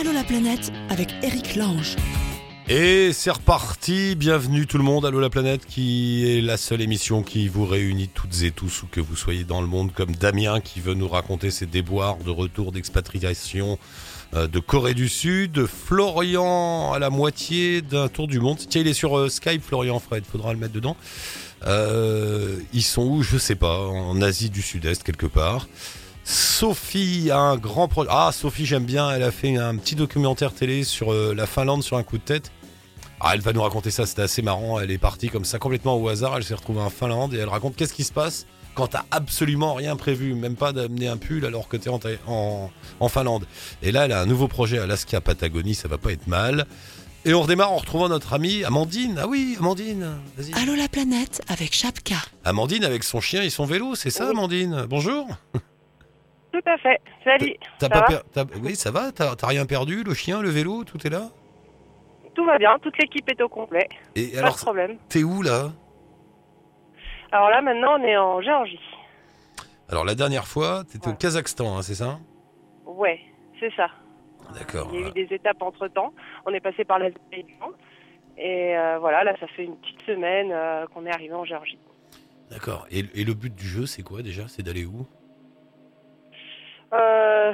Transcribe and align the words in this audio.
Allô 0.00 0.12
la 0.12 0.24
planète 0.24 0.72
avec 0.88 1.10
Eric 1.22 1.56
Lange. 1.56 1.96
Et 2.70 3.12
c'est 3.12 3.32
reparti, 3.32 4.14
bienvenue 4.16 4.66
tout 4.66 4.78
le 4.78 4.82
monde, 4.82 5.04
Allô 5.04 5.20
la 5.20 5.28
planète 5.28 5.66
qui 5.66 6.24
est 6.26 6.40
la 6.40 6.56
seule 6.56 6.80
émission 6.80 7.22
qui 7.22 7.48
vous 7.48 7.66
réunit 7.66 8.08
toutes 8.08 8.40
et 8.44 8.50
tous 8.50 8.82
où 8.82 8.86
que 8.86 9.02
vous 9.02 9.14
soyez 9.14 9.44
dans 9.44 9.60
le 9.60 9.66
monde 9.66 9.92
comme 9.92 10.12
Damien 10.16 10.60
qui 10.60 10.80
veut 10.80 10.94
nous 10.94 11.06
raconter 11.06 11.50
ses 11.50 11.66
déboires 11.66 12.16
de 12.16 12.30
retour 12.30 12.72
d'expatriation 12.72 13.78
euh, 14.32 14.46
de 14.46 14.58
Corée 14.58 14.94
du 14.94 15.10
Sud, 15.10 15.66
Florian 15.66 16.94
à 16.94 16.98
la 16.98 17.10
moitié 17.10 17.82
d'un 17.82 18.08
tour 18.08 18.26
du 18.26 18.40
monde. 18.40 18.56
Tiens, 18.56 18.80
il 18.80 18.88
est 18.88 18.94
sur 18.94 19.18
euh, 19.18 19.28
Skype, 19.28 19.62
Florian 19.62 19.98
Fred, 19.98 20.24
faudra 20.24 20.54
le 20.54 20.58
mettre 20.58 20.72
dedans. 20.72 20.96
Euh, 21.66 22.56
ils 22.72 22.84
sont 22.84 23.02
où? 23.02 23.22
Je 23.22 23.36
sais 23.36 23.54
pas, 23.54 23.78
en 23.78 24.22
Asie 24.22 24.48
du 24.48 24.62
Sud-Est 24.62 25.02
quelque 25.02 25.26
part. 25.26 25.68
Sophie 26.30 27.30
a 27.32 27.38
un 27.38 27.56
grand 27.56 27.88
projet. 27.88 28.08
Ah, 28.12 28.30
Sophie, 28.32 28.64
j'aime 28.64 28.84
bien. 28.84 29.10
Elle 29.10 29.24
a 29.24 29.32
fait 29.32 29.56
un 29.56 29.74
petit 29.76 29.96
documentaire 29.96 30.52
télé 30.52 30.84
sur 30.84 31.12
euh, 31.12 31.34
la 31.34 31.44
Finlande 31.46 31.82
sur 31.82 31.96
un 31.96 32.04
coup 32.04 32.18
de 32.18 32.22
tête. 32.22 32.52
Ah, 33.18 33.32
elle 33.34 33.40
va 33.40 33.52
nous 33.52 33.62
raconter 33.62 33.90
ça. 33.90 34.06
C'était 34.06 34.22
assez 34.22 34.40
marrant. 34.40 34.78
Elle 34.78 34.92
est 34.92 34.98
partie 34.98 35.28
comme 35.28 35.44
ça 35.44 35.58
complètement 35.58 35.96
au 35.96 36.08
hasard. 36.08 36.36
Elle 36.36 36.44
s'est 36.44 36.54
retrouvée 36.54 36.80
en 36.82 36.88
Finlande 36.90 37.34
et 37.34 37.38
elle 37.38 37.48
raconte 37.48 37.74
qu'est-ce 37.74 37.92
qui 37.94 38.04
se 38.04 38.12
passe 38.12 38.46
quand 38.76 38.86
t'as 38.86 39.02
absolument 39.10 39.74
rien 39.74 39.96
prévu, 39.96 40.34
même 40.34 40.54
pas 40.54 40.72
d'amener 40.72 41.08
un 41.08 41.16
pull 41.16 41.44
alors 41.44 41.66
que 41.66 41.76
t'es 41.76 41.90
en, 41.90 41.98
en, 42.28 42.70
en 43.00 43.08
Finlande. 43.08 43.44
Et 43.82 43.90
là, 43.90 44.04
elle 44.04 44.12
a 44.12 44.20
un 44.20 44.26
nouveau 44.26 44.46
projet 44.46 44.78
Alaska 44.78 45.20
Patagonie. 45.20 45.74
Ça 45.74 45.88
va 45.88 45.98
pas 45.98 46.12
être 46.12 46.28
mal. 46.28 46.66
Et 47.24 47.34
on 47.34 47.42
redémarre 47.42 47.72
en 47.72 47.78
retrouvant 47.78 48.08
notre 48.08 48.32
amie 48.34 48.62
Amandine. 48.62 49.18
Ah 49.20 49.26
oui, 49.26 49.56
Amandine, 49.58 50.12
vas-y. 50.38 50.52
Allô 50.54 50.76
la 50.76 50.86
planète 50.88 51.42
avec 51.48 51.74
Chapka. 51.74 52.14
Amandine 52.44 52.84
avec 52.84 53.02
son 53.02 53.20
chien 53.20 53.42
et 53.42 53.50
son 53.50 53.64
vélo, 53.66 53.96
c'est 53.96 54.10
ça, 54.10 54.26
Oui. 54.26 54.30
Amandine? 54.30 54.86
Bonjour. 54.88 55.26
Tout 56.52 56.60
à 56.66 56.76
fait. 56.78 57.00
Salut. 57.24 57.54
T'as 57.78 57.86
Ça 57.86 57.88
pas 57.88 58.00
va 58.00 58.06
per- 58.06 58.28
t'as- 58.32 58.44
Oui, 58.62 58.74
ça 58.74 58.90
va 58.90 59.12
T'as 59.12 59.36
t'as 59.36 59.46
rien 59.46 59.66
perdu 59.66 60.02
Le 60.02 60.14
chien, 60.14 60.42
le 60.42 60.48
vélo, 60.48 60.84
tout 60.84 61.04
est 61.06 61.10
là? 61.10 61.28
Tout 62.34 62.44
va 62.44 62.58
bien. 62.58 62.78
Toute 62.80 62.96
l'équipe 62.98 63.28
est 63.30 63.40
au 63.42 63.48
complet. 63.48 63.88
Et 64.16 64.28
Pas 64.32 64.38
alors, 64.40 64.54
de 64.54 64.60
problème. 64.60 64.98
t'es 65.08 65.22
où 65.22 65.42
là? 65.42 65.70
Alors 67.32 67.50
là, 67.50 67.60
maintenant, 67.62 67.98
on 67.98 68.02
est 68.02 68.16
en 68.16 68.40
Géorgie. 68.40 68.80
Alors, 69.88 70.04
la 70.04 70.14
dernière 70.14 70.46
fois, 70.46 70.84
t'étais 70.84 71.10
au. 71.10 71.14
Kazakhstan, 71.14 71.76
hein, 71.78 71.82
c'est 71.82 71.94
ça? 71.94 72.18
Ouais, 72.84 73.20
c'est 73.60 73.72
ça. 73.74 73.88
D'accord. 74.54 74.90
Il 74.92 75.00
y 75.00 75.04
a 75.04 75.08
eu 75.08 75.12
des 75.12 75.34
étapes 75.34 75.62
entre 75.62 75.86
temps. 75.88 76.12
On 76.46 76.52
est 76.52 76.60
passé 76.60 76.84
par 76.84 76.98
l'Azerbaïdjan. 76.98 77.70
Et 78.38 78.76
euh, 78.76 78.98
voilà, 78.98 79.22
là, 79.22 79.34
ça 79.38 79.46
fait 79.48 79.64
une 79.64 79.76
petite 79.76 80.00
semaine 80.02 80.50
euh, 80.52 80.86
qu'on 80.94 81.06
est 81.06 81.12
arrivé 81.12 81.34
en 81.34 81.44
Géorgie. 81.44 81.78
D'accord. 82.50 82.86
Et, 82.90 83.04
et 83.14 83.24
le 83.24 83.34
but 83.34 83.54
du 83.54 83.66
jeu, 83.66 83.86
c'est 83.86 84.02
quoi 84.02 84.22
déjà? 84.22 84.48
C'est 84.48 84.62
d'aller 84.62 84.84
où? 84.84 85.06
Euh, 86.92 87.52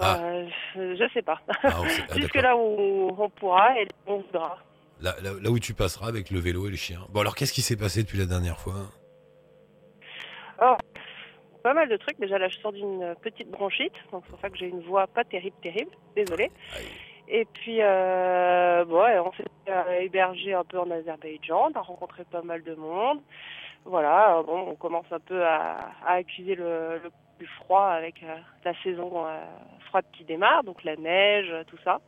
Ah. 0.00 0.16
euh, 0.20 0.46
je 0.76 1.08
sais 1.12 1.22
pas. 1.22 1.40
Ah, 1.48 1.70
sait- 1.88 2.02
ah, 2.10 2.14
Jusque 2.16 2.34
d'accord. 2.34 2.42
là 2.50 2.56
où 2.56 3.14
on 3.18 3.28
pourra 3.30 3.78
et 3.80 3.88
on 4.06 4.18
voudra. 4.18 4.58
là, 5.00 5.14
là- 5.22 5.30
là 5.42 5.50
où 5.50 5.58
tu 5.58 5.74
passeras 5.74 6.08
avec 6.08 6.30
le 6.30 6.38
vélo 6.38 6.66
et 6.66 6.70
le 6.70 6.76
chien. 6.76 7.00
Bon, 7.10 7.20
alors, 7.20 7.34
qu'est-ce 7.34 7.52
qui 7.52 7.62
s'est 7.62 7.76
passé 7.76 8.02
depuis 8.02 8.18
la 8.18 8.26
dernière 8.26 8.58
fois? 8.58 8.74
Pas 11.62 11.74
mal 11.74 11.88
de 11.88 11.96
trucs. 11.96 12.18
Déjà, 12.20 12.38
là, 12.38 12.48
je 12.48 12.56
sors 12.58 12.72
d'une 12.72 13.14
petite 13.20 13.50
bronchite. 13.50 13.92
Donc, 14.12 14.22
c'est 14.24 14.30
pour 14.30 14.40
ça 14.40 14.48
que 14.48 14.56
j'ai 14.56 14.68
une 14.68 14.80
voix 14.82 15.06
pas 15.08 15.24
terrible, 15.24 15.56
terrible. 15.62 15.90
Désolée. 16.14 16.50
Aïe. 16.76 16.84
Et 17.30 17.44
puis, 17.44 17.78
euh, 17.82 18.84
bon, 18.86 19.02
ouais, 19.02 19.18
on 19.18 19.32
s'est 19.32 19.44
euh, 19.68 19.98
hébergé 20.00 20.54
un 20.54 20.64
peu 20.64 20.78
en 20.78 20.90
Azerbaïdjan. 20.90 21.70
On 21.74 21.78
a 21.78 21.82
rencontré 21.82 22.24
pas 22.24 22.42
mal 22.42 22.62
de 22.62 22.74
monde. 22.74 23.20
Voilà, 23.84 24.42
bon, 24.46 24.68
on 24.70 24.74
commence 24.76 25.04
un 25.10 25.18
peu 25.20 25.44
à, 25.44 25.90
à 26.06 26.12
accuser 26.14 26.54
le, 26.54 27.00
le 27.02 27.10
plus 27.38 27.46
froid 27.62 27.86
avec 27.86 28.22
euh, 28.22 28.36
la 28.64 28.72
saison 28.82 29.26
euh, 29.26 29.38
froide 29.88 30.04
qui 30.16 30.24
démarre, 30.24 30.64
donc 30.64 30.82
la 30.84 30.96
neige, 30.96 31.52
tout 31.68 31.78
ça. 31.84 32.00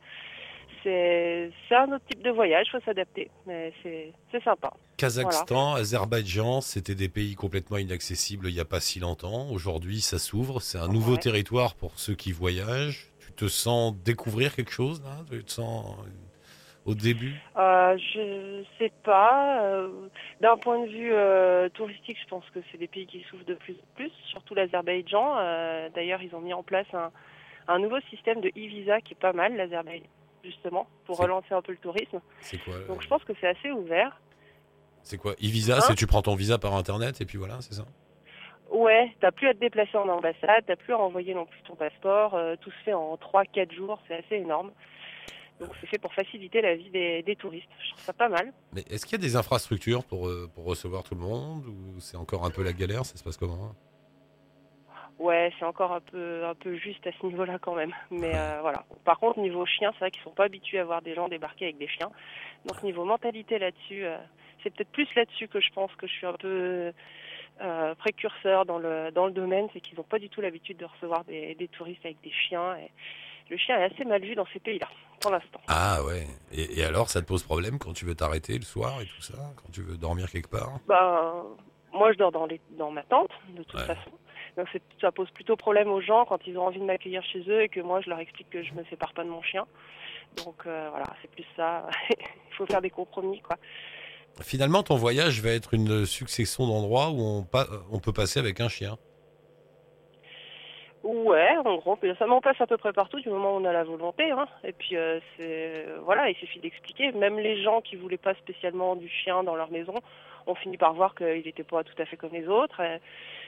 C'est 0.83 1.51
un 1.71 1.91
autre 1.91 2.03
type 2.09 2.23
de 2.23 2.31
voyage, 2.31 2.67
faut 2.71 2.79
s'adapter, 2.83 3.29
mais 3.45 3.71
c'est 3.83 4.11
sympa. 4.43 4.73
Kazakhstan, 4.97 5.75
Azerbaïdjan, 5.75 6.61
c'était 6.61 6.95
des 6.95 7.07
pays 7.09 7.35
complètement 7.35 7.77
inaccessibles 7.77 8.47
il 8.49 8.53
n'y 8.55 8.59
a 8.59 8.65
pas 8.65 8.79
si 8.79 8.99
longtemps. 8.99 9.49
Aujourd'hui, 9.51 10.01
ça 10.01 10.17
s'ouvre. 10.17 10.59
C'est 10.59 10.79
un 10.79 10.87
nouveau 10.87 11.13
Ouais. 11.13 11.19
territoire 11.19 11.75
pour 11.75 11.99
ceux 11.99 12.15
qui 12.15 12.31
voyagent. 12.31 13.11
Tu 13.19 13.31
te 13.33 13.47
sens 13.47 13.95
découvrir 14.03 14.55
quelque 14.55 14.71
chose 14.71 15.03
là? 15.03 15.17
Tu 15.31 15.43
te 15.43 15.51
sens 15.51 15.85
euh, 15.99 16.09
au 16.85 16.95
début 16.95 17.33
Euh, 17.57 17.97
je 17.97 18.63
sais 18.79 18.91
pas. 19.03 19.63
euh, 19.63 19.89
D'un 20.39 20.57
point 20.57 20.79
de 20.83 20.87
vue 20.89 21.11
euh, 21.13 21.69
touristique, 21.69 22.17
je 22.21 22.27
pense 22.27 22.43
que 22.53 22.59
c'est 22.71 22.77
des 22.77 22.87
pays 22.87 23.05
qui 23.07 23.21
s'ouvrent 23.29 23.45
de 23.45 23.53
plus 23.55 23.73
en 23.73 23.95
plus, 23.95 24.11
surtout 24.29 24.55
l'Azerbaïdjan. 24.55 25.35
Euh, 25.37 25.89
D'ailleurs, 25.93 26.21
ils 26.23 26.33
ont 26.35 26.41
mis 26.41 26.53
en 26.53 26.63
place 26.63 26.87
un, 26.93 27.11
un 27.67 27.79
nouveau 27.79 27.99
système 28.09 28.41
de 28.41 28.49
e-visa 28.49 28.99
qui 29.01 29.13
est 29.13 29.19
pas 29.19 29.33
mal, 29.33 29.55
l'Azerbaïdjan, 29.55 30.07
justement, 30.43 30.87
pour 31.05 31.17
relancer 31.19 31.53
un 31.53 31.61
peu 31.61 31.71
le 31.73 31.77
tourisme. 31.77 32.19
C'est 32.39 32.57
quoi 32.57 32.73
Donc 32.87 33.01
je 33.03 33.07
pense 33.07 33.23
que 33.23 33.33
c'est 33.39 33.47
assez 33.47 33.71
ouvert. 33.71 34.19
C'est 35.03 35.17
quoi 35.17 35.33
E-visa, 35.33 35.77
Hein 35.77 35.81
c'est 35.81 35.95
tu 35.95 36.07
prends 36.07 36.21
ton 36.21 36.35
visa 36.35 36.57
par 36.57 36.75
internet 36.75 37.21
et 37.21 37.25
puis 37.25 37.37
voilà, 37.37 37.61
c'est 37.61 37.73
ça? 37.73 37.85
Ouais, 38.71 39.11
t'as 39.19 39.31
plus 39.31 39.47
à 39.49 39.53
te 39.53 39.59
déplacer 39.59 39.97
en 39.97 40.07
ambassade, 40.07 40.63
t'as 40.65 40.75
plus 40.77 40.93
à 40.93 40.97
renvoyer 40.97 41.33
non 41.33 41.45
plus 41.45 41.59
ton 41.63 41.75
passeport. 41.75 42.39
tout 42.61 42.71
se 42.71 42.83
fait 42.85 42.93
en 42.93 43.15
3-4 43.15 43.73
jours, 43.73 43.99
c'est 44.07 44.15
assez 44.15 44.35
énorme. 44.35 44.71
Donc 45.61 45.69
c'est 45.79 45.87
fait 45.87 45.99
pour 45.99 46.13
faciliter 46.13 46.59
la 46.61 46.75
vie 46.75 46.89
des, 46.89 47.21
des 47.21 47.35
touristes. 47.35 47.69
Je 47.83 47.91
trouve 47.91 48.03
ça 48.03 48.13
pas 48.13 48.29
mal. 48.29 48.51
Mais 48.73 48.81
est-ce 48.89 49.05
qu'il 49.05 49.13
y 49.13 49.21
a 49.21 49.25
des 49.25 49.35
infrastructures 49.35 50.03
pour, 50.03 50.27
euh, 50.27 50.49
pour 50.55 50.65
recevoir 50.65 51.03
tout 51.03 51.13
le 51.13 51.21
monde 51.21 51.67
ou 51.67 51.99
c'est 51.99 52.17
encore 52.17 52.45
un 52.45 52.49
peu 52.49 52.63
la 52.63 52.73
galère 52.73 53.05
Ça 53.05 53.15
se 53.15 53.23
passe 53.23 53.37
comment? 53.37 53.75
Ouais, 55.19 55.53
c'est 55.59 55.65
encore 55.65 55.91
un 55.91 55.99
peu 55.99 56.45
un 56.45 56.55
peu 56.55 56.75
juste 56.77 57.05
à 57.05 57.11
ce 57.11 57.23
niveau-là 57.27 57.59
quand 57.59 57.75
même. 57.75 57.93
Mais 58.09 58.31
euh, 58.33 58.57
voilà. 58.61 58.85
Par 59.05 59.19
contre, 59.19 59.39
niveau 59.39 59.67
chien, 59.67 59.91
c'est 59.93 59.99
vrai 59.99 60.09
qu'ils 60.09 60.23
sont 60.23 60.31
pas 60.31 60.45
habitués 60.45 60.79
à 60.79 60.83
voir 60.83 61.03
des 61.03 61.13
gens 61.13 61.27
débarquer 61.27 61.65
avec 61.65 61.77
des 61.77 61.87
chiens. 61.87 62.09
Donc 62.65 62.81
niveau 62.81 63.05
mentalité 63.05 63.59
là-dessus, 63.59 64.03
euh, 64.03 64.17
c'est 64.63 64.73
peut-être 64.73 64.91
plus 64.91 65.07
là-dessus 65.15 65.47
que 65.47 65.61
je 65.61 65.69
pense 65.73 65.93
que 65.95 66.07
je 66.07 66.11
suis 66.11 66.25
un 66.25 66.33
peu 66.33 66.91
euh, 67.61 67.95
précurseur 67.95 68.65
dans 68.65 68.79
le 68.79 69.11
dans 69.11 69.27
le 69.27 69.31
domaine, 69.31 69.67
c'est 69.73 69.79
qu'ils 69.79 69.97
n'ont 69.97 70.03
pas 70.03 70.17
du 70.17 70.29
tout 70.29 70.41
l'habitude 70.41 70.77
de 70.77 70.85
recevoir 70.85 71.23
des, 71.25 71.53
des 71.53 71.67
touristes 71.67 72.03
avec 72.03 72.19
des 72.21 72.31
chiens. 72.31 72.75
Et 72.77 72.89
le 73.49 73.57
chien 73.57 73.77
est 73.79 73.93
assez 73.93 74.05
mal 74.05 74.21
vu 74.21 74.35
dans 74.35 74.45
ces 74.53 74.59
pays-là, 74.59 74.87
pour 75.19 75.31
l'instant. 75.31 75.59
Ah 75.67 76.03
ouais. 76.03 76.27
Et, 76.51 76.79
et 76.79 76.83
alors, 76.83 77.09
ça 77.09 77.21
te 77.21 77.27
pose 77.27 77.43
problème 77.43 77.79
quand 77.79 77.93
tu 77.93 78.05
veux 78.05 78.15
t'arrêter 78.15 78.55
le 78.57 78.63
soir 78.63 79.01
et 79.01 79.05
tout 79.05 79.21
ça 79.21 79.33
Quand 79.57 79.71
tu 79.71 79.81
veux 79.81 79.97
dormir 79.97 80.29
quelque 80.31 80.49
part? 80.49 80.79
Ben, 80.87 81.43
moi, 81.93 82.11
je 82.13 82.17
dors 82.17 82.31
dans, 82.31 82.45
les, 82.45 82.61
dans 82.77 82.91
ma 82.91 83.03
tente, 83.03 83.31
de 83.55 83.63
toute 83.63 83.79
Ouais. 83.79 83.85
façon. 83.87 84.11
Donc, 84.57 84.67
ça 84.99 85.11
pose 85.11 85.29
plutôt 85.31 85.55
problème 85.55 85.89
aux 85.89 86.01
gens 86.01 86.25
quand 86.25 86.39
ils 86.45 86.57
ont 86.57 86.65
envie 86.67 86.79
de 86.79 86.85
m'accueillir 86.85 87.23
chez 87.23 87.39
eux 87.47 87.61
et 87.63 87.69
que 87.69 87.79
moi, 87.79 88.01
je 88.01 88.09
leur 88.09 88.19
explique 88.19 88.49
que 88.49 88.63
je 88.63 88.73
me 88.73 88.83
sépare 88.85 89.13
pas 89.13 89.23
de 89.23 89.29
mon 89.29 89.41
chien. 89.41 89.65
Donc, 90.45 90.63
euh, 90.65 90.87
voilà, 90.89 91.05
c'est 91.21 91.31
plus 91.31 91.45
ça. 91.55 91.87
Il 92.09 92.55
faut 92.57 92.65
faire 92.65 92.81
des 92.81 92.89
compromis, 92.89 93.41
quoi. 93.41 93.57
Finalement, 94.41 94.81
ton 94.83 94.95
voyage 94.95 95.41
va 95.41 95.49
être 95.51 95.73
une 95.73 96.05
succession 96.05 96.65
d'endroits 96.67 97.09
où 97.09 97.19
on, 97.21 97.47
on 97.91 97.99
peut 97.99 98.13
passer 98.13 98.39
avec 98.39 98.59
un 98.61 98.69
chien. 98.69 98.97
Ouais, 101.03 101.57
en 101.65 101.77
gros, 101.77 101.97
ça 102.19 102.27
m'en 102.27 102.41
passe 102.41 102.61
à 102.61 102.67
peu 102.67 102.77
près 102.77 102.93
partout 102.93 103.19
du 103.19 103.29
moment 103.29 103.55
où 103.55 103.59
on 103.59 103.65
a 103.65 103.73
la 103.73 103.83
volonté. 103.83 104.29
Hein. 104.31 104.47
Et 104.63 104.71
puis, 104.71 104.95
euh, 104.95 105.19
c'est 105.35 105.85
voilà, 106.03 106.29
il 106.29 106.35
suffit 106.35 106.59
d'expliquer. 106.59 107.11
Même 107.13 107.39
les 107.39 107.61
gens 107.63 107.81
qui 107.81 107.95
voulaient 107.95 108.17
pas 108.17 108.35
spécialement 108.35 108.95
du 108.95 109.09
chien 109.09 109.43
dans 109.43 109.55
leur 109.55 109.71
maison 109.71 109.95
ont 110.45 110.55
fini 110.55 110.77
par 110.77 110.93
voir 110.93 111.15
qu'il 111.15 111.43
n'était 111.43 111.63
pas 111.63 111.83
tout 111.83 111.99
à 111.99 112.05
fait 112.05 112.17
comme 112.17 112.33
les 112.33 112.47
autres 112.47 112.79
et, 112.81 112.99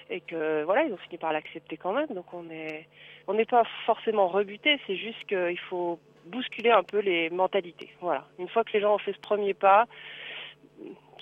et 0.09 0.21
que 0.21 0.63
voilà, 0.63 0.83
ils 0.83 0.93
ont 0.93 0.97
fini 0.97 1.17
par 1.17 1.31
l'accepter 1.31 1.77
quand 1.77 1.93
même. 1.93 2.07
Donc, 2.07 2.33
on 2.33 2.49
est, 2.49 2.87
on 3.27 3.35
n'est 3.35 3.45
pas 3.45 3.63
forcément 3.85 4.27
rebuté. 4.27 4.79
C'est 4.87 4.95
juste 4.95 5.23
qu'il 5.25 5.59
faut 5.69 5.99
bousculer 6.25 6.71
un 6.71 6.83
peu 6.83 6.99
les 6.99 7.29
mentalités. 7.29 7.89
Voilà. 8.01 8.25
Une 8.39 8.49
fois 8.49 8.63
que 8.63 8.73
les 8.73 8.81
gens 8.81 8.95
ont 8.95 8.99
fait 8.99 9.13
ce 9.13 9.19
premier 9.19 9.53
pas, 9.53 9.85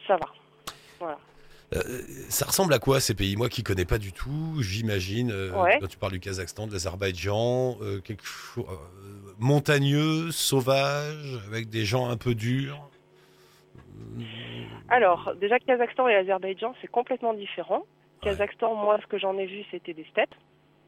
ça 0.08 0.16
va. 0.16 0.32
Voilà. 1.00 1.18
Euh, 1.74 1.82
ça 2.30 2.46
ressemble 2.46 2.74
à 2.74 2.80
quoi 2.80 3.00
ces 3.00 3.16
pays? 3.16 3.38
Moi 3.38 3.48
qui 3.48 3.64
connais 3.64 3.86
pas 3.86 3.98
du 3.98 4.12
tout, 4.12 4.62
j'imagine, 4.62 5.32
euh, 5.32 5.52
Ouais. 5.52 5.78
quand 5.80 5.88
tu 5.88 5.98
parles 5.98 6.12
du 6.12 6.20
Kazakhstan, 6.20 6.68
de 6.68 6.74
l'Azerbaïdjan, 6.74 7.78
euh, 7.82 8.02
quelque 8.02 8.26
chose 8.26 8.66
euh, 8.70 8.76
montagneux, 9.40 10.32
sauvage, 10.32 11.40
avec 11.48 11.70
des 11.70 11.86
gens 11.86 12.10
un 12.10 12.18
peu 12.18 12.36
durs? 12.36 12.90
Alors, 14.90 15.34
déjà, 15.40 15.60
Kazakhstan 15.60 16.10
et 16.10 16.16
Azerbaïdjan, 16.16 16.76
c'est 16.82 16.88
complètement 16.90 17.34
différent. 17.34 17.80
Ouais. 17.80 18.30
Kazakhstan, 18.32 18.76
moi, 18.76 19.00
ce 19.02 19.08
que 19.08 19.18
j'en 19.18 19.38
ai 19.38 19.46
vu, 19.46 19.64
c'était 19.72 19.94
des 19.94 20.06
steppes. 20.12 20.36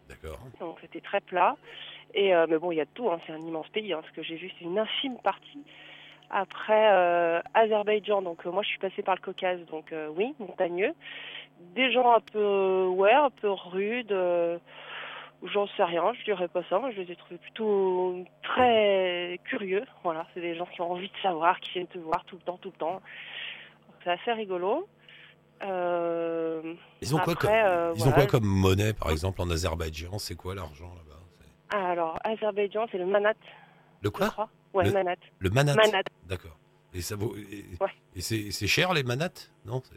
D'accord. 0.09 0.39
Donc 0.59 0.77
c'était 0.81 0.99
très 0.99 1.21
plat. 1.21 1.55
Et 2.13 2.33
mais 2.49 2.57
bon, 2.59 2.71
il 2.71 2.75
y 2.75 2.81
a 2.81 2.85
de 2.85 2.89
tout. 2.93 3.09
Hein, 3.09 3.19
c'est 3.25 3.31
un 3.31 3.39
immense 3.39 3.69
pays. 3.69 3.93
Hein, 3.93 4.01
ce 4.07 4.15
que 4.15 4.21
j'ai 4.21 4.35
vu, 4.35 4.51
c'est 4.59 4.65
une 4.65 4.77
infime 4.77 5.17
partie. 5.23 5.63
Après 6.29 6.91
euh, 6.91 7.41
Azerbaïdjan, 7.53 8.21
donc 8.21 8.45
euh, 8.45 8.51
moi 8.51 8.63
je 8.63 8.69
suis 8.69 8.79
passée 8.79 9.03
par 9.03 9.15
le 9.15 9.21
Caucase, 9.21 9.59
donc 9.69 9.91
euh, 9.91 10.09
oui, 10.15 10.33
montagneux. 10.39 10.93
Des 11.75 11.91
gens 11.91 12.13
un 12.13 12.19
peu, 12.19 12.87
ouais, 12.87 13.13
un 13.13 13.29
peu 13.29 13.49
rudes. 13.49 14.15
J'en 15.43 15.67
sais 15.67 15.83
rien, 15.83 16.13
je 16.17 16.23
dirais 16.23 16.47
pas 16.47 16.61
ça. 16.69 16.79
Moi, 16.79 16.91
je 16.91 17.01
les 17.01 17.11
ai 17.11 17.15
trouvés 17.17 17.37
plutôt 17.37 18.23
très 18.43 19.39
curieux. 19.43 19.83
Voilà, 20.03 20.25
c'est 20.33 20.41
des 20.41 20.55
gens 20.55 20.65
qui 20.65 20.81
ont 20.81 20.91
envie 20.91 21.09
de 21.09 21.17
savoir, 21.21 21.59
qui 21.59 21.71
viennent 21.71 21.87
te 21.87 21.99
voir 21.99 22.23
tout 22.25 22.35
le 22.37 22.41
temps, 22.41 22.57
tout 22.57 22.69
le 22.69 22.77
temps. 22.77 23.01
C'est 24.03 24.11
assez 24.11 24.31
rigolo. 24.31 24.87
Ils 25.61 25.67
ont, 27.15 27.19
quoi, 27.19 27.33
Après, 27.33 27.63
comme, 27.95 28.07
ont 28.07 28.11
quoi 28.11 28.25
comme 28.25 28.45
monnaie, 28.45 28.93
par 28.93 29.11
exemple, 29.11 29.41
en 29.41 29.49
Azerbaïdjan? 29.49 30.17
C'est 30.17 30.35
quoi 30.35 30.55
l'argent 30.55 30.91
là-bas? 30.95 31.13
Alors, 31.89 32.19
Azerbaïdjan, 32.23 32.87
c'est 32.91 32.97
le 32.97 33.05
manat. 33.05 33.33
Le 34.01 34.07
je 34.07 34.09
quoi 34.09 34.29
crois. 34.29 34.49
Ouais, 34.73 34.85
Le- 34.85 34.91
Manat. 34.91 35.15
Le 35.39 35.49
manat. 35.49 35.75
Manat. 35.75 36.01
D'accord. 36.27 36.57
Et 36.93 37.01
ça 37.01 37.15
vaut. 37.15 37.35
Et, 37.35 37.65
Ouais. 37.81 37.89
et 38.15 38.21
c'est 38.21 38.67
cher 38.67 38.93
les 38.93 39.03
manates? 39.03 39.51
Non 39.65 39.79
pas- 39.81 39.89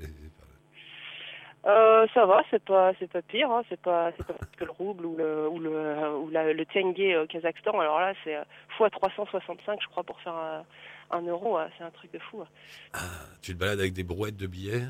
Euh, 1.69 2.06
ça 2.14 2.25
va, 2.26 2.43
c'est 2.49 2.62
pas, 2.64 2.93
c'est 3.00 3.11
pas 3.11 3.23
pire, 3.23 3.50
hein, 3.50 3.62
c'est 3.69 3.81
pas, 3.81 4.12
c'est 4.17 4.25
pas 4.25 4.34
que 4.56 4.64
le 4.64 4.70
rouble 4.70 5.05
ou 5.05 5.17
le, 5.17 5.49
ou 5.49 5.58
le, 5.58 6.17
ou 6.17 6.31
la- 6.31 6.52
le 6.52 6.64
tenge 6.67 7.17
au 7.20 7.26
Kazakhstan. 7.26 7.81
Alors 7.81 7.99
là, 7.99 8.12
c'est 8.23 8.37
euh, 8.37 8.44
fois 8.78 8.88
365, 8.88 9.81
je 9.82 9.88
crois, 9.88 10.05
pour 10.05 10.20
faire 10.20 10.34
un, 10.34 10.64
un 11.11 11.23
euro. 11.23 11.56
hein, 11.58 11.69
c'est 11.76 11.82
un 11.82 11.90
truc 11.90 12.12
de 12.12 12.20
fou. 12.20 12.43
hein. 12.43 12.46
Ah, 12.93 12.99
tu 13.43 13.52
te 13.52 13.58
balades 13.58 13.81
avec 13.81 13.94
des 13.94 14.05
brouettes 14.05 14.37
de 14.37 14.46
billets? 14.46 14.84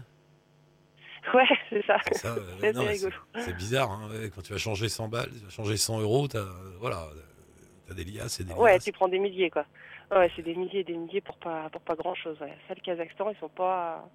Ouais, 1.32 1.44
c'est 1.70 1.84
ça. 1.86 1.96
C'est 2.12 2.18
ça, 2.18 2.36
euh, 2.36 3.10
C'est 3.38 3.56
bizarre, 3.56 3.90
hein, 3.90 4.10
ouais, 4.10 4.30
quand 4.34 4.42
tu 4.42 4.52
vas 4.52 4.58
changer 4.58 4.90
100 4.90 5.08
balles, 5.08 5.30
tu 5.30 5.44
vas 5.46 5.50
changer 5.50 5.78
100 5.78 6.00
euros, 6.00 6.28
t'as 6.28 6.44
voilà, 6.78 7.08
t'as 7.86 7.94
des 7.94 8.04
liasses 8.04 8.40
et 8.40 8.44
des 8.44 8.54
Ouais, 8.54 8.78
tu 8.78 8.92
prends 8.92 9.08
des 9.08 9.18
milliers, 9.18 9.50
quoi. 9.50 9.64
Ouais, 10.10 10.30
c'est 10.36 10.42
des 10.42 10.54
milliers 10.54 10.80
et 10.80 10.84
des 10.84 10.96
milliers 10.96 11.20
pour 11.20 11.36
pas, 11.36 11.68
pour 11.70 11.80
pas 11.80 11.96
grand 11.96 12.14
chose. 12.14 12.40
Ouais. 12.40 12.52
Ça, 12.68 12.74
le 12.74 12.80
Kazakhstan, 12.80 13.30
ils 13.30 13.36
sont 13.38 13.48
pas. 13.48 14.08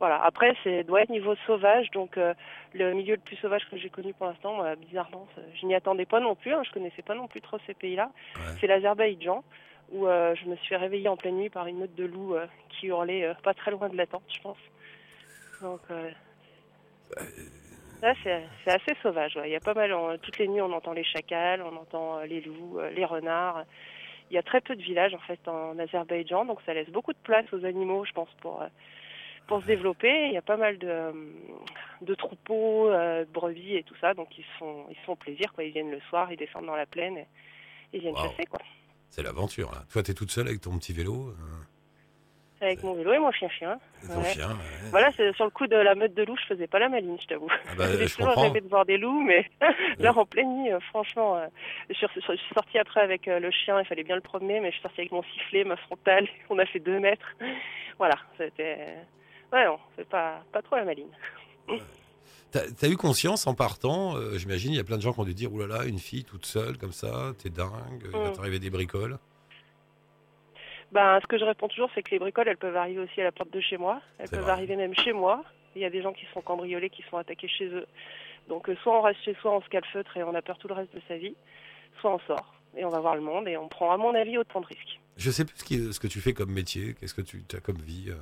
Voilà. 0.00 0.20
Après, 0.24 0.56
c'est 0.64 0.82
doit 0.82 1.02
être 1.02 1.10
niveau 1.10 1.36
sauvage, 1.46 1.88
donc 1.92 2.18
euh, 2.18 2.34
le 2.74 2.92
milieu 2.94 3.14
le 3.14 3.20
plus 3.20 3.36
sauvage 3.36 3.62
que 3.70 3.76
j'ai 3.76 3.88
connu 3.88 4.12
pour 4.12 4.26
l'instant, 4.26 4.54
moi, 4.54 4.74
bizarrement, 4.74 5.28
je 5.54 5.66
n'y 5.66 5.74
attendais 5.74 6.04
pas 6.04 6.18
non 6.18 6.34
plus. 6.34 6.52
Hein, 6.52 6.62
je 6.66 6.72
connaissais 6.72 7.02
pas 7.02 7.14
non 7.14 7.28
plus 7.28 7.40
trop 7.40 7.58
ces 7.66 7.74
pays-là. 7.74 8.10
Ouais. 8.34 8.56
C'est 8.60 8.66
l'Azerbaïdjan, 8.66 9.44
où 9.92 10.08
euh, 10.08 10.34
je 10.34 10.46
me 10.46 10.56
suis 10.56 10.74
réveillée 10.74 11.08
en 11.08 11.16
pleine 11.16 11.36
nuit 11.36 11.50
par 11.50 11.68
une 11.68 11.78
meute 11.78 11.94
de 11.94 12.04
loups 12.04 12.34
euh, 12.34 12.46
qui 12.68 12.86
hurlait 12.86 13.24
euh, 13.24 13.34
pas 13.44 13.54
très 13.54 13.70
loin 13.70 13.88
de 13.88 13.96
la 13.96 14.06
tente, 14.06 14.24
je 14.34 14.40
pense. 14.40 14.58
Donc. 15.62 15.80
Là, 18.02 18.14
c'est 18.22 18.70
assez 18.70 18.94
sauvage. 19.02 19.36
ouais. 19.36 19.48
Il 19.48 19.52
y 19.52 19.56
a 19.56 19.60
pas 19.60 19.74
mal. 19.74 19.92
on- 19.92 20.16
toutes 20.18 20.38
les 20.38 20.48
nuits, 20.48 20.60
on 20.60 20.72
entend 20.72 20.92
les 20.92 21.04
chacals, 21.04 21.62
on 21.62 21.76
entend 21.76 22.18
euh, 22.18 22.26
les 22.26 22.40
loups, 22.40 22.78
euh, 22.78 22.90
les 22.90 23.04
renards. 23.04 23.64
Il 24.30 24.34
y 24.34 24.38
a 24.38 24.42
très 24.42 24.60
peu 24.60 24.74
de 24.76 24.82
villages 24.82 25.14
en 25.14 25.18
fait 25.20 25.38
en 25.48 25.78
Azerbaïdjan, 25.78 26.44
donc 26.44 26.58
ça 26.66 26.74
laisse 26.74 26.88
beaucoup 26.90 27.12
de 27.12 27.18
place 27.22 27.46
aux 27.52 27.64
animaux, 27.64 28.04
je 28.04 28.12
pense, 28.12 28.28
pour 28.40 28.60
euh, 28.62 28.66
pour 29.46 29.60
se 29.62 29.66
développer. 29.66 30.26
Il 30.26 30.32
y 30.32 30.36
a 30.36 30.42
pas 30.42 30.56
mal 30.56 30.76
de, 30.78 31.12
de 32.02 32.14
troupeaux, 32.16 32.90
de 32.90 33.24
brebis 33.32 33.76
et 33.76 33.82
tout 33.84 33.94
ça, 34.00 34.12
donc 34.14 34.36
ils 34.36 34.42
se 34.44 34.58
font 34.58 34.86
ils 34.90 34.96
se 34.96 35.00
font 35.02 35.14
plaisir. 35.16 35.52
Quoi. 35.52 35.64
Ils 35.64 35.72
viennent 35.72 35.90
le 35.92 36.00
soir, 36.10 36.30
ils 36.32 36.36
descendent 36.36 36.66
dans 36.66 36.74
la 36.76 36.86
plaine, 36.86 37.16
et 37.18 37.26
ils 37.92 38.00
viennent 38.00 38.14
Wow. 38.14 38.28
chasser 38.30 38.44
quoi. 38.46 38.60
C'est 39.08 39.22
l'aventure 39.22 39.70
là. 39.70 39.84
Toi, 39.90 40.02
t'es 40.02 40.12
toute 40.14 40.30
seule 40.32 40.48
avec 40.48 40.60
ton 40.60 40.76
petit 40.78 40.92
vélo, 40.92 41.32
Avec 42.60 42.82
mon 42.82 42.94
vélo 42.94 43.12
et 43.12 43.18
mon 43.18 43.30
chien 43.32 43.50
chien. 43.50 43.78
et 44.02 44.06
ton 44.06 44.18
Ouais. 44.22 44.32
chien. 44.32 44.48
ouais. 44.48 44.88
Voilà, 44.90 45.10
c'est 45.16 45.34
sur 45.36 45.44
le 45.44 45.50
coup 45.50 45.66
de 45.66 45.76
la 45.76 45.94
meute 45.94 46.14
de 46.14 46.22
loups, 46.22 46.36
je 46.40 46.46
faisais 46.54 46.66
pas 46.66 46.78
la 46.78 46.88
maline, 46.88 47.18
je 47.20 47.26
t'avoue. 47.26 47.48
Ah 47.68 47.74
bah, 47.76 47.84
J'ai 47.98 48.06
toujours 48.06 48.28
comprends. 48.28 48.42
rêvé 48.42 48.60
de 48.62 48.68
voir 48.68 48.86
des 48.86 48.96
loups, 48.96 49.22
mais 49.22 49.46
là, 49.98 50.16
en 50.16 50.24
pleine 50.24 50.62
nuit, 50.62 50.72
euh, 50.72 50.80
franchement, 50.88 51.36
euh, 51.36 51.46
je, 51.90 51.94
suis, 51.94 52.06
je 52.14 52.20
suis 52.36 52.54
sortie 52.54 52.78
après 52.78 53.02
avec 53.02 53.28
euh, 53.28 53.40
le 53.40 53.50
chien, 53.50 53.78
il 53.78 53.84
fallait 53.86 54.04
bien 54.04 54.14
le 54.14 54.22
promener, 54.22 54.60
mais 54.60 54.68
je 54.68 54.74
suis 54.76 54.82
sortie 54.82 55.00
avec 55.02 55.12
mon 55.12 55.22
sifflet, 55.34 55.64
ma 55.64 55.76
frontale, 55.76 56.26
on 56.50 56.58
a 56.58 56.64
fait 56.64 56.78
deux 56.80 56.98
mètres. 56.98 57.26
Voilà, 57.98 58.14
c'était... 58.38 58.96
Ouais, 59.52 59.66
non, 59.66 59.78
c'est 59.96 60.08
pas, 60.08 60.42
pas 60.50 60.62
trop 60.62 60.76
la 60.76 60.84
maline. 60.84 61.10
T'as 62.52 62.60
t'as 62.78 62.88
eu 62.88 62.96
conscience 62.96 63.46
en 63.46 63.54
partant, 63.54 64.16
euh, 64.16 64.38
j'imagine, 64.38 64.72
il 64.72 64.76
y 64.76 64.80
a 64.80 64.84
plein 64.84 64.96
de 64.96 65.02
gens 65.02 65.12
qui 65.12 65.20
ont 65.20 65.24
dû 65.24 65.34
dire 65.34 65.52
oulala, 65.52 65.84
une 65.84 65.98
fille 65.98 66.24
toute 66.24 66.46
seule 66.46 66.78
comme 66.78 66.92
ça, 66.92 67.32
t'es 67.42 67.50
dingue, 67.50 68.02
il 68.04 68.10
va 68.10 68.30
Mm. 68.30 68.32
t'arriver 68.32 68.58
des 68.58 68.70
bricoles. 68.70 69.18
Ben, 70.92 71.18
ce 71.20 71.26
que 71.26 71.38
je 71.38 71.44
réponds 71.44 71.68
toujours, 71.68 71.90
c'est 71.94 72.02
que 72.02 72.10
les 72.12 72.18
bricoles, 72.18 72.48
elles 72.48 72.56
peuvent 72.56 72.76
arriver 72.76 73.00
aussi 73.00 73.20
à 73.20 73.24
la 73.24 73.32
porte 73.32 73.50
de 73.52 73.60
chez 73.60 73.76
moi. 73.76 74.00
Elles 74.18 74.28
peuvent 74.30 74.40
vrai. 74.40 74.52
arriver 74.52 74.76
même 74.76 74.94
chez 74.94 75.12
moi. 75.12 75.44
Il 75.74 75.82
y 75.82 75.84
a 75.84 75.90
des 75.90 76.00
gens 76.02 76.12
qui 76.12 76.24
sont 76.32 76.40
cambriolés, 76.40 76.90
qui 76.90 77.02
sont 77.10 77.16
attaqués 77.18 77.48
chez 77.48 77.66
eux. 77.66 77.86
Donc, 78.48 78.68
euh, 78.68 78.76
soit 78.82 78.96
on 78.96 79.02
reste 79.02 79.20
chez 79.24 79.34
soi, 79.42 79.52
on 79.56 79.60
se 79.60 79.68
calfeutre 79.68 80.16
et 80.16 80.22
on 80.22 80.34
a 80.34 80.42
peur 80.42 80.58
tout 80.58 80.68
le 80.68 80.74
reste 80.74 80.94
de 80.94 81.00
sa 81.08 81.16
vie, 81.16 81.34
soit 82.00 82.14
on 82.14 82.18
sort 82.20 82.54
et 82.76 82.84
on 82.84 82.88
va 82.90 83.00
voir 83.00 83.14
le 83.16 83.20
monde 83.22 83.48
et 83.48 83.56
on 83.56 83.68
prend, 83.68 83.90
à 83.90 83.96
mon 83.96 84.14
avis, 84.14 84.38
autant 84.38 84.60
de 84.60 84.66
risques. 84.66 85.00
Je 85.16 85.30
sais 85.30 85.44
plus 85.44 85.56
ce, 85.58 85.64
qui- 85.64 85.92
ce 85.92 85.98
que 86.00 86.06
tu 86.06 86.20
fais 86.20 86.32
comme 86.32 86.50
métier, 86.52 86.94
qu'est-ce 86.94 87.14
que 87.14 87.22
tu 87.22 87.42
as 87.54 87.60
comme 87.60 87.76
vie, 87.78 88.06
euh, 88.10 88.14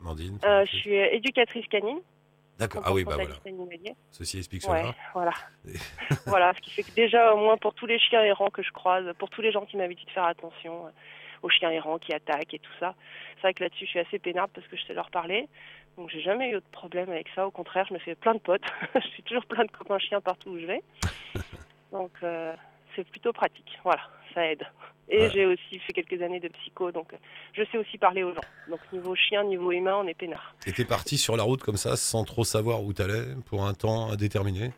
Amandine 0.00 0.38
Euh, 0.44 0.64
je 0.66 0.76
suis 0.76 0.96
euh, 0.98 1.08
éducatrice 1.12 1.66
canine. 1.66 2.00
D'accord, 2.58 2.82
ah 2.84 2.92
oui, 2.92 3.04
bah 3.04 3.14
voilà, 3.14 3.34
animalier. 3.46 3.94
ceci 4.10 4.36
explique 4.38 4.62
Ouais, 4.68 4.80
cela. 4.82 4.94
voilà. 5.14 5.32
voilà, 6.26 6.52
ce 6.54 6.60
qui 6.60 6.70
fait 6.70 6.82
que 6.82 6.90
déjà, 6.94 7.32
au 7.34 7.38
moins 7.38 7.56
pour 7.56 7.72
tous 7.74 7.86
les 7.86 7.98
chiens 7.98 8.22
errants 8.22 8.50
que 8.50 8.62
je 8.62 8.70
croise, 8.70 9.04
pour 9.18 9.30
tous 9.30 9.40
les 9.40 9.50
gens 9.50 9.64
qui 9.64 9.76
m'avaient 9.78 9.94
dit 9.94 10.04
de 10.04 10.10
faire 10.10 10.24
attention 10.24 10.86
aux 11.42 11.48
chiens 11.48 11.70
errants 11.70 11.98
qui 11.98 12.12
attaquent 12.12 12.54
et 12.54 12.58
tout 12.58 12.72
ça, 12.78 12.94
c'est 13.36 13.42
vrai 13.42 13.54
que 13.54 13.62
là-dessus, 13.64 13.84
je 13.86 13.90
suis 13.90 13.98
assez 13.98 14.18
peinarde 14.18 14.50
parce 14.54 14.66
que 14.66 14.76
je 14.76 14.84
sais 14.84 14.94
leur 14.94 15.10
parler. 15.10 15.48
Donc, 15.96 16.10
j'ai 16.10 16.20
jamais 16.20 16.50
eu 16.50 16.54
de 16.54 16.62
problème 16.72 17.10
avec 17.10 17.26
ça. 17.34 17.46
Au 17.46 17.50
contraire, 17.50 17.86
je 17.88 17.94
me 17.94 17.98
fais 17.98 18.14
plein 18.14 18.34
de 18.34 18.38
potes. 18.40 18.62
je 18.94 19.06
suis 19.08 19.22
toujours 19.22 19.44
plein 19.46 19.64
de 19.64 19.70
copains 19.70 19.98
chiens 19.98 20.20
partout 20.20 20.50
où 20.50 20.58
je 20.58 20.66
vais. 20.66 20.82
Donc, 21.92 22.12
euh, 22.22 22.54
c'est 22.94 23.08
plutôt 23.08 23.32
pratique. 23.32 23.78
Voilà, 23.84 24.02
ça 24.34 24.46
aide. 24.46 24.64
Et 25.12 25.22
Ouais. 25.22 25.30
j'ai 25.32 25.44
aussi 25.46 25.78
fait 25.80 25.92
quelques 25.92 26.22
années 26.22 26.38
de 26.38 26.46
psycho, 26.46 26.92
donc 26.92 27.12
euh, 27.12 27.16
je 27.52 27.64
sais 27.64 27.78
aussi 27.78 27.98
parler 27.98 28.22
aux 28.22 28.32
gens. 28.32 28.40
Donc, 28.68 28.78
niveau 28.92 29.16
chien, 29.16 29.42
niveau 29.42 29.72
humain, 29.72 29.96
on 29.96 30.06
est 30.06 30.14
peinard. 30.14 30.54
Et 30.68 30.72
t'es 30.72 30.84
parti 30.84 31.18
sur 31.18 31.36
la 31.36 31.42
route 31.42 31.62
comme 31.64 31.76
ça, 31.76 31.96
sans 31.96 32.22
trop 32.22 32.44
savoir 32.44 32.84
où 32.84 32.92
t'allais, 32.92 33.24
pour 33.48 33.64
un 33.64 33.74
temps 33.74 34.08
indéterminé? 34.12 34.70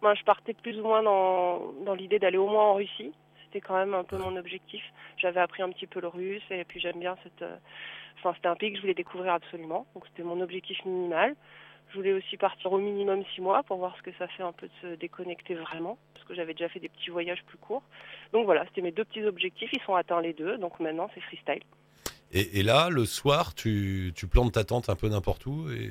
Moi, 0.00 0.14
je 0.14 0.22
partais 0.24 0.54
plus 0.54 0.78
ou 0.80 0.82
moins 0.82 1.02
dans, 1.02 1.72
dans 1.84 1.94
l'idée 1.94 2.18
d'aller 2.18 2.38
au 2.38 2.48
moins 2.48 2.70
en 2.70 2.74
Russie. 2.74 3.12
C'était 3.54 3.68
quand 3.68 3.76
même 3.76 3.94
un 3.94 4.02
peu 4.02 4.18
mon 4.18 4.34
objectif. 4.36 4.82
J'avais 5.16 5.38
appris 5.38 5.62
un 5.62 5.70
petit 5.70 5.86
peu 5.86 6.00
le 6.00 6.08
russe 6.08 6.42
et 6.50 6.64
puis 6.64 6.80
j'aime 6.80 6.98
bien 6.98 7.16
cette. 7.22 7.42
euh, 7.42 7.56
Enfin, 8.18 8.32
c'était 8.34 8.48
un 8.48 8.56
pays 8.56 8.70
que 8.70 8.76
je 8.78 8.80
voulais 8.80 8.94
découvrir 8.94 9.32
absolument. 9.34 9.86
Donc, 9.94 10.04
c'était 10.08 10.22
mon 10.24 10.40
objectif 10.40 10.82
minimal. 10.84 11.36
Je 11.90 11.96
voulais 11.96 12.12
aussi 12.14 12.36
partir 12.36 12.72
au 12.72 12.78
minimum 12.78 13.22
six 13.34 13.40
mois 13.40 13.62
pour 13.62 13.76
voir 13.76 13.94
ce 13.96 14.02
que 14.02 14.10
ça 14.18 14.26
fait 14.28 14.42
un 14.42 14.50
peu 14.52 14.66
de 14.66 14.72
se 14.82 14.94
déconnecter 14.96 15.54
vraiment, 15.54 15.98
parce 16.14 16.26
que 16.26 16.34
j'avais 16.34 16.54
déjà 16.54 16.68
fait 16.68 16.80
des 16.80 16.88
petits 16.88 17.10
voyages 17.10 17.44
plus 17.44 17.58
courts. 17.58 17.82
Donc 18.32 18.44
voilà, 18.46 18.64
c'était 18.66 18.80
mes 18.80 18.90
deux 18.92 19.04
petits 19.04 19.22
objectifs. 19.24 19.70
Ils 19.72 19.82
sont 19.82 19.94
atteints 19.94 20.20
les 20.22 20.32
deux. 20.32 20.56
Donc 20.58 20.80
maintenant, 20.80 21.08
c'est 21.14 21.20
freestyle. 21.20 21.62
et, 22.32 22.58
et 22.58 22.62
là, 22.64 22.88
le 22.90 23.04
soir, 23.04 23.54
tu, 23.54 24.12
tu 24.16 24.26
plantes 24.26 24.52
ta 24.52 24.64
tente 24.64 24.88
un 24.88 24.96
peu 24.96 25.08
n'importe 25.08 25.46
où 25.46 25.68
et, 25.70 25.90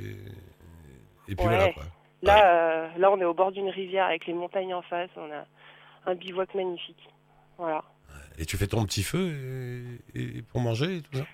et 1.30 1.36
puis 1.36 1.46
Ouais. 1.46 1.56
voilà 1.56 1.72
quoi. 1.72 1.84
Là, 2.24 2.56
euh, 2.56 2.88
là, 2.98 3.12
on 3.12 3.20
est 3.22 3.26
au 3.26 3.34
bord 3.34 3.52
d'une 3.54 3.70
rivière 3.70 4.06
avec 4.08 4.26
les 4.28 4.34
montagnes 4.34 4.74
en 4.74 4.82
face. 4.82 5.10
On 5.18 5.32
a 5.32 5.46
un 6.08 6.16
bivouac 6.16 6.56
magnifique. 6.56 7.10
Voilà. 7.58 7.84
Et 8.38 8.46
tu 8.46 8.58
fais 8.58 8.68
ton 8.68 8.86
petit 8.86 9.04
feu 9.04 10.00
et, 10.16 10.20
et 10.38 10.42
pour 10.42 10.60
manger 10.62 10.98
et 10.98 11.02
tout 11.02 11.18
ça 11.18 11.26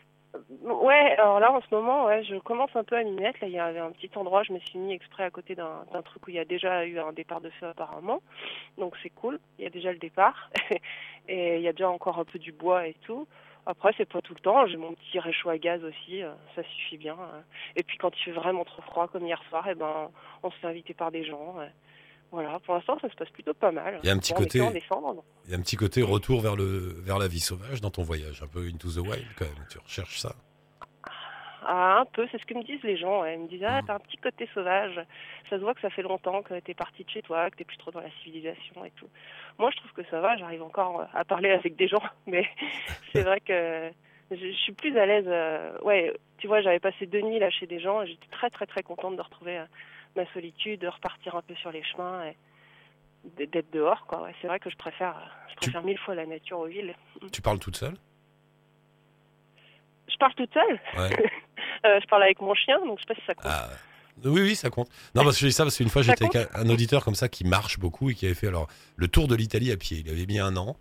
Ouais, 0.62 1.16
alors 1.18 1.40
là 1.40 1.52
en 1.52 1.62
ce 1.62 1.68
moment, 1.74 2.06
ouais, 2.06 2.24
je 2.24 2.36
commence 2.38 2.70
un 2.76 2.84
peu 2.84 2.96
à 2.96 3.04
m'y 3.04 3.12
mettre. 3.12 3.40
Là, 3.42 3.48
il 3.48 3.54
y 3.54 3.60
avait 3.60 3.80
un 3.80 3.92
petit 3.92 4.10
endroit, 4.16 4.44
je 4.44 4.54
me 4.54 4.60
suis 4.60 4.78
mis 4.78 4.94
exprès 4.94 5.24
à 5.24 5.30
côté 5.32 5.56
d'un 5.56 6.02
truc 6.06 6.28
où 6.28 6.30
il 6.30 6.36
y 6.36 6.40
a 6.40 6.46
déjà 6.46 6.86
eu 6.86 7.00
un 7.00 7.12
départ 7.14 7.42
de 7.42 7.50
feu 7.50 7.68
apparemment. 7.68 8.22
Donc 8.78 8.96
c'est 9.02 9.10
cool, 9.10 9.40
il 9.58 9.64
y 9.64 9.68
a 9.68 9.70
déjà 9.72 9.92
le 9.92 9.98
départ. 9.98 10.50
et 11.28 11.58
il 11.58 11.62
y 11.62 11.68
a 11.68 11.74
déjà 11.74 11.90
encore 11.90 12.20
un 12.20 12.26
peu 12.26 12.40
du 12.40 12.52
bois 12.52 12.88
et 12.88 12.96
tout. 13.06 13.28
Après, 13.66 13.94
c'est 13.98 14.08
pas 14.10 14.22
tout 14.22 14.34
le 14.34 14.40
temps. 14.40 14.66
J'ai 14.68 14.78
mon 14.78 14.94
petit 14.94 15.20
réchaud 15.20 15.50
à 15.50 15.58
gaz 15.58 15.84
aussi, 15.84 16.24
euh, 16.24 16.32
ça 16.56 16.64
suffit 16.64 16.98
bien. 16.98 17.14
euh. 17.14 17.42
Et 17.76 17.84
puis 17.84 17.98
quand 17.98 18.12
il 18.18 18.24
fait 18.24 18.32
vraiment 18.32 18.66
trop 18.66 18.82
froid, 18.84 19.08
comme 19.08 19.26
hier 19.26 19.42
soir, 19.50 19.66
eh 19.70 19.76
ben, 19.76 20.10
on 20.44 20.52
se 20.52 20.58
fait 20.58 20.68
inviter 20.68 20.94
par 20.94 21.12
des 21.12 21.24
gens. 21.24 21.56
ouais. 21.58 21.72
Voilà, 22.32 22.60
pour 22.60 22.76
l'instant, 22.76 22.98
ça 23.00 23.10
se 23.10 23.16
passe 23.16 23.30
plutôt 23.30 23.54
pas 23.56 23.72
mal. 23.72 24.00
Il 24.04 24.08
y 24.08 24.10
a 24.10 24.14
un 24.14 24.18
petit 24.20 24.34
Bon, 24.34 24.40
côté- 24.40 24.62
en 24.62 24.72
décembre. 24.72 25.24
Il 25.46 25.52
y 25.52 25.56
a 25.56 25.58
un 25.58 25.62
petit 25.62 25.76
côté 25.78 26.04
retour 26.04 26.42
vers, 26.42 26.56
le, 26.56 26.94
vers 27.02 27.18
la 27.18 27.28
vie 27.28 27.40
sauvage 27.40 27.82
dans 27.82 27.90
ton 27.90 28.04
voyage, 28.04 28.44
un 28.44 28.48
peu 28.48 28.68
into 28.68 28.90
the 28.92 28.98
wild 28.98 29.26
quand 29.38 29.46
même, 29.46 29.66
tu 29.70 29.80
recherches 29.80 30.20
ça? 30.20 30.36
Ah, 31.66 32.00
un 32.02 32.06
peu, 32.06 32.28
c'est 32.32 32.40
ce 32.40 32.46
que 32.46 32.54
me 32.54 32.64
disent 32.64 32.82
les 32.84 32.98
gens. 32.98 33.26
Ils 33.26 33.40
me 33.40 33.48
disent, 33.48 33.64
ah, 33.66 33.82
Mhm. 33.82 33.88
t'as 33.88 33.96
un 33.96 34.00
petit 34.00 34.18
côté 34.18 34.48
sauvage. 34.54 34.96
Ça 35.50 35.58
se 35.58 35.62
voit 35.62 35.74
que 35.74 35.82
ça 35.82 35.90
fait 35.90 36.02
longtemps 36.02 36.42
que 36.42 36.58
t'es 36.62 36.74
parti 36.74 37.04
de 37.04 37.10
chez 37.10 37.22
toi, 37.22 37.50
que 37.50 37.58
t'es 37.58 37.64
plus 37.66 37.78
trop 37.78 37.92
dans 37.92 38.00
la 38.00 38.10
civilisation 38.24 38.86
et 38.86 38.92
tout. 38.92 39.10
Moi, 39.58 39.70
je 39.72 39.78
trouve 39.78 39.92
que 39.92 40.04
ça 40.10 40.22
va. 40.22 40.38
J'arrive 40.38 40.64
encore 40.64 41.02
euh, 41.02 41.06
à 41.14 41.26
parler 41.26 41.50
avec 41.52 41.76
des 41.76 41.88
gens, 41.88 42.02
mais 42.28 42.48
c'est 43.14 43.24
vrai 43.24 43.40
que 43.42 43.90
je, 44.32 44.36
je 44.38 44.52
suis 44.58 44.72
plus 44.74 44.98
à 44.98 45.06
l'aise. 45.06 45.26
euh, 45.28 45.78
ouais, 45.82 46.14
tu 46.38 46.48
vois, 46.48 46.62
j'avais 46.62 46.80
passé 46.80 47.06
deux 47.08 47.22
nuits 47.22 47.40
là 47.40 47.50
chez 47.50 47.68
des 47.68 47.80
gens 47.80 48.02
et 48.04 48.08
j'étais 48.08 48.28
très, 48.32 48.50
très, 48.50 48.66
très 48.66 48.82
contente 48.84 49.18
de 49.18 49.22
retrouver 49.22 49.58
euh, 49.58 49.66
ma 50.16 50.26
solitude, 50.34 50.82
de 50.82 50.88
repartir 50.88 51.36
un 51.36 51.42
peu 51.42 51.56
sur 51.56 51.72
les 51.72 51.84
chemins 51.84 52.26
et 52.26 52.36
d'être 53.48 53.72
dehors, 53.72 54.06
quoi. 54.08 54.24
Ouais, 54.24 54.36
c'est 54.42 54.48
vrai 54.48 54.60
que 54.60 54.70
je 54.70 54.76
préfère, 54.78 55.16
je 55.50 55.54
Tu- 55.54 55.58
préfère 55.58 55.84
mille 55.84 55.98
fois 56.00 56.16
la 56.16 56.26
nature 56.26 56.60
aux 56.60 56.68
villes. 56.68 56.96
Tu 57.32 57.42
parles 57.42 57.60
toute 57.60 57.76
seule? 57.76 57.96
Je 60.08 60.18
parle 60.18 60.34
toute 60.36 60.54
seule? 60.54 60.80
Ouais. 60.98 61.10
Euh, 61.86 61.98
je 62.02 62.08
parle 62.08 62.24
avec 62.24 62.42
mon 62.42 62.54
chien, 62.56 62.78
donc 62.86 62.98
je 63.00 63.04
sais 63.04 63.14
pas 63.14 63.16
si 63.16 63.26
ça 63.26 63.36
compte. 63.36 63.46
Ah, 63.48 63.70
oui, 64.26 64.42
oui, 64.42 64.56
ça 64.56 64.70
compte. 64.70 64.90
Non, 65.16 65.24
parce 65.24 65.38
que 65.38 65.42
je 65.42 65.48
dis 65.48 65.54
ça 65.54 65.64
parce 65.64 65.78
qu'une 65.78 65.88
fois, 65.88 66.02
j'étais 66.02 66.26
avec 66.26 66.50
un, 66.54 66.70
auditeur 66.70 67.06
comme 67.06 67.16
ça 67.16 67.30
qui 67.30 67.46
marche 67.46 67.80
beaucoup 67.80 68.10
et 68.10 68.16
qui 68.16 68.26
avait 68.26 68.36
fait 68.36 68.48
alors 68.48 68.68
le 68.98 69.08
tour 69.08 69.30
de 69.30 69.36
l'Italie 69.36 69.72
à 69.72 69.78
pied. 69.78 70.04
Il 70.06 70.10
avait 70.10 70.26
mis 70.26 70.40
un 70.40 70.58
an. 70.58 70.76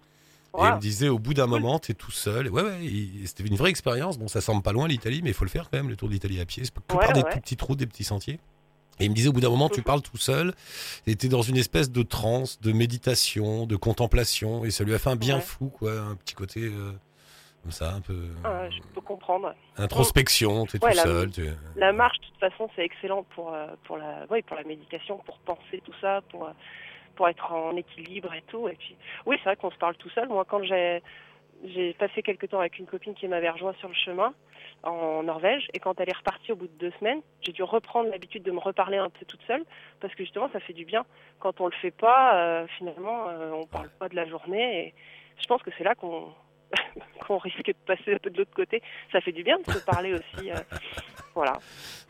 Et 0.56 0.62
il 0.62 0.74
me 0.74 0.80
disait, 0.80 1.08
au 1.08 1.20
bout 1.20 1.34
d'un 1.34 1.46
moment, 1.46 1.78
t'es 1.78 1.94
tout 1.94 2.10
seul. 2.10 2.48
Et 2.48 2.50
ouais, 2.50 2.62
ouais, 2.62 2.80
c'était 3.26 3.44
une 3.44 3.54
vraie 3.54 3.70
expérience. 3.70 4.18
Bon, 4.18 4.26
ça 4.26 4.40
semble 4.40 4.62
pas 4.62 4.72
loin 4.72 4.88
l'Italie, 4.88 5.20
mais 5.22 5.30
il 5.30 5.34
faut 5.34 5.44
le 5.44 5.50
faire 5.50 5.70
quand 5.70 5.76
même, 5.76 5.88
le 5.88 5.94
tour 5.94 6.08
de 6.08 6.14
l'Italie 6.14 6.40
à 6.40 6.46
pied. 6.46 6.64
C'est 6.64 6.74
que 6.74 6.96
Ouais, 6.96 7.04
par 7.04 7.12
des 7.12 7.22
tout 7.22 7.38
petites 7.38 7.62
routes, 7.62 7.78
des 7.78 7.86
petits 7.86 8.02
sentiers. 8.02 8.40
Et 9.00 9.04
il 9.04 9.10
me 9.10 9.14
disait, 9.14 9.28
au 9.28 9.32
bout 9.32 9.40
d'un 9.40 9.50
moment, 9.50 9.68
tu 9.68 9.80
Mhm. 9.80 9.84
parles 9.84 10.02
tout 10.02 10.16
seul, 10.16 10.54
et 11.06 11.14
t'es 11.16 11.28
dans 11.28 11.42
une 11.42 11.56
espèce 11.56 11.90
de 11.90 12.02
transe, 12.02 12.60
de 12.60 12.72
méditation, 12.72 13.66
de 13.66 13.76
contemplation, 13.76 14.64
et 14.64 14.70
ça 14.70 14.84
lui 14.84 14.94
a 14.94 14.98
fait 14.98 15.10
un 15.10 15.16
bien 15.16 15.36
Ouais. 15.36 15.40
fou, 15.42 15.68
quoi, 15.68 15.92
un 16.00 16.16
petit 16.16 16.34
côté 16.34 16.62
euh, 16.64 16.92
comme 17.62 17.72
ça, 17.72 17.94
un 17.94 18.00
peu 18.00 18.28
Ah, 18.44 18.68
je 18.70 18.78
peux 18.94 19.00
comprendre. 19.00 19.54
introspection, 19.76 20.66
t'es 20.66 20.82
Ouais, 20.82 20.90
tout 20.90 20.96
la- 20.96 21.02
seul. 21.02 21.30
tu- 21.30 21.48
La 21.76 21.92
marche, 21.92 22.18
de 22.20 22.26
toute 22.26 22.38
façon, 22.50 22.68
c'est 22.74 22.84
excellent 22.84 23.22
pour, 23.34 23.52
euh, 23.54 23.66
pour, 23.84 23.96
la, 23.96 24.26
ouais, 24.30 24.42
pour 24.42 24.56
la 24.56 24.64
méditation, 24.64 25.18
pour 25.18 25.38
penser 25.38 25.80
tout 25.84 25.92
ça, 26.00 26.20
pour, 26.30 26.46
euh, 26.46 26.52
pour 27.16 27.28
être 27.28 27.52
en 27.52 27.76
équilibre 27.76 28.32
et 28.34 28.42
tout. 28.48 28.68
Et 28.68 28.74
puis, 28.74 28.96
oui, 29.26 29.36
c'est 29.38 29.44
vrai 29.50 29.56
qu'on 29.56 29.70
se 29.70 29.76
parle 29.76 29.96
tout 29.96 30.10
seul. 30.10 30.28
Moi, 30.28 30.44
quand 30.44 30.62
j'ai 30.62 31.02
j'ai 31.64 31.92
passé 31.94 32.22
quelques 32.22 32.48
temps 32.48 32.60
avec 32.60 32.78
une 32.78 32.86
copine 32.86 33.14
qui 33.14 33.26
m'avait 33.28 33.50
rejoint 33.50 33.74
sur 33.80 33.88
le 33.88 33.94
chemin 33.94 34.32
en 34.82 35.22
Norvège 35.22 35.68
et 35.74 35.80
quand 35.80 36.00
elle 36.00 36.08
est 36.08 36.16
repartie 36.16 36.52
au 36.52 36.56
bout 36.56 36.66
de 36.68 36.78
deux 36.78 36.92
semaines, 36.98 37.20
j'ai 37.42 37.52
dû 37.52 37.62
reprendre 37.62 38.10
l'habitude 38.10 38.42
de 38.42 38.50
me 38.52 38.60
reparler 38.60 38.96
un 38.98 39.10
peu 39.10 39.24
toute 39.26 39.42
seule 39.46 39.64
parce 40.00 40.14
que 40.14 40.22
justement 40.22 40.48
ça 40.52 40.60
fait 40.60 40.72
du 40.72 40.84
bien. 40.84 41.04
Quand 41.40 41.60
on 41.60 41.66
le 41.66 41.72
fait 41.82 41.90
pas, 41.90 42.36
euh, 42.36 42.66
finalement, 42.78 43.28
euh, 43.28 43.50
on 43.52 43.66
parle 43.66 43.90
pas 43.98 44.08
de 44.08 44.16
la 44.16 44.26
journée 44.26 44.86
et 44.86 44.94
je 45.40 45.46
pense 45.46 45.62
que 45.62 45.70
c'est 45.76 45.84
là 45.84 45.94
qu'on 45.94 46.32
qu'on 47.26 47.38
risque 47.38 47.66
de 47.66 47.74
passer 47.86 48.14
un 48.14 48.18
peu 48.18 48.30
de 48.30 48.38
l'autre 48.38 48.54
côté. 48.54 48.82
Ça 49.10 49.20
fait 49.20 49.32
du 49.32 49.42
bien 49.42 49.58
de 49.58 49.72
se 49.72 49.78
parler 49.84 50.12
aussi. 50.14 50.50
euh, 50.50 50.56
voilà. 51.34 51.54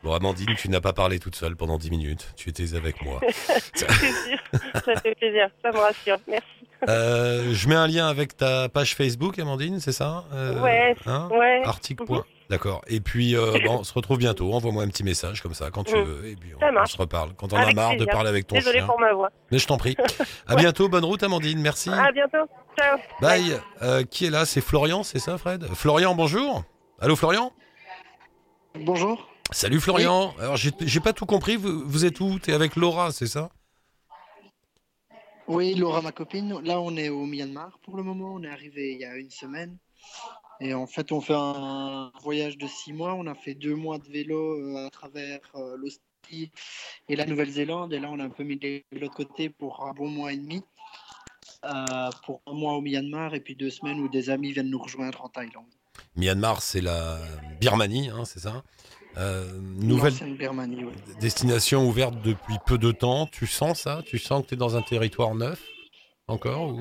Bon, 0.03 0.13
Amandine, 0.13 0.55
tu 0.57 0.69
n'as 0.69 0.81
pas 0.81 0.93
parlé 0.93 1.19
toute 1.19 1.37
seule 1.37 1.57
pendant 1.57 1.79
10 1.79 1.91
minutes. 1.91 2.33
Tu 2.37 2.51
étais 2.51 2.75
avec 2.75 3.03
moi. 3.03 3.21
Ça 3.31 3.87
fait 5.01 5.15
plaisir. 5.15 5.49
Ça 5.63 5.71
me 5.71 5.79
rassure. 5.79 6.19
Merci. 6.27 6.68
Euh, 6.89 7.53
je 7.55 7.69
mets 7.69 7.75
un 7.75 7.87
lien 7.87 8.07
avec 8.09 8.37
ta 8.37 8.69
page 8.69 8.95
Facebook, 8.95 9.39
Amandine, 9.39 9.81
c'est 9.81 9.93
ça 9.93 10.25
Euh, 10.33 10.61
Ouais, 10.61 10.95
hein 11.07 11.29
Ouais. 11.33 11.63
Article. 11.65 12.03
Mhm. 12.03 12.07
point. 12.07 12.25
D'accord. 12.51 12.81
Et 12.87 13.01
puis, 13.01 13.37
euh, 13.37 13.59
bon, 13.67 13.81
on 13.81 13.85
se 13.85 13.93
retrouve 13.93 14.17
bientôt. 14.19 14.53
Envoie-moi 14.55 14.83
un 14.85 14.89
petit 14.89 15.05
message 15.05 15.43
comme 15.43 15.53
ça 15.55 15.71
quand 15.71 15.85
tu 15.85 15.95
Mhm. 15.97 16.05
veux. 16.05 16.27
Et 16.29 16.37
puis, 16.37 16.53
on, 16.61 16.87
se 16.87 16.97
reparle. 16.97 17.35
Quand 17.37 17.53
on 17.53 17.57
a 17.57 17.63
Avec 17.63 17.75
marre 17.77 17.97
de 17.97 18.05
parler 18.07 18.29
avec 18.31 18.47
ton 18.47 18.55
Désolée 18.57 18.79
chien. 18.79 18.87
pour 18.87 18.99
ma 18.99 19.13
voix. 19.13 19.31
Mais 19.51 19.59
je 19.59 19.67
t'en 19.67 19.77
prie. 19.77 19.97
À 20.47 20.55
bientôt. 20.57 20.89
Bonne 20.89 21.05
route, 21.05 21.23
Amandine. 21.23 21.61
Merci. 21.61 21.91
À 21.91 22.11
bientôt. 22.13 22.49
Ciao. 22.79 22.97
Bye. 23.21 23.61
Euh, 23.83 24.05
qui 24.05 24.27
est 24.27 24.31
là? 24.31 24.47
C'est 24.47 24.61
Florian, 24.63 25.03
c'est 25.03 25.19
ça, 25.19 25.37
Fred? 25.37 25.67
Florian, 25.75 26.15
bonjour. 26.15 26.65
Allô, 27.01 27.17
Florian? 27.17 27.53
Bonjour. 28.81 29.29
Salut, 29.51 29.81
Florian. 29.81 30.33
Alors, 30.41 30.57
j'ai 30.57 30.71
j'ai 30.81 31.01
pas 31.01 31.13
tout 31.13 31.27
compris. 31.27 31.57
Vous, 31.57 31.83
vous 31.87 32.05
êtes 32.05 32.21
où? 32.21 32.39
T'es 32.39 32.53
avec 32.53 32.77
Laura, 32.77 33.11
c'est 33.13 33.27
ça? 33.27 33.51
Oui, 35.49 35.75
Laura, 35.75 36.03
ma 36.03 36.13
copine. 36.13 36.61
Là, 36.61 36.79
on 36.79 36.95
est 36.97 37.09
au 37.09 37.25
Myanmar 37.25 37.79
pour 37.83 37.97
le 37.97 38.03
moment. 38.03 38.35
On 38.35 38.43
est 38.43 38.51
arrivé 38.51 38.93
il 38.93 39.01
y 39.01 39.07
a 39.07 39.17
une 39.17 39.31
semaine. 39.31 39.79
Et 40.61 40.75
en 40.75 40.87
fait, 40.87 41.11
on 41.11 41.23
fait 41.23 41.35
un 41.35 42.13
voyage 42.23 42.59
de 42.59 42.67
six 42.67 42.93
mois. 42.93 43.15
On 43.15 43.27
a 43.27 43.35
fait 43.35 43.55
deux 43.55 43.75
mois 43.75 43.99
de 43.99 44.07
vélo 44.09 44.59
euh, 44.61 44.87
à 44.87 44.91
travers 44.91 45.41
euh, 45.55 45.75
l'Australie 45.79 46.53
et 47.09 47.17
la 47.17 47.25
Nouvelle-Zélande. 47.25 47.95
Et 47.95 47.99
là, 47.99 48.11
on 48.13 48.19
a 48.19 48.25
un 48.25 48.29
peu 48.29 48.45
mis 48.45 48.59
de 48.59 48.83
l'autre 48.93 49.15
côté 49.15 49.49
pour 49.49 49.87
un 49.87 49.93
bon 49.93 50.09
mois 50.09 50.35
et 50.35 50.37
demi. 50.37 50.63
Euh, 51.65 52.11
pour 52.27 52.43
un 52.47 52.53
mois 52.53 52.75
au 52.75 52.83
Myanmar 52.83 53.35
et 53.35 53.41
puis 53.41 53.57
deux 53.57 53.71
semaines 53.71 53.99
où 54.01 54.09
des 54.09 54.29
amis 54.29 54.53
viennent 54.53 54.71
nous 54.71 54.79
rejoindre 54.79 55.25
en 55.25 55.29
Thaïlande. 55.29 55.65
Myanmar, 56.15 56.61
c'est 56.61 56.83
la 56.83 57.19
Birmanie, 57.59 58.11
hein, 58.11 58.25
c'est 58.27 58.39
ça? 58.39 58.63
Euh, 59.17 59.59
Nouvelle 59.61 60.13
destination 61.21 61.87
ouverte 61.89 62.21
depuis 62.23 62.57
peu 62.67 62.79
de 62.79 62.93
temps. 62.93 63.27
Tu 63.27 63.47
sens 63.47 63.81
ça? 63.83 64.03
Tu 64.05 64.19
sens 64.19 64.43
que 64.43 64.49
tu 64.49 64.55
es 64.55 64.57
dans 64.57 64.77
un 64.77 64.83
territoire 64.83 65.35
neuf 65.35 65.61
encore 66.29 66.73
ou, 66.75 66.81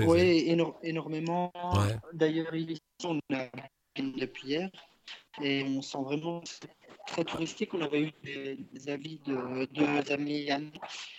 Oui, 0.00 0.44
éno- 0.48 0.74
énormément. 0.82 1.52
Ouais. 1.74 1.96
D'ailleurs, 2.12 2.54
ici, 2.54 2.80
on 3.04 3.18
a 3.34 3.46
depuis 3.96 4.48
hier 4.48 4.70
et 5.42 5.64
on 5.64 5.82
sent 5.82 5.98
vraiment 6.04 6.42
très 7.06 7.24
touristique. 7.24 7.74
On 7.74 7.80
avait 7.82 8.02
eu 8.02 8.12
des, 8.22 8.56
des 8.72 8.88
avis 8.90 9.20
de 9.26 9.66
deux 9.72 10.12
amis. 10.12 10.48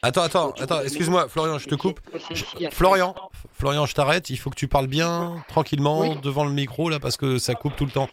Attends, 0.01 0.21
attends, 0.23 0.51
attends, 0.51 0.81
excuse-moi, 0.81 1.27
Florian, 1.29 1.57
je 1.57 1.67
te 1.67 1.75
coupe. 1.75 1.99
Je- 2.31 2.69
Florian, 2.71 3.15
Florian, 3.53 3.85
je 3.85 3.93
t'arrête. 3.93 4.29
Il 4.29 4.37
faut 4.37 4.49
que 4.49 4.55
tu 4.55 4.67
parles 4.67 4.87
bien, 4.87 5.43
tranquillement, 5.47 5.99
Oui. 6.01 6.19
devant 6.21 6.45
le 6.45 6.51
micro, 6.51 6.89
là, 6.89 6.99
parce 6.99 7.17
que 7.17 7.37
ça 7.37 7.55
coupe 7.55 7.75
tout 7.75 7.85
le 7.85 7.91
temps. 7.91 8.09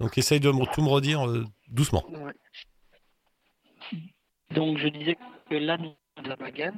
Donc 0.00 0.16
essaye 0.18 0.40
de 0.40 0.50
tout 0.72 0.82
me 0.82 0.88
redire 0.88 1.26
euh, 1.28 1.44
doucement. 1.68 2.04
Ouais. 2.10 2.32
Donc, 4.50 4.78
je 4.78 4.88
disais 4.88 5.16
que 5.48 5.54
là, 5.54 5.78
nous 5.78 5.94
sommes 6.16 6.32
à 6.32 6.36
Bagan 6.36 6.72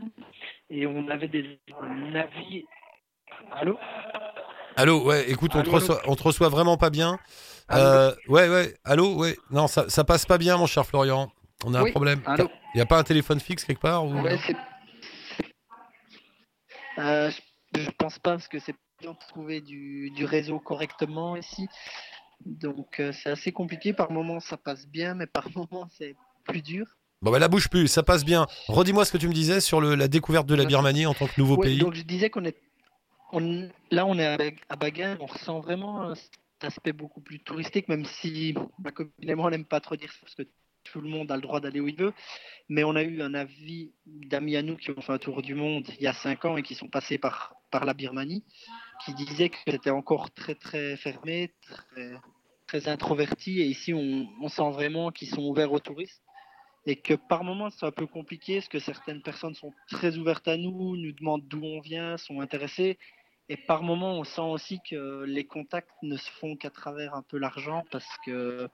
et 0.71 0.87
on 0.87 1.09
avait 1.09 1.29
des 1.29 1.59
avis. 2.15 2.65
Allô? 3.51 3.77
Allô, 4.77 5.05
ouais, 5.05 5.31
écoute, 5.31 5.53
on 5.55 5.63
te, 5.63 5.69
Allô, 5.69 5.79
reçoit, 5.79 6.03
on 6.07 6.17
te 6.17 6.23
reçoit 6.23 6.49
vraiment 6.49 6.77
pas 6.77 6.91
bien. 6.91 7.19
Euh, 7.73 8.13
ouais, 8.29 8.49
ouais, 8.49 8.75
allô, 8.85 9.15
ouais. 9.15 9.37
Non, 9.51 9.69
ça, 9.69 9.89
ça 9.89 10.05
passe 10.05 10.27
pas 10.27 10.39
bien, 10.39 10.57
mon 10.57 10.67
cher 10.67 10.85
Florian. 10.85 11.31
On 11.65 11.75
a 11.75 11.81
un 11.81 11.91
problème. 11.91 12.23
Il 12.39 12.77
n'y 12.77 12.81
a 12.81 12.87
pas 12.87 12.99
un 12.99 13.05
téléphone 13.05 13.41
fixe 13.41 13.65
quelque 13.65 13.81
part 13.81 14.05
ou... 14.05 14.21
Ouais. 14.21 14.39
Euh, 16.99 17.31
je, 17.75 17.91
pense 17.99 18.19
pas 18.19 18.33
parce 18.33 18.49
que 18.49 18.59
c'est 18.59 18.75
dur 19.01 19.15
de 19.15 19.19
trouver 19.29 19.61
du, 19.61 20.11
du 20.11 20.25
réseau 20.25 20.61
correctement 20.61 21.37
ici. 21.37 21.67
Donc 22.45 23.01
euh, 23.01 23.13
c'est 23.13 23.31
assez 23.31 23.53
compliqué. 23.53 23.93
Par 23.93 24.13
moments 24.13 24.41
ça 24.41 24.57
passe 24.57 24.87
bien, 24.87 25.15
mais 25.15 25.27
par 25.27 25.49
moments 25.57 25.89
c'est 25.97 26.15
plus 26.45 26.63
dur. 26.63 26.87
Bon, 27.23 27.31
bah 27.31 27.39
la 27.39 27.49
bouge 27.49 27.69
plus, 27.71 27.89
ça 27.89 28.03
passe 28.03 28.25
bien. 28.25 28.47
Redis-moi 28.69 29.05
ce 29.05 29.13
que 29.13 29.17
tu 29.17 29.29
me 29.29 29.33
disais 29.33 29.61
sur 29.61 29.81
le- 29.81 29.95
la 29.95 30.09
découverte 30.09 30.47
de 30.47 30.55
la 30.55 30.67
Birmanie 30.67 31.07
en 31.07 31.15
tant 31.15 31.27
que 31.27 31.33
nouveau 31.39 31.57
Ouais, 31.57 31.69
pays. 31.69 31.79
donc 31.79 31.95
je 31.95 32.03
disais 32.03 32.29
qu'on 32.29 32.45
est. 32.45 32.57
On, 33.37 33.69
là 33.91 34.07
on 34.07 34.17
est 34.17 34.27
à, 34.27 34.37
Bag- 34.37 34.61
à 34.69 34.77
Bagan, 34.77 35.17
on 35.19 35.27
ressent 35.27 35.59
vraiment 35.59 36.15
cet 36.15 36.31
aspect 36.61 36.93
beaucoup 36.93 37.21
plus 37.21 37.41
touristique, 37.41 37.89
même 37.89 38.05
si 38.05 38.55
moi 38.55 38.93
on 39.39 39.51
n'aime 39.51 39.65
pas 39.65 39.81
trop 39.81 39.97
dire 39.97 40.13
ça 40.13 40.19
parce 40.21 40.37
que 40.37 40.45
tout 40.85 41.01
le 41.01 41.09
monde 41.09 41.33
a 41.33 41.37
le 41.37 41.43
droit 41.43 41.59
d'aller 41.59 41.81
où 41.81 41.89
il 41.89 41.97
veut. 41.97 42.13
Mais 42.69 42.85
on 42.85 42.95
a 42.95 43.03
eu 43.03 43.23
un 43.23 43.35
avis 43.35 43.91
d'amis 44.07 44.55
à 44.57 44.63
nous 44.63 44.77
qui 44.77 44.93
ont 44.93 45.01
fait 45.01 45.13
un 45.13 45.19
tour 45.19 45.43
du 45.43 45.57
monde 45.57 45.85
il 45.99 46.05
y 46.05 46.07
a 46.07 46.13
cinq 46.13 46.45
ans 46.45 46.57
et 46.57 46.63
qui 46.63 46.77
sont 46.77 46.89
passés 46.89 47.19
par, 47.19 47.57
par 47.73 47.85
la 47.85 47.93
Birmanie, 47.93 48.45
qui 49.05 49.15
disaient 49.15 49.49
que 49.49 49.57
c'était 49.67 49.91
encore 49.91 50.31
très 50.31 50.55
très 50.55 50.97
fermé, 50.97 51.53
très, 51.63 52.13
très 52.69 52.89
introverti. 52.89 53.61
Et 53.63 53.67
ici, 53.67 53.93
on, 53.93 54.29
on 54.41 54.49
sent 54.49 54.71
vraiment 54.71 55.11
qu'ils 55.11 55.31
sont 55.31 55.43
ouverts 55.43 55.73
aux 55.73 55.81
touristes. 55.81 56.23
Et 56.87 56.97
que 56.97 57.15
par 57.15 57.45
moments, 57.45 57.71
c'est 57.71 57.87
un 57.87 57.91
peu 57.91 58.07
compliqué, 58.07 58.57
parce 58.57 58.69
que 58.69 58.79
certaines 58.79 59.23
personnes 59.23 59.55
sont 59.55 59.73
très 59.89 60.19
ouvertes 60.19 60.47
à 60.47 60.59
nous, 60.59 60.97
nous 60.97 61.13
demandent 61.13 61.49
d'où 61.49 61.65
on 61.65 61.81
vient, 61.81 62.19
sont 62.19 62.41
intéressées. 62.41 62.99
Et 63.49 63.57
par 63.57 63.83
moments, 63.83 64.19
on 64.19 64.25
sent 64.25 64.41
aussi 64.41 64.81
que 64.89 65.25
les 65.25 65.47
contacts 65.47 65.91
ne 66.03 66.17
se 66.17 66.31
font 66.31 66.57
qu'à 66.57 66.71
travers 66.71 67.15
un 67.15 67.23
peu 67.23 67.39
l'argent, 67.39 67.85
parce 67.91 68.09
que 68.25 68.69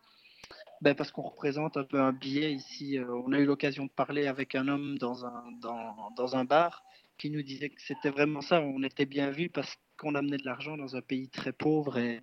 ben 0.80 0.94
parce 0.94 1.10
qu'on 1.12 1.22
représente 1.22 1.76
un 1.76 1.84
peu 1.84 2.00
un 2.00 2.12
billet 2.12 2.52
ici. 2.52 2.98
Euh, 2.98 3.06
on 3.26 3.32
a 3.32 3.38
eu 3.38 3.44
l'occasion 3.44 3.84
de 3.84 3.90
parler 3.90 4.26
avec 4.26 4.54
un 4.54 4.68
homme 4.68 4.96
dans 4.98 5.26
un, 5.26 5.44
dans, 5.60 6.10
dans 6.16 6.36
un 6.36 6.44
bar 6.44 6.82
qui 7.18 7.30
nous 7.30 7.42
disait 7.42 7.68
que 7.68 7.82
c'était 7.82 8.10
vraiment 8.10 8.40
ça. 8.40 8.60
On 8.60 8.82
était 8.82 9.04
bien 9.04 9.30
vu 9.30 9.50
parce 9.50 9.76
qu'on 9.98 10.14
amenait 10.14 10.38
de 10.38 10.46
l'argent 10.46 10.76
dans 10.78 10.96
un 10.96 11.02
pays 11.02 11.28
très 11.28 11.52
pauvre 11.52 11.98
et, 11.98 12.22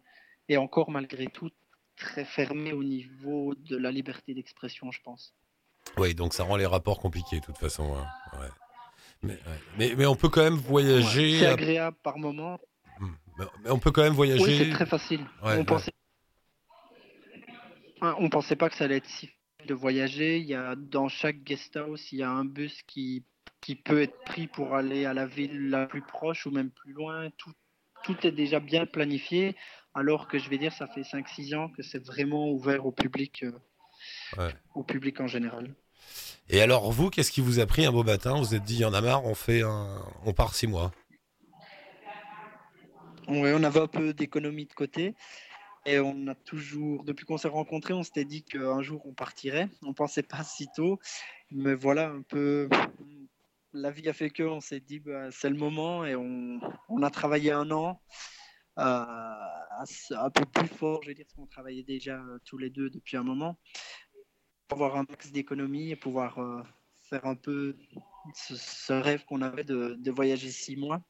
et 0.50 0.58
encore 0.58 0.90
malgré 0.90 1.28
tout 1.28 1.52
très 1.96 2.26
fermé 2.26 2.74
au 2.74 2.84
niveau 2.84 3.54
de 3.56 3.78
la 3.78 3.92
liberté 3.92 4.34
d'expression, 4.34 4.92
je 4.92 5.02
pense. 5.02 5.36
Oui, 5.98 6.16
donc 6.16 6.34
ça 6.34 6.44
rend 6.44 6.56
les 6.58 6.66
rapports 6.66 7.00
compliqués 7.00 7.40
de 7.40 7.46
toute 7.46 7.58
façon. 7.58 7.96
hein. 7.96 8.08
Mais, 9.24 9.38
mais, 9.78 9.96
mais 9.98 10.06
on 10.06 10.16
peut 10.16 10.30
quand 10.30 10.44
même 10.44 10.56
voyager. 10.56 11.40
C'est 11.40 11.46
à- 11.48 11.54
agréable 11.54 11.98
par 12.04 12.18
moment. 12.18 12.60
Hmm. 13.00 13.08
Mais- 13.38 13.46
mais 13.64 13.70
on 13.72 13.80
peut 13.80 13.92
quand 13.92 14.04
même 14.04 14.12
Oui, 14.18 14.30
voyager. 14.32 14.66
c'est 14.66 14.70
très 14.72 14.86
facile. 14.86 15.22
Ouais, 15.44 15.58
on 15.58 15.66
pensait 15.66 15.92
on 18.02 18.30
pensait 18.30 18.56
pas 18.56 18.70
que 18.70 18.76
ça 18.76 18.84
allait 18.86 18.98
être 18.98 19.08
si 19.10 19.28
facile 19.28 19.68
de 19.68 19.74
voyager. 19.74 20.38
Il 20.38 20.46
y 20.46 20.54
a 20.54 20.76
dans 20.76 21.08
chaque 21.08 21.44
guest 21.44 21.76
house, 21.78 22.12
il 22.12 22.20
y 22.20 22.24
a 22.24 22.30
un 22.30 22.46
bus 22.46 22.82
qui 22.84 23.24
qui 23.60 23.76
peut 23.76 24.02
être 24.04 24.18
pris 24.24 24.46
pour 24.48 24.76
aller 24.76 25.06
à 25.06 25.14
la 25.16 25.26
ville 25.26 25.70
la 25.70 25.88
plus 25.88 26.04
proche 26.04 26.46
ou 26.46 26.52
même 26.52 26.70
plus 26.70 26.94
loin. 26.94 27.30
Tout 27.38 27.52
tout 28.04 28.16
est 28.26 28.32
déjà 28.32 28.60
bien 28.60 28.86
planifié. 28.86 29.56
Alors 29.96 30.28
que 30.28 30.38
je 30.38 30.48
vais 30.50 30.60
dire, 30.60 30.72
ça 30.74 30.86
fait 30.88 31.02
5-6 31.02 31.56
ans 31.56 31.70
que 31.70 31.82
c'est 31.82 32.06
vraiment 32.06 32.52
ouvert 32.52 32.86
au 32.86 32.92
public, 32.92 33.44
euh, 33.44 33.52
Ouais. 34.38 34.54
au 34.76 34.84
public 34.84 35.20
en 35.20 35.26
général. 35.28 35.74
Et 36.50 36.62
alors 36.62 36.92
vous, 36.92 37.10
qu'est-ce 37.10 37.32
qui 37.32 37.42
vous 37.42 37.60
a 37.60 37.66
pris 37.66 37.86
un 37.86 37.92
beau 37.92 38.04
matin? 38.04 38.36
Vous 38.36 38.44
vous 38.44 38.56
êtes 38.56 38.64
dit, 38.64 38.76
il 38.76 38.82
y 38.82 38.86
en 38.86 38.94
a 38.94 39.02
marre, 39.02 39.26
on 39.26 39.36
fait 39.36 39.64
on 39.64 40.34
part 40.34 40.56
six 40.56 40.68
mois. 40.68 40.92
Ouais, 43.28 43.54
on 43.54 43.64
avait 43.64 43.82
un 43.82 43.88
peu 43.88 44.14
d'économie 44.14 44.66
de 44.66 44.74
côté. 44.74 45.14
Et 45.86 46.00
on 46.00 46.28
a 46.28 46.36
toujours, 46.36 47.04
depuis 47.04 47.26
qu'on 47.26 47.38
s'est 47.38 47.48
rencontrés, 47.48 47.94
on 47.94 48.04
s'était 48.04 48.26
dit 48.26 48.44
qu'un 48.44 48.82
jour 48.82 49.02
on 49.06 49.14
partirait. 49.14 49.70
On 49.84 49.94
pensait 49.94 50.24
pas 50.24 50.44
si 50.44 50.68
tôt. 50.76 51.00
Mais 51.52 51.76
voilà, 51.76 52.10
un 52.10 52.22
peu. 52.22 52.70
La 53.74 53.92
vie 53.92 54.08
a 54.10 54.14
fait 54.14 54.30
que 54.30 54.44
on 54.44 54.62
s'est 54.62 54.80
dit, 54.80 55.00
bah, 55.00 55.30
c'est 55.32 55.50
le 55.50 55.58
moment. 55.58 56.06
Et 56.06 56.16
on, 56.16 56.60
a 57.02 57.10
travaillé 57.10 57.52
un 57.52 57.72
an. 57.72 58.02
euh, 58.80 59.24
un 60.12 60.30
peu 60.30 60.46
plus 60.46 60.68
fort, 60.68 61.02
je 61.04 61.10
veux 61.10 61.14
dire, 61.16 61.26
parce 61.26 61.36
qu'on 61.36 61.48
travaillait 61.48 61.84
déjà 61.84 62.16
euh, 62.16 62.40
tous 62.46 62.58
les 62.58 62.70
deux 62.70 62.90
depuis 62.90 63.18
un 63.18 63.24
moment. 63.24 63.58
Avoir 64.72 64.98
un 64.98 65.06
max 65.10 65.32
d'économie 65.32 65.92
et 65.92 65.96
pouvoir 65.96 66.40
euh, 66.40 66.62
faire 67.10 67.26
un 67.26 67.36
peu 67.36 67.76
ce, 68.34 68.94
rêve 68.94 69.24
qu'on 69.26 69.42
avait 69.42 69.64
de, 69.64 69.96
de 69.98 70.12
voyager 70.12 70.50
six 70.50 70.76
mois 70.76 71.02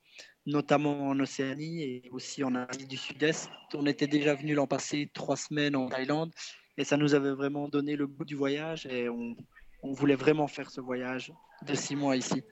notamment 0.47 1.09
en 1.09 1.19
Océanie 1.19 1.83
et 1.83 2.09
aussi 2.11 2.43
en 2.43 2.55
Asie 2.55 2.87
du 2.87 2.97
Sud-Est. 2.97 3.49
On 3.73 3.85
était 3.85 4.07
déjà 4.07 4.33
venu 4.33 4.53
l'an 4.53 4.65
passé 4.65 5.11
trois 5.13 5.35
semaines 5.35 5.75
en 5.75 5.89
Thaïlande 5.89 6.31
et 6.77 6.85
ça 6.85 6.97
nous 6.97 7.13
avait 7.13 7.31
vraiment 7.31 7.67
donné 7.67 7.95
le 7.95 8.07
goût 8.07 8.23
du 8.23 8.35
voyage 8.35 8.85
et 8.85 9.09
on, 9.09 9.35
on 9.83 9.91
voulait 9.91 10.15
vraiment 10.15 10.47
faire 10.47 10.71
ce 10.71 10.79
voyage 10.79 11.33
de 11.67 11.75
six 11.75 11.95
mois 11.95 12.15
ici. 12.15 12.43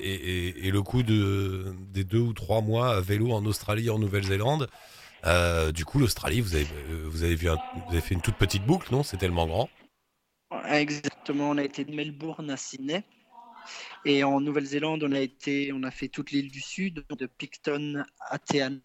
Et, 0.00 0.66
et- 0.66 0.70
le 0.70 0.82
coup 0.82 1.02
de, 1.02 1.74
des 1.90 2.04
deux 2.04 2.20
ou 2.20 2.32
trois 2.32 2.60
mois 2.60 2.96
à 2.96 3.00
vélo 3.00 3.32
en 3.32 3.44
Australie, 3.44 3.90
en 3.90 3.98
Nouvelle-Zélande, 3.98 4.68
euh, 5.26 5.72
du 5.72 5.84
coup, 5.84 5.98
l'Australie, 5.98 6.40
vous 6.40 6.54
avez, 6.54 6.66
euh, 6.90 7.06
vous, 7.08 7.24
avez 7.24 7.34
vous 7.34 7.48
avez 7.90 8.00
fait 8.00 8.14
une 8.14 8.20
toute 8.20 8.36
petite 8.36 8.64
boucle, 8.64 8.92
non? 8.92 9.02
C'est 9.02 9.16
tellement 9.16 9.46
grand. 9.46 9.68
Exactement, 10.68 11.50
on 11.50 11.58
a 11.58 11.64
été 11.64 11.84
de 11.84 11.94
Melbourne 11.94 12.50
à 12.50 12.56
Sydney 12.56 13.04
Et 14.04 14.24
en 14.24 14.40
Nouvelle-Zélande, 14.40 15.04
on 15.04 15.12
a 15.12 15.20
été, 15.20 15.72
on 15.72 15.82
a 15.82 15.90
fait 15.90 16.08
toute 16.08 16.30
l'île 16.30 16.50
du 16.50 16.60
Sud, 16.60 17.04
de 17.10 17.26
Picton 17.26 18.04
à 18.20 18.38
Teano. 18.38 18.80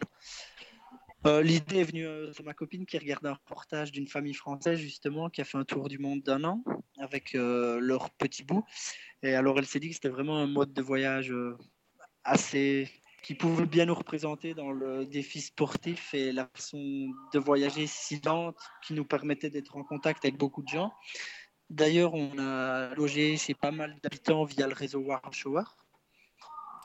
Euh, 1.25 1.41
L'idée 1.41 1.79
est 1.79 1.83
venue 1.83 2.07
euh, 2.07 2.31
de 2.31 2.43
ma 2.43 2.53
copine 2.53 2.85
qui 2.85 2.97
regardait 2.97 3.27
un 3.27 3.33
reportage 3.33 3.91
d'une 3.91 4.07
famille 4.07 4.33
française 4.33 4.79
justement 4.79 5.29
qui 5.29 5.41
a 5.41 5.43
fait 5.43 5.57
un 5.57 5.65
tour 5.65 5.89
du 5.89 5.99
monde 5.99 6.21
d'un 6.21 6.45
an 6.45 6.63
avec 6.97 7.35
euh, 7.35 7.79
leur 7.81 8.09
petit 8.11 8.43
bout. 8.43 8.63
Et 9.21 9.33
alors 9.33 9.59
elle 9.59 9.65
s'est 9.65 9.81
dit 9.81 9.89
que 9.89 9.95
c'était 9.95 10.09
vraiment 10.09 10.37
un 10.37 10.47
mode 10.47 10.71
de 10.71 10.81
voyage 10.81 11.31
euh, 11.31 11.57
assez 12.23 12.89
qui 13.21 13.35
pouvait 13.35 13.65
bien 13.65 13.85
nous 13.85 13.95
représenter 13.95 14.53
dans 14.53 14.71
le 14.71 15.05
défi 15.05 15.41
sportif 15.41 16.13
et 16.13 16.31
la 16.31 16.49
façon 16.53 17.09
de 17.33 17.39
voyager 17.39 17.85
si 17.85 18.21
lente 18.21 18.57
qui 18.81 18.93
nous 18.93 19.03
permettait 19.03 19.49
d'être 19.49 19.75
en 19.75 19.83
contact 19.83 20.23
avec 20.23 20.37
beaucoup 20.37 20.63
de 20.63 20.69
gens. 20.69 20.93
D'ailleurs, 21.69 22.13
on 22.15 22.37
a 22.39 22.93
logé 22.95 23.37
chez 23.37 23.53
pas 23.53 23.71
mal 23.71 23.95
d'habitants 24.01 24.43
via 24.43 24.67
le 24.67 24.73
réseau 24.73 24.99
Warm 24.99 25.31
Shower. 25.31 25.63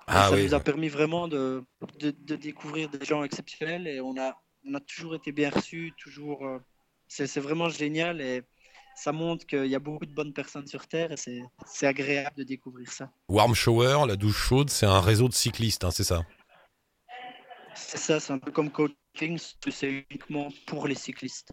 Ah 0.07 0.29
ça 0.29 0.35
oui. 0.35 0.45
nous 0.45 0.55
a 0.55 0.61
permis 0.61 0.89
vraiment 0.89 1.29
de, 1.29 1.65
de, 1.99 2.11
de 2.11 2.37
découvrir 2.37 2.91
des 2.91 3.05
gens 3.07 3.25
exceptionnels 3.25 3.87
et 3.87 4.01
on 4.03 4.17
a, 4.19 4.39
on 4.67 4.75
a 4.75 4.81
toujours 4.81 5.15
été 5.15 5.33
bien 5.33 5.49
reçus, 5.49 5.95
toujours. 5.97 6.45
euh, 6.47 6.59
c'est 7.09 7.27
c'est 7.27 7.41
vraiment 7.41 7.71
génial 7.71 8.21
et 8.21 8.43
ça 8.97 9.13
montre 9.13 9.47
qu'il 9.47 9.67
y 9.67 9.75
a 9.75 9.79
beaucoup 9.79 10.05
de 10.05 10.13
bonnes 10.13 10.35
personnes 10.35 10.67
sur 10.67 10.87
Terre 10.87 11.13
et 11.13 11.17
c'est 11.17 11.43
c'est 11.67 11.87
agréable 11.87 12.37
de 12.37 12.45
découvrir 12.45 12.93
ça. 12.93 13.11
Warm 13.29 13.55
shower, 13.55 14.07
la 14.07 14.17
douche 14.17 14.37
chaude, 14.37 14.69
c'est 14.69 14.87
un 14.87 15.01
réseau 15.01 15.29
de 15.29 15.35
cyclistes, 15.35 15.85
hein, 15.85 15.91
c'est 15.91 16.05
ça? 16.05 16.23
C'est 17.75 17.99
ça, 17.99 18.21
c'est 18.21 18.33
un 18.33 18.39
peu 18.39 18.53
comme 18.53 18.71
coaching, 18.71 19.39
c'est 19.71 20.07
uniquement 20.11 20.49
pour 20.67 20.87
les 20.87 20.95
cyclistes. 20.95 21.53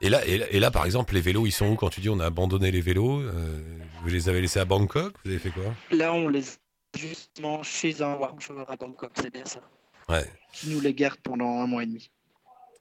Et 0.00 0.08
là, 0.08 0.24
et 0.26 0.38
là, 0.38 0.46
et 0.50 0.60
là, 0.60 0.70
par 0.70 0.84
exemple, 0.86 1.14
les 1.14 1.20
vélos, 1.20 1.46
ils 1.46 1.52
sont 1.52 1.66
où 1.68 1.76
quand 1.76 1.90
tu 1.90 2.00
dis 2.00 2.08
on 2.08 2.20
a 2.20 2.26
abandonné 2.26 2.70
les 2.70 2.80
vélos 2.80 3.20
euh, 3.20 3.78
Vous 4.02 4.08
les 4.08 4.28
avez 4.28 4.40
laissés 4.40 4.60
à 4.60 4.64
Bangkok 4.64 5.14
Vous 5.24 5.30
avez 5.30 5.38
fait 5.38 5.50
quoi? 5.50 5.74
Là, 5.90 6.12
on 6.14 6.28
les 6.28 6.48
a 6.48 6.52
justement 6.96 7.62
chez 7.62 8.00
un 8.02 8.14
warm 8.14 8.40
shower 8.40 8.64
à 8.68 8.76
Bangkok, 8.76 9.12
c'est 9.16 9.32
bien 9.32 9.44
ça. 9.44 9.60
Ouais, 10.08 10.24
Qui 10.52 10.70
nous 10.70 10.80
les 10.80 10.94
garde 10.94 11.18
pendant 11.22 11.60
un 11.60 11.66
mois 11.66 11.82
et 11.82 11.86
demi. 11.86 12.10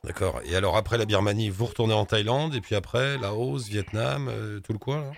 d'accord. 0.04 0.40
Et 0.46 0.56
alors 0.56 0.78
après 0.78 0.98
la 0.98 1.06
Birmanie, 1.06 1.50
vous 1.50 1.66
retournez 1.66 1.94
en 1.94 2.06
Thaïlande, 2.06 2.54
et 2.56 2.62
puis 2.62 2.75
après 2.75 3.18
Laos, 3.18 3.68
Vietnam, 3.68 4.28
euh, 4.30 4.60
tout 4.62 4.74
le 4.74 4.80
coin 4.80 5.02
là? 5.02 5.12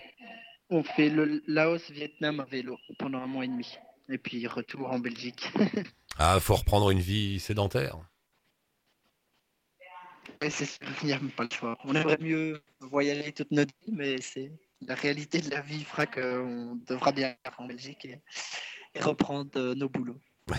On 0.70 0.84
fait 0.84 1.10
le 1.10 1.42
Laos-Vietnam 1.48 2.42
à 2.42 2.44
vélo 2.46 2.78
pendant 3.00 3.20
un 3.20 3.28
mois 3.28 3.46
et 3.46 3.48
demi. 3.48 3.78
Et 4.10 4.18
puis 4.18 4.46
retour 4.48 4.92
en 4.92 5.00
Belgique. 5.00 5.50
Ah, 6.20 6.40
faut 6.40 6.56
reprendre 6.56 6.90
une 6.90 7.00
vie 7.00 7.40
sédentaire. 7.40 7.96
Ouais, 10.42 10.50
c'est 10.50 10.66
sûr, 10.66 10.80
il 11.02 11.08
n'y 11.08 11.14
a 11.14 11.20
même 11.20 11.32
pas 11.32 11.44
le 11.44 11.50
choix. 11.52 11.78
On 11.86 11.96
aimerait 11.96 12.18
mieux 12.20 12.62
voyager 12.82 13.32
toute 13.32 13.52
notre 13.52 13.74
vie, 13.86 13.94
mais 13.94 14.22
c'est 14.22 14.52
la 14.86 14.96
réalité 14.96 15.40
de 15.40 15.50
la 15.50 15.62
vie 15.62 15.84
fera 15.84 16.06
qu'on 16.06 16.78
devra 16.88 17.12
bien 17.12 17.36
en 17.58 17.66
Belgique 17.66 18.06
et, 18.06 18.20
et 18.96 19.00
reprendre 19.02 19.50
euh, 19.56 19.76
nos 19.76 19.90
boulots. 19.90 20.20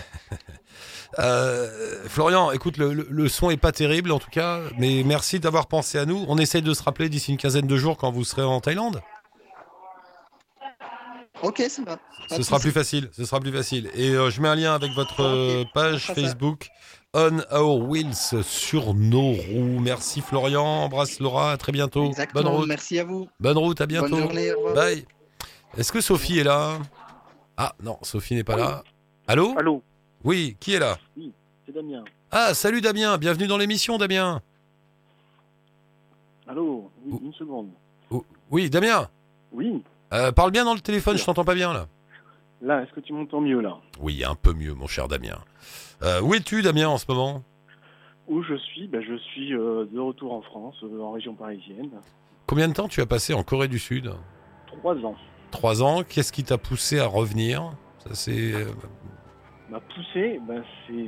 Euh, 1.17 2.07
Florian, 2.07 2.51
écoute, 2.51 2.77
le, 2.77 2.93
le- 2.93 3.27
son 3.27 3.49
est 3.49 3.57
pas 3.57 3.71
terrible 3.71 4.11
en 4.11 4.19
tout 4.19 4.29
cas, 4.29 4.61
mais 4.77 5.01
merci 5.03 5.39
d'avoir 5.39 5.67
pensé 5.67 5.97
à 5.97 6.05
nous. 6.05 6.23
On 6.27 6.37
essaye 6.37 6.61
de 6.61 6.73
se 6.73 6.83
rappeler 6.83 7.09
d'ici 7.09 7.31
une 7.31 7.37
quinzaine 7.37 7.65
de 7.65 7.75
jours 7.77 7.97
quand 7.97 8.11
vous 8.11 8.23
serez 8.23 8.43
en 8.43 8.61
Thaïlande. 8.61 9.01
Ok, 11.41 11.63
ça 11.67 11.81
va. 11.83 11.99
Ce 12.29 12.43
sera 12.43 12.59
plus 12.59 12.71
facile, 12.71 13.09
ce 13.11 13.25
sera 13.25 13.39
plus 13.39 13.51
facile. 13.51 13.89
Et 13.95 14.11
euh, 14.11 14.29
je 14.29 14.39
mets 14.41 14.49
un 14.49 14.55
lien 14.55 14.75
avec 14.75 14.91
votre 14.91 15.63
page 15.73 16.05
ça. 16.05 16.13
On 17.15 17.39
Our 17.51 17.79
Wheels 17.89 18.43
sur 18.43 18.93
nos 18.93 19.31
roues. 19.31 19.79
Merci 19.81 20.21
Florian, 20.21 20.63
embrasse 20.63 21.19
Laura, 21.19 21.53
à 21.53 21.57
très 21.57 21.71
bientôt. 21.71 22.05
Exactement. 22.05 22.43
Bonne 22.43 22.53
route, 22.53 22.67
Merci 22.67 22.99
à 22.99 23.03
vous. 23.03 23.27
bonne 23.39 23.57
route, 23.57 23.81
à 23.81 23.87
bientôt. 23.87 24.09
Bonne 24.09 24.19
journée. 24.25 24.53
Au 24.53 24.57
revoir. 24.57 24.75
Bye. 24.75 25.05
Est-ce 25.75 25.91
que 25.91 26.01
Sophie 26.01 26.37
est 26.37 26.43
là? 26.43 26.77
Ah 27.57 27.73
non, 27.81 27.97
Sophie 28.03 28.35
n'est 28.35 28.43
pas 28.43 28.55
là. 28.57 28.83
Allô? 29.27 29.55
Allô, 29.57 29.81
Oui, 30.23 30.55
qui 30.59 30.75
est 30.75 30.79
là? 30.79 30.99
C'est 31.65 31.73
Damien. 31.73 32.03
Ah, 32.29 32.53
salut 32.53 32.79
Damien, 32.81 33.17
bienvenue 33.17 33.47
dans 33.47 33.57
l'émission 33.57 33.97
Damien. 33.97 34.41
Allô, 36.47 36.91
oui, 37.05 37.19
une 37.23 37.33
seconde. 37.33 37.69
Oui, 38.51 38.69
Damien, 38.69 39.09
Oui, 39.51 39.83
euh, 40.13 40.31
parle 40.31 40.51
bien 40.51 40.63
dans 40.63 40.73
le 40.75 40.79
téléphone, 40.79 41.17
je 41.17 41.25
t'entends 41.25 41.43
pas 41.45 41.55
bien 41.55 41.73
là. 41.73 41.87
là, 42.61 42.83
est-ce 42.83 42.91
que 42.93 42.99
tu 42.99 43.13
m'entends 43.13 43.41
mieux 43.41 43.61
là? 43.61 43.77
Oui, 43.99 44.23
un 44.23 44.35
peu 44.35 44.53
mieux 44.53 44.73
mon 44.75 44.85
cher 44.87 45.07
Damien. 45.07 45.39
Euh, 46.03 46.21
où 46.21 46.33
es-tu 46.33 46.61
Damien 46.61 46.87
en 46.89 46.97
ce 46.97 47.05
moment? 47.09 47.43
Où 48.27 48.41
je 48.43 48.55
suis? 48.55 48.87
Ben, 48.87 49.01
Je 49.01 49.17
suis 49.17 49.53
euh, 49.53 49.85
de 49.91 49.99
retour 49.99 50.33
en 50.33 50.41
France, 50.41 50.75
euh, 50.83 51.01
en 51.01 51.11
région 51.11 51.33
parisienne. 51.35 51.89
Combien 52.47 52.67
de 52.67 52.73
temps 52.73 52.87
tu 52.87 53.01
as 53.01 53.05
passé 53.05 53.33
en 53.33 53.43
Corée 53.43 53.67
du 53.67 53.79
Sud? 53.79 54.11
Trois 54.67 54.95
ans. 54.97 55.15
Trois 55.51 55.83
ans, 55.83 56.03
qu'est-ce 56.03 56.31
qui 56.31 56.43
t'a 56.43 56.57
poussé 56.57 56.99
à 56.99 57.07
revenir? 57.07 57.73
Ça 57.99 58.13
c'est 58.15 58.53
M'a 59.69 59.79
poussé, 59.81 60.39
ben, 60.47 60.63
c'est... 60.87 61.05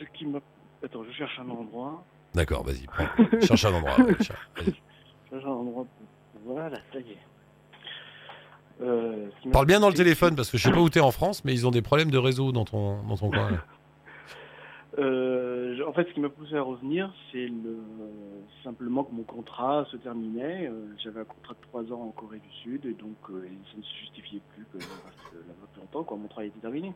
Ce 0.00 0.04
qui 0.16 0.26
m'a... 0.26 0.38
Attends, 0.84 1.04
je 1.04 1.12
cherche 1.12 1.38
un 1.38 1.48
endroit. 1.50 2.04
D'accord, 2.34 2.64
vas-y. 2.64 2.86
prends. 2.86 3.06
Cherche 3.40 3.64
un 3.64 3.74
endroit. 3.74 3.98
ouais, 4.00 4.16
cherche, 4.20 4.48
vas-y. 4.56 4.74
Je 4.74 5.30
cherche 5.30 5.44
un 5.44 5.48
endroit. 5.50 5.86
Voilà, 6.44 6.76
ça 6.92 6.98
y 6.98 7.12
est. 7.12 7.18
Euh, 8.82 9.28
Parle 9.52 9.66
bien 9.66 9.80
dans 9.80 9.88
le 9.88 9.94
téléphone 9.94 10.34
parce 10.36 10.50
que 10.50 10.58
je 10.58 10.64
sais 10.64 10.72
pas 10.72 10.80
où 10.80 10.88
t'es 10.88 11.00
en 11.00 11.12
France, 11.12 11.44
mais 11.44 11.52
ils 11.52 11.66
ont 11.66 11.70
des 11.70 11.82
problèmes 11.82 12.10
de 12.10 12.18
réseau 12.18 12.50
dans 12.52 12.64
ton, 12.64 13.02
dans 13.04 13.16
ton 13.16 13.30
coin. 13.30 13.50
Euh, 14.96 15.80
en 15.88 15.92
fait, 15.92 16.06
ce 16.08 16.14
qui 16.14 16.20
m'a 16.20 16.28
poussé 16.28 16.54
à 16.54 16.62
revenir, 16.62 17.12
c'est 17.32 17.46
le 17.48 17.78
simplement 18.62 19.02
que 19.02 19.12
mon 19.12 19.24
contrat 19.24 19.86
se 19.90 19.96
terminait. 19.96 20.68
Euh, 20.68 20.86
J'avais 21.02 21.20
un 21.20 21.24
contrat 21.24 21.54
de 21.54 21.58
trois 21.68 21.82
ans 21.92 22.02
en 22.02 22.10
Corée 22.10 22.38
du 22.38 22.50
Sud, 22.62 22.86
et 22.86 22.92
donc 22.94 23.16
euh, 23.30 23.42
ça 23.72 23.76
ne 23.76 23.82
se 23.82 23.88
justifiait 24.02 24.40
plus 24.54 24.62
que 24.72 24.78
je 24.78 24.86
reste 24.86 25.34
là-bas 25.48 25.66
plus 25.72 25.80
longtemps. 25.80 26.04
Quoi. 26.04 26.16
Mon 26.16 26.28
travail 26.28 26.48
était 26.48 26.60
terminé. 26.60 26.92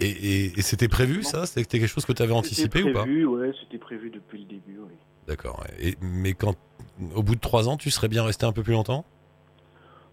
Et, 0.00 0.08
et- 0.10 0.58
et 0.58 0.62
c'était 0.62 0.88
prévu 0.88 1.22
ça? 1.22 1.46
C'était 1.46 1.78
quelque 1.78 1.88
chose 1.88 2.04
que 2.04 2.12
tu 2.12 2.22
avais 2.22 2.34
anticipé 2.34 2.82
ou 2.82 2.92
pas? 2.92 3.04
Ouais, 3.04 3.52
c'était 3.62 3.78
prévu 3.78 4.10
depuis 4.10 4.40
le 4.40 4.44
début. 4.44 4.78
Oui. 4.78 4.92
D'accord. 5.26 5.64
Mais 6.02 6.34
quand, 6.34 6.56
au 7.14 7.22
bout 7.22 7.36
de 7.36 7.40
trois 7.40 7.70
ans, 7.70 7.78
tu 7.78 7.90
serais 7.90 8.08
bien 8.08 8.22
resté 8.22 8.44
un 8.44 8.52
peu 8.52 8.62
plus 8.62 8.74
longtemps? 8.74 9.06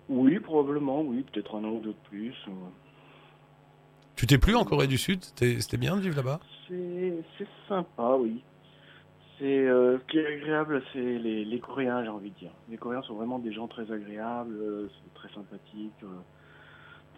Oui, 0.10 0.40
probablement, 0.40 1.02
oui, 1.02 1.24
peut-être 1.32 1.56
un 1.56 1.64
an 1.64 1.70
ou 1.72 1.80
deux 1.80 1.90
de 1.90 2.10
plus. 2.10 2.34
euh. 2.48 2.52
Tu 4.16 4.26
t'es 4.26 4.38
plus 4.38 4.56
en 4.56 4.64
Corée 4.64 4.88
du 4.88 4.98
Sud? 4.98 5.24
C'était 5.24 5.78
bien 5.78 5.96
de 5.96 6.02
vivre 6.02 6.16
là-bas? 6.16 6.40
C'est 6.68 7.14
sympa, 7.68 8.16
oui. 8.20 8.42
C'est 9.38 9.68
euh, 9.68 10.00
ce 10.00 10.04
qui 10.06 10.18
est 10.18 10.26
agréable, 10.26 10.82
c'est 10.92 11.00
les, 11.20 11.46
les 11.46 11.60
Coréens, 11.60 12.04
j'ai 12.04 12.10
envie 12.10 12.32
de 12.32 12.36
dire. 12.40 12.52
Les 12.70 12.78
Coréens 12.78 13.04
sont 13.04 13.14
vraiment 13.14 13.38
des 13.38 13.54
gens 13.54 13.68
très 13.68 13.92
agréables, 13.92 14.56
euh, 14.56 14.90
très 15.14 15.30
sympathique. 15.30 15.94
euh, 16.04 16.08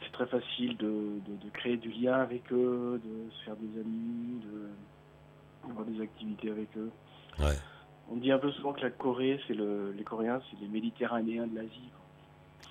c'est 0.04 0.12
très 0.12 0.28
facile 0.28 0.76
de, 0.78 0.88
de, 0.88 1.46
de 1.46 1.50
créer 1.54 1.78
du 1.78 1.90
lien 1.92 2.16
avec 2.16 2.52
eux, 2.52 3.00
de 3.04 3.32
se 3.32 3.44
faire 3.46 3.56
des 3.56 3.80
amis, 3.80 4.40
de 4.44 5.68
d'avoir 5.68 5.86
des 5.86 6.02
activités 6.02 6.50
avec 6.50 6.70
eux. 6.78 6.90
Ouais. 7.40 7.56
On 8.12 8.16
dit 8.16 8.32
un 8.32 8.40
peu 8.40 8.52
souvent 8.52 8.74
que 8.74 8.82
la 8.82 8.90
Corée, 8.90 9.40
c'est 9.48 9.54
le, 9.54 9.92
les 9.92 10.04
Coréens, 10.04 10.42
c'est 10.50 10.60
les 10.60 10.68
Méditerranéens 10.70 11.48
de 11.48 11.56
l'Asie. 11.56 11.92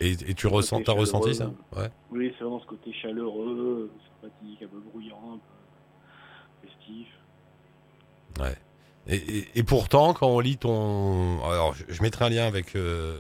Et, 0.01 0.13
et 0.13 0.35
tu 0.35 0.47
ressens, 0.47 0.83
t'as 0.83 0.93
ressenti 0.93 1.35
ça. 1.35 1.51
Ouais. 1.77 1.89
Oui, 2.11 2.33
c'est 2.39 2.45
vraiment 2.45 2.61
ce 2.61 2.67
côté 2.67 2.93
chaleureux, 2.93 3.91
sympathique, 4.23 4.63
un 4.63 4.69
peu 4.69 4.81
bruyant, 4.93 5.35
un 5.35 5.39
peu 5.39 6.69
festif. 6.69 7.09
Ouais. 8.41 8.57
Et, 9.09 9.17
et- 9.17 9.49
et 9.57 9.63
pourtant, 9.63 10.13
quand 10.15 10.29
on 10.29 10.39
lit 10.41 10.57
ton, 10.59 11.43
alors 11.45 11.75
je, 11.75 11.85
je 11.89 12.03
mettrai 12.03 12.27
un 12.27 12.29
lien 12.29 12.47
avec 12.47 12.77
euh, 12.77 13.19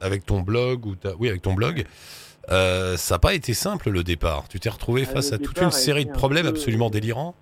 avec 0.00 0.24
ton 0.24 0.40
blog 0.40 0.86
ou 0.86 0.94
ta... 0.94 1.14
oui 1.16 1.28
avec 1.28 1.42
ton 1.42 1.52
blog. 1.54 1.84
euh, 2.50 2.96
ça 2.96 3.16
n'a 3.16 3.18
pas 3.18 3.34
été 3.34 3.52
simple 3.54 3.90
le 3.90 4.04
départ. 4.04 4.48
Tu 4.48 4.60
t'es 4.60 4.68
retrouvé 4.70 5.04
Ah, 5.08 5.12
face 5.12 5.32
à 5.32 5.38
toute 5.38 5.58
une 5.58 5.64
a 5.66 5.70
série 5.72 6.04
de 6.06 6.10
un 6.10 6.14
problèmes 6.14 6.44
peu- 6.44 6.50
absolument 6.50 6.90
délirants. 6.90 7.34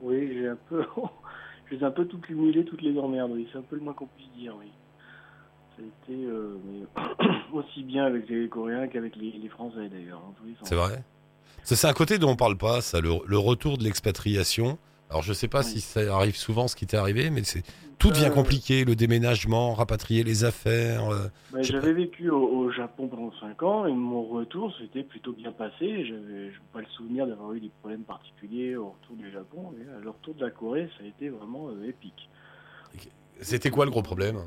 Oui, 0.00 0.30
j'ai 0.32 0.48
un 0.48 0.58
peu, 0.68 0.84
je 1.70 1.74
les 1.74 1.82
ai 1.82 1.84
un 1.84 1.90
peu 1.90 2.06
tout 2.06 2.18
cumulé, 2.18 2.64
toutes 2.64 2.82
les 2.82 2.96
emmerdes. 2.98 3.32
Oui, 3.32 3.46
c'est 3.52 3.58
un 3.58 3.62
peu 3.62 3.76
le 3.76 3.82
moins 3.82 3.92
qu'on 3.94 4.06
puisse 4.06 4.30
dire. 4.38 4.54
Oui. 4.58 4.70
Ça 5.76 5.82
a 5.82 6.10
été 6.12 6.24
euh, 6.24 6.56
mais 6.66 7.28
aussi 7.52 7.82
bien 7.82 8.04
avec 8.04 8.28
les 8.28 8.48
Coréens 8.48 8.86
qu'avec 8.88 9.16
les, 9.16 9.32
les 9.32 9.48
Français 9.48 9.88
d'ailleurs. 9.88 10.22
hein. 10.26 10.52
C'est 10.64 10.74
vrai. 10.74 11.02
C'est 11.64 11.86
un 11.86 11.92
côté 11.92 12.18
dont 12.18 12.30
on 12.30 12.36
parle 12.36 12.56
pas, 12.56 12.80
ça, 12.80 13.00
le, 13.00 13.10
le 13.26 13.38
retour 13.38 13.78
de 13.78 13.84
l'expatriation. 13.84 14.78
Alors 15.10 15.22
je 15.22 15.32
sais 15.32 15.46
pas 15.48 15.60
Oui. 15.60 15.66
si 15.66 15.80
ça 15.80 16.00
arrive 16.14 16.36
souvent 16.36 16.68
ce 16.68 16.74
qui 16.74 16.86
t'est 16.86 16.96
arrivé, 16.96 17.28
mais 17.30 17.44
c'est 17.44 17.62
tout 17.98 18.10
devient 18.10 18.26
Euh, 18.26 18.30
compliqué, 18.30 18.84
le 18.84 18.96
déménagement, 18.96 19.74
rapatrier 19.74 20.24
les 20.24 20.44
affaires. 20.44 21.08
euh, 21.10 21.28
J'avais 21.60 21.92
vécu 21.92 22.30
au, 22.30 22.42
au 22.42 22.70
Japon 22.72 23.08
pendant 23.08 23.30
5 23.38 23.62
ans 23.62 23.86
et 23.86 23.92
mon 23.92 24.24
retour 24.24 24.74
s'était 24.78 25.02
plutôt 25.04 25.32
bien 25.32 25.52
passé. 25.52 26.04
Je 26.06 26.14
n'ai 26.14 26.50
pas 26.72 26.80
le 26.80 26.86
souvenir 26.96 27.26
d'avoir 27.26 27.52
eu 27.52 27.60
des 27.60 27.70
problèmes 27.80 28.02
particuliers 28.04 28.74
au 28.76 28.90
retour 29.00 29.16
du 29.16 29.30
Japon. 29.30 29.72
À 29.96 30.00
le 30.02 30.10
retour 30.10 30.34
de 30.34 30.40
la 30.44 30.50
Corée, 30.50 30.88
ça 30.98 31.04
a 31.04 31.06
été 31.06 31.28
vraiment 31.28 31.68
euh, 31.68 31.86
épique. 31.88 32.28
C'était 33.40 33.70
quoi 33.70 33.84
le 33.84 33.90
gros 33.90 34.02
problème? 34.02 34.36
Euh, 34.36 34.40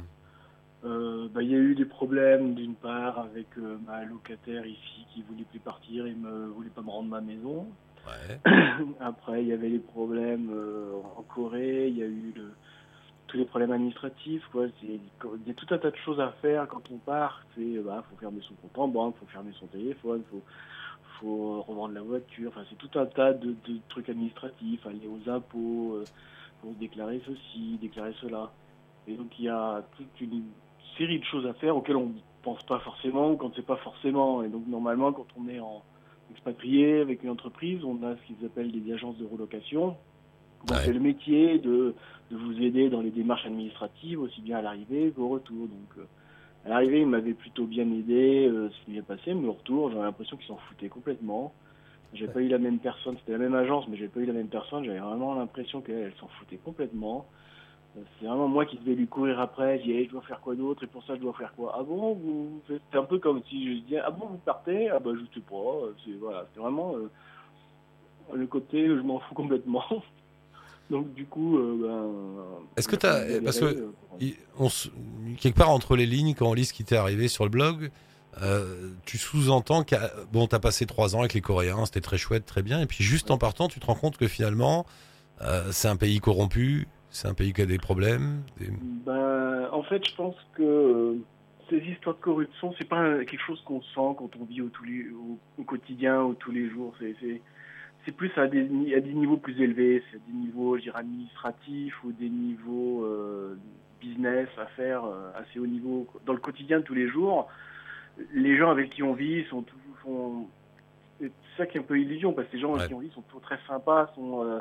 bah, 1.35 1.43
Il 1.43 1.51
y 1.51 1.55
a 1.55 1.57
eu 1.57 1.75
des 1.75 1.85
problèmes 1.85 2.55
d'une 2.55 2.75
part 2.75 3.19
avec 3.19 3.47
euh, 3.57 3.77
ma 3.85 4.05
locataire 4.05 4.65
ici 4.65 5.05
qui 5.13 5.21
voulait 5.23 5.43
plus 5.43 5.59
partir 5.59 6.07
et 6.07 6.13
me 6.13 6.47
voulait 6.47 6.69
pas 6.69 6.81
me 6.81 6.89
rendre 6.89 7.09
ma 7.09 7.19
maison. 7.19 7.67
Ouais. 8.07 8.39
Après, 9.01 9.43
il 9.43 9.49
y 9.49 9.53
avait 9.53 9.67
les 9.67 9.79
problèmes 9.79 10.49
euh, 10.53 10.93
en 11.17 11.23
Corée. 11.23 11.89
Il 11.89 11.97
y 11.97 12.03
a 12.03 12.05
eu 12.05 12.31
le, 12.37 12.53
tous 13.27 13.35
les 13.35 13.43
problèmes 13.43 13.73
administratifs. 13.73 14.43
Il 14.81 15.01
y 15.45 15.51
a 15.51 15.53
tout 15.53 15.67
un 15.71 15.77
tas 15.77 15.91
de 15.91 15.97
choses 15.97 16.21
à 16.21 16.31
faire 16.41 16.69
quand 16.69 16.89
on 16.89 16.97
part. 16.99 17.43
C'est 17.55 17.79
bah, 17.79 18.01
faut 18.09 18.15
fermer 18.17 18.41
son 18.47 18.53
compte 18.53 18.77
en 18.77 18.87
banque, 18.87 19.15
faut 19.19 19.25
fermer 19.25 19.51
son 19.59 19.67
téléphone, 19.67 20.23
faut 20.31 20.41
faut 21.19 21.61
revendre 21.63 21.93
la 21.95 22.01
voiture. 22.01 22.49
Enfin, 22.49 22.65
c'est 22.69 22.77
tout 22.77 22.99
un 22.99 23.05
tas 23.05 23.33
de, 23.33 23.55
trucs 23.89 24.09
administratifs, 24.09 24.85
aller 24.85 25.07
aux 25.07 25.29
impôts, 25.29 26.01
pour 26.61 26.73
déclarer 26.73 27.21
ceci, 27.25 27.77
déclarer 27.81 28.13
cela. 28.21 28.51
Et 29.07 29.15
donc 29.15 29.37
il 29.37 29.45
y 29.45 29.49
a 29.49 29.83
toute 29.97 30.21
une 30.21 30.43
série 30.97 31.19
de 31.19 31.25
choses 31.25 31.45
à 31.45 31.53
faire 31.53 31.75
auxquelles 31.75 31.95
on 31.95 32.07
ne 32.07 32.19
pense 32.43 32.63
pas 32.63 32.79
forcément 32.79 33.31
ou 33.31 33.37
qu'on 33.37 33.49
ne 33.49 33.53
sait 33.53 33.61
pas 33.61 33.77
forcément. 33.77 34.43
Et 34.43 34.47
donc 34.47 34.67
normalement, 34.67 35.11
quand 35.13 35.27
on 35.37 35.47
est 35.49 35.59
en 35.59 35.83
expatrié 36.31 37.01
avec 37.01 37.23
une 37.23 37.29
entreprise, 37.29 37.83
on 37.83 38.03
a 38.03 38.15
ce 38.15 38.21
qu'ils 38.27 38.45
appellent 38.45 38.71
des 38.71 38.93
agences 38.93 39.17
de 39.17 39.25
relocation. 39.25 39.95
C'est 40.67 40.93
le 40.93 40.99
métier 40.99 41.59
de, 41.59 41.93
de, 42.31 42.37
vous 42.37 42.59
aider 42.59 42.89
dans 42.89 43.01
les 43.01 43.11
démarches 43.11 43.45
administratives, 43.45 44.19
aussi 44.19 44.41
bien 44.41 44.57
à 44.57 44.61
l'arrivée 44.63 45.13
qu'au 45.15 45.27
retour. 45.27 45.67
Donc, 45.67 45.97
euh, 45.99 46.05
à 46.65 46.69
l'arrivée, 46.69 47.01
ils 47.01 47.07
m'avaient 47.07 47.35
plutôt 47.35 47.65
bien 47.65 47.83
aidé, 47.83 48.47
euh, 48.47 48.69
ce 48.71 48.85
qui 48.85 48.93
vient 48.93 49.03
passé, 49.03 49.35
mais 49.35 49.47
au 49.47 49.53
retour, 49.53 49.91
j'avais 49.91 50.03
l'impression 50.03 50.37
qu'ils 50.37 50.47
s'en 50.47 50.57
foutaient 50.57 50.89
complètement. 50.89 51.53
J'ai 52.13 52.27
pas 52.27 52.41
eu 52.41 52.47
la 52.47 52.57
même 52.57 52.79
personne, 52.79 53.17
c'était 53.19 53.33
la 53.33 53.37
même 53.37 53.53
agence, 53.53 53.87
mais 53.89 53.97
j'ai 53.97 54.07
pas 54.07 54.21
eu 54.21 54.25
la 54.25 54.33
même 54.33 54.47
personne. 54.47 54.85
J'avais 54.85 54.99
vraiment 54.99 55.35
l'impression 55.35 55.81
qu'elle 55.81 56.13
s'en 56.19 56.27
foutait 56.39 56.57
complètement. 56.57 57.27
C'est 58.19 58.25
vraiment 58.25 58.47
moi 58.47 58.65
qui 58.65 58.77
devais 58.77 58.95
lui 58.95 59.07
courir 59.07 59.39
après. 59.39 59.79
Je 59.79 60.05
je 60.05 60.09
dois 60.09 60.21
faire 60.21 60.41
quoi 60.41 60.55
d'autre 60.55 60.83
Et 60.83 60.87
pour 60.87 61.03
ça, 61.05 61.15
je 61.15 61.21
dois 61.21 61.33
faire 61.33 61.53
quoi? 61.55 61.75
Ah 61.77 61.83
bon 61.83 62.13
vous 62.13 62.61
C'est 62.67 62.97
un 62.97 63.03
peu 63.03 63.19
comme 63.19 63.41
si 63.49 63.65
je 63.65 63.81
disais, 63.83 63.99
ah 63.99 64.11
bon, 64.11 64.27
vous 64.27 64.37
partez? 64.37 64.89
Ah 64.89 64.99
bah, 64.99 65.11
je 65.13 65.21
sais 65.33 65.45
pas. 65.45 65.87
C'est 66.03 66.13
voilà, 66.19 66.45
c'est 66.53 66.59
vraiment 66.59 66.95
euh, 66.95 67.09
le 68.33 68.47
côté, 68.47 68.87
je 68.87 69.01
m'en 69.01 69.19
fous 69.19 69.35
complètement. 69.35 69.83
Donc 70.89 71.13
du 71.13 71.25
coup, 71.25 71.57
euh, 71.57 71.77
ben, 71.81 72.65
est-ce 72.77 72.87
que 72.87 72.95
tu 72.95 73.07
as 73.07 73.41
parce 73.43 73.59
que 73.59 73.65
euh, 73.65 74.31
on, 74.59 74.69
quelque 75.39 75.57
part 75.57 75.71
entre 75.71 75.95
les 75.95 76.05
lignes 76.05 76.35
quand 76.35 76.47
on 76.47 76.53
lit 76.53 76.65
ce 76.65 76.73
qui 76.73 76.83
t'est 76.83 76.97
arrivé 76.97 77.27
sur 77.27 77.43
le 77.43 77.49
blog, 77.49 77.89
tu 79.05 79.17
sous-entends 79.17 79.83
que 79.83 79.95
bon, 80.31 80.45
t'as 80.45 80.59
passé 80.59 80.85
trois 80.85 81.15
ans 81.15 81.19
avec 81.19 81.33
les 81.33 81.41
Coréens, 81.41 81.85
c'était 81.85 82.01
très 82.01 82.19
chouette, 82.19 82.45
très 82.45 82.61
bien, 82.61 82.81
et 82.81 82.85
puis 82.85 83.03
juste 83.03 83.31
en 83.31 83.39
partant, 83.39 83.67
tu 83.67 83.79
te 83.79 83.85
rends 83.87 83.95
compte 83.95 84.17
que 84.17 84.27
finalement, 84.27 84.85
c'est 85.71 85.87
un 85.87 85.95
pays 85.95 86.19
corrompu, 86.19 86.87
c'est 87.15 87.29
un 87.29 87.33
pays 87.33 87.53
qui 87.53 87.61
a 87.61 87.65
des 87.65 87.77
problèmes 87.77 88.43
ben, 89.05 89.69
En 89.71 89.83
fait, 89.83 90.05
je 90.05 90.13
pense 90.15 90.35
que 90.53 90.63
euh, 90.63 91.15
ces 91.69 91.77
histoires 91.77 92.17
de 92.17 92.21
corruption, 92.21 92.75
c'est 92.77 92.89
pas 92.89 93.23
quelque 93.23 93.41
chose 93.41 93.61
qu'on 93.65 93.81
sent 93.81 94.15
quand 94.17 94.29
on 94.37 94.43
vit 94.43 94.61
au, 94.61 94.69
au, 95.57 95.63
quotidien 95.63 96.21
ou 96.23 96.33
tous 96.33 96.51
les 96.51 96.69
jours. 96.69 96.93
C'est 96.99 98.11
plus 98.11 98.31
à 98.35 98.47
des, 98.47 98.93
à 98.93 98.99
des 98.99 99.13
niveaux 99.13 99.37
plus 99.37 99.59
élevés, 99.61 100.03
c'est 100.11 100.17
à 100.17 100.19
des 100.27 100.33
niveaux 100.33 100.77
administratifs 100.93 102.03
ou 102.03 102.11
des 102.11 102.29
niveaux 102.29 103.05
euh, 103.05 103.57
business, 104.01 104.49
affaires 104.57 105.05
euh, 105.05 105.31
assez 105.35 105.57
haut 105.57 105.67
niveau. 105.67 106.07
Dans 106.25 106.33
le 106.33 106.39
quotidien 106.39 106.79
de 106.79 106.83
tous 106.83 106.95
les 106.95 107.07
jours, 107.07 107.47
les 108.33 108.57
gens 108.57 108.69
avec 108.69 108.89
qui 108.89 109.03
on 109.03 109.13
vit 109.13 109.45
sont 109.45 109.63
toujours. 109.63 110.49
C'est 111.21 111.31
ça 111.55 111.65
qui 111.65 111.77
est 111.77 111.79
un 111.79 111.83
peu 111.85 111.97
illusion, 111.97 112.33
parce 112.33 112.49
que 112.49 112.57
les 112.57 112.61
gens 112.61 112.75
avec 112.75 112.89
qui 112.89 112.93
on 112.93 112.99
vit 112.99 113.11
sont 113.11 113.21
toujours 113.21 113.41
très 113.41 113.59
sympas, 113.67 114.11
sont 114.15 114.59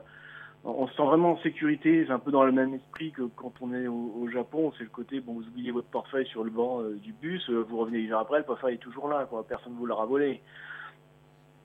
on 0.64 0.86
se 0.88 0.94
sent 0.94 1.02
vraiment 1.02 1.32
en 1.32 1.38
sécurité. 1.42 2.04
C'est 2.06 2.12
un 2.12 2.18
peu 2.18 2.30
dans 2.30 2.44
le 2.44 2.52
même 2.52 2.74
esprit 2.74 3.12
que 3.12 3.22
quand 3.36 3.52
on 3.60 3.72
est 3.74 3.86
au, 3.86 4.28
Japon. 4.32 4.72
C'est 4.78 4.84
le 4.84 4.90
côté, 4.90 5.20
bon, 5.20 5.34
vous 5.34 5.46
oubliez 5.46 5.70
votre 5.70 5.88
portefeuille 5.88 6.26
sur 6.26 6.42
le 6.42 6.50
banc 6.50 6.80
euh, 6.80 6.94
du 6.94 7.12
bus, 7.12 7.48
euh, 7.50 7.64
vous 7.68 7.76
revenez 7.76 7.98
une 7.98 8.12
heure 8.12 8.20
après, 8.20 8.38
le 8.38 8.44
portefeuille 8.44 8.74
est 8.74 8.78
toujours 8.78 9.08
là, 9.08 9.26
quoi. 9.28 9.46
Personne 9.46 9.74
ne 9.74 9.78
vous 9.78 9.86
l'aura 9.86 10.06
volé. 10.06 10.40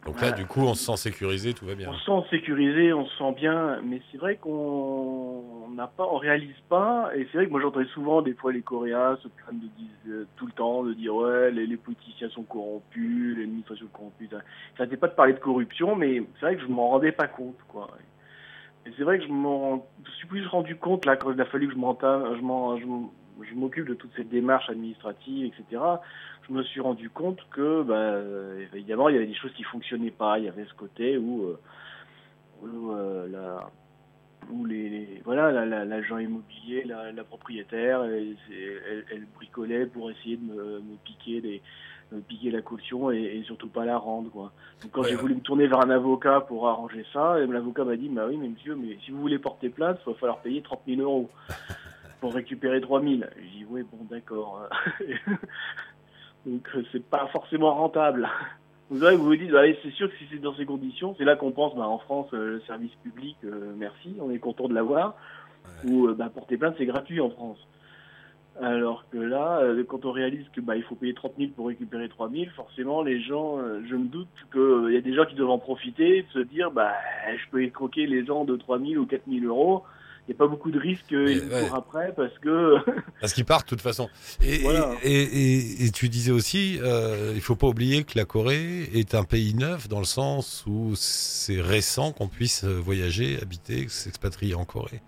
Donc 0.05 0.21
là, 0.21 0.31
du 0.31 0.45
coup, 0.45 0.61
on 0.61 0.75
se 0.75 0.85
sent 0.85 1.09
sécurisé, 1.09 1.53
tout 1.53 1.65
va 1.65 1.75
bien. 1.75 1.89
On 1.89 1.93
se 1.93 2.05
sent 2.05 2.29
sécurisé, 2.29 2.93
on 2.93 3.05
se 3.05 3.17
sent 3.17 3.33
bien, 3.33 3.81
mais 3.83 4.01
c'est 4.11 4.17
vrai 4.17 4.37
qu'on 4.37 5.69
n'a 5.75 5.87
pas, 5.87 6.07
on 6.09 6.17
réalise 6.17 6.55
pas. 6.69 7.11
Et 7.15 7.27
c'est 7.31 7.37
vrai 7.37 7.47
que 7.47 7.51
moi, 7.51 7.61
j'entends 7.61 7.83
souvent 7.93 8.21
des 8.21 8.33
fois 8.33 8.53
les 8.53 8.61
Coréens 8.61 9.17
se 9.21 9.27
plaignent 9.27 9.59
de 10.05 10.11
euh, 10.11 10.27
tout 10.37 10.45
le 10.45 10.53
temps 10.53 10.83
de 10.83 10.93
dire 10.93 11.15
ouais, 11.15 11.51
les, 11.51 11.77
politiciens 11.77 12.29
sont 12.29 12.43
corrompus, 12.43 13.37
l'administration 13.37 13.87
est 13.87 13.97
corrompue. 13.97 14.29
Ça 14.77 14.85
n'était 14.85 14.97
pas 14.97 15.07
de 15.07 15.15
parler 15.15 15.33
de 15.33 15.39
corruption, 15.39 15.95
mais 15.95 16.23
c'est 16.39 16.45
vrai 16.45 16.55
que 16.55 16.61
je 16.61 16.67
m'en 16.67 16.89
rendais 16.89 17.11
pas 17.11 17.27
compte, 17.27 17.57
quoi. 17.67 17.89
Et 18.85 18.91
c'est 18.97 19.03
vrai 19.03 19.19
que 19.19 19.25
je 19.25 19.31
m'en 19.31 19.85
suis 20.17 20.27
plus 20.27 20.45
rendu 20.47 20.75
compte 20.75 21.05
là 21.05 21.15
quand 21.15 21.31
il 21.31 21.41
a 21.41 21.45
fallu 21.45 21.67
que 21.67 21.73
je 21.73 21.79
je 23.47 23.55
m'occupe 23.55 23.87
de 23.87 23.93
toute 23.93 24.11
cette 24.15 24.29
démarche 24.29 24.69
administrative, 24.69 25.45
etc. 25.45 25.81
Je 26.47 26.53
me 26.53 26.63
suis 26.63 26.81
rendu 26.81 27.09
compte 27.09 27.39
que, 27.51 27.83
bah, 27.83 28.19
évidemment, 28.73 29.09
il 29.09 29.15
y 29.15 29.17
avait 29.17 29.27
des 29.27 29.35
choses 29.35 29.53
qui 29.53 29.63
fonctionnaient 29.63 30.11
pas. 30.11 30.39
Il 30.39 30.45
y 30.45 30.49
avait 30.49 30.65
ce 30.65 30.73
côté 30.73 31.17
où, 31.17 31.45
euh, 31.45 31.59
euh, 32.65 33.59
où 34.51 34.65
les, 34.65 35.21
voilà, 35.23 35.65
l'agent 35.85 36.17
immobilier, 36.17 36.83
la, 36.85 37.23
propriétaire, 37.23 38.03
elle, 38.03 38.35
elle, 39.11 39.25
bricolait 39.35 39.85
pour 39.85 40.11
essayer 40.11 40.37
de 40.37 40.43
me, 40.43 40.79
me 40.79 40.95
piquer 41.05 41.39
des, 41.41 41.61
piquer 42.27 42.51
la 42.51 42.61
caution 42.61 43.11
et, 43.11 43.41
surtout 43.45 43.67
pas 43.67 43.85
la 43.85 43.97
rendre 43.97 44.29
quoi. 44.31 44.51
Donc 44.81 44.91
quand 44.91 45.03
j'ai 45.03 45.15
voulu 45.15 45.35
me 45.35 45.41
tourner 45.41 45.67
vers 45.67 45.81
un 45.81 45.89
avocat 45.89 46.41
pour 46.41 46.67
arranger 46.67 47.05
ça, 47.13 47.37
l'avocat 47.39 47.83
m'a 47.83 47.95
dit 47.95 48.09
bah 48.09 48.25
oui 48.27 48.37
mais 48.37 48.47
monsieur 48.47 48.75
mais 48.75 48.97
si 49.05 49.11
vous 49.11 49.19
voulez 49.19 49.39
porter 49.39 49.69
plainte, 49.69 49.99
il 50.05 50.13
va 50.13 50.17
falloir 50.17 50.39
payer 50.39 50.61
30 50.61 50.81
000 50.87 51.01
euros 51.01 51.29
pour 52.21 52.33
récupérer 52.33 52.81
3 52.81 53.01
000. 53.01 53.13
J'ai 53.37 53.59
dit 53.59 53.65
oui 53.69 53.83
bon 53.83 54.05
d'accord. 54.09 54.67
Donc 56.45 56.67
euh, 56.75 56.83
c'est 56.91 57.03
pas 57.03 57.27
forcément 57.27 57.73
rentable. 57.73 58.27
Vous 58.89 59.01
savez, 59.01 59.17
vous 59.17 59.25
vous 59.25 59.35
dites, 59.35 59.53
allez, 59.53 59.77
c'est 59.83 59.91
sûr 59.91 60.09
que 60.09 60.17
si 60.17 60.25
c'est 60.31 60.39
dans 60.39 60.55
ces 60.55 60.65
conditions, 60.65 61.13
c'est 61.17 61.25
là 61.25 61.35
qu'on 61.35 61.51
pense, 61.51 61.75
bah, 61.75 61.87
en 61.87 61.99
France, 61.99 62.27
euh, 62.33 62.53
le 62.53 62.61
service 62.61 62.93
public, 63.03 63.37
euh, 63.43 63.73
merci, 63.77 64.15
on 64.19 64.31
est 64.31 64.39
content 64.39 64.67
de 64.67 64.73
l'avoir. 64.73 65.15
Ou 65.85 66.07
bah, 66.13 66.31
porter 66.33 66.57
plainte, 66.57 66.75
c'est 66.77 66.87
gratuit 66.87 67.21
en 67.21 67.29
France. 67.29 67.59
Alors 68.61 69.05
que 69.09 69.17
là, 69.17 69.59
euh, 69.61 69.83
quand 69.87 70.03
on 70.05 70.11
réalise 70.11 70.45
que 70.53 70.59
bah 70.59 70.75
il 70.75 70.83
faut 70.83 70.95
payer 70.95 71.13
30 71.13 71.33
000 71.37 71.51
pour 71.55 71.67
récupérer 71.67 72.09
3 72.09 72.29
000, 72.29 72.45
forcément 72.55 73.01
les 73.03 73.21
gens, 73.21 73.57
euh, 73.57 73.81
je 73.89 73.95
me 73.95 74.05
doute 74.05 74.27
qu'il 74.51 74.59
euh, 74.59 74.93
y 74.93 74.97
a 74.97 75.01
des 75.01 75.15
gens 75.15 75.25
qui 75.25 75.35
doivent 75.35 75.51
en 75.51 75.59
profiter, 75.59 76.25
se 76.33 76.39
dire 76.39 76.69
bah 76.71 76.91
je 77.31 77.49
peux 77.51 77.63
escroquer 77.63 78.05
les 78.05 78.25
gens 78.25 78.43
de 78.43 78.57
3 78.57 78.79
000 78.79 79.01
ou 79.01 79.05
4 79.05 79.21
000 79.29 79.45
euros. 79.45 79.83
Il 80.27 80.33
n'y 80.33 80.35
a 80.35 80.39
pas 80.39 80.47
beaucoup 80.47 80.69
de 80.69 80.79
risques 80.79 81.15
courent 81.15 81.75
après 81.75 82.13
parce 82.15 82.37
que 82.39 82.75
parce 83.21 83.33
qu'ils 83.33 83.45
partent 83.45 83.65
de 83.65 83.69
toute 83.69 83.81
façon. 83.81 84.09
Et, 84.43 84.61
et, 85.03 85.85
et, 85.85 85.91
tu 85.91 86.07
disais 86.07 86.31
aussi, 86.31 86.77
euh, 86.83 87.31
il 87.33 87.41
faut 87.41 87.55
pas 87.55 87.65
oublier 87.65 88.03
que 88.03 88.15
la 88.15 88.25
Corée 88.25 88.89
est 88.93 89.15
un 89.15 89.23
pays 89.23 89.55
neuf 89.55 89.87
dans 89.87 89.97
le 89.97 90.05
sens 90.05 90.65
où 90.67 90.91
c'est 90.95 91.61
récent 91.61 92.11
qu'on 92.11 92.27
puisse 92.27 92.63
voyager, 92.63 93.39
habiter, 93.41 93.87
s'expatrier 93.87 94.53
en 94.53 94.65
Corée. 94.65 95.01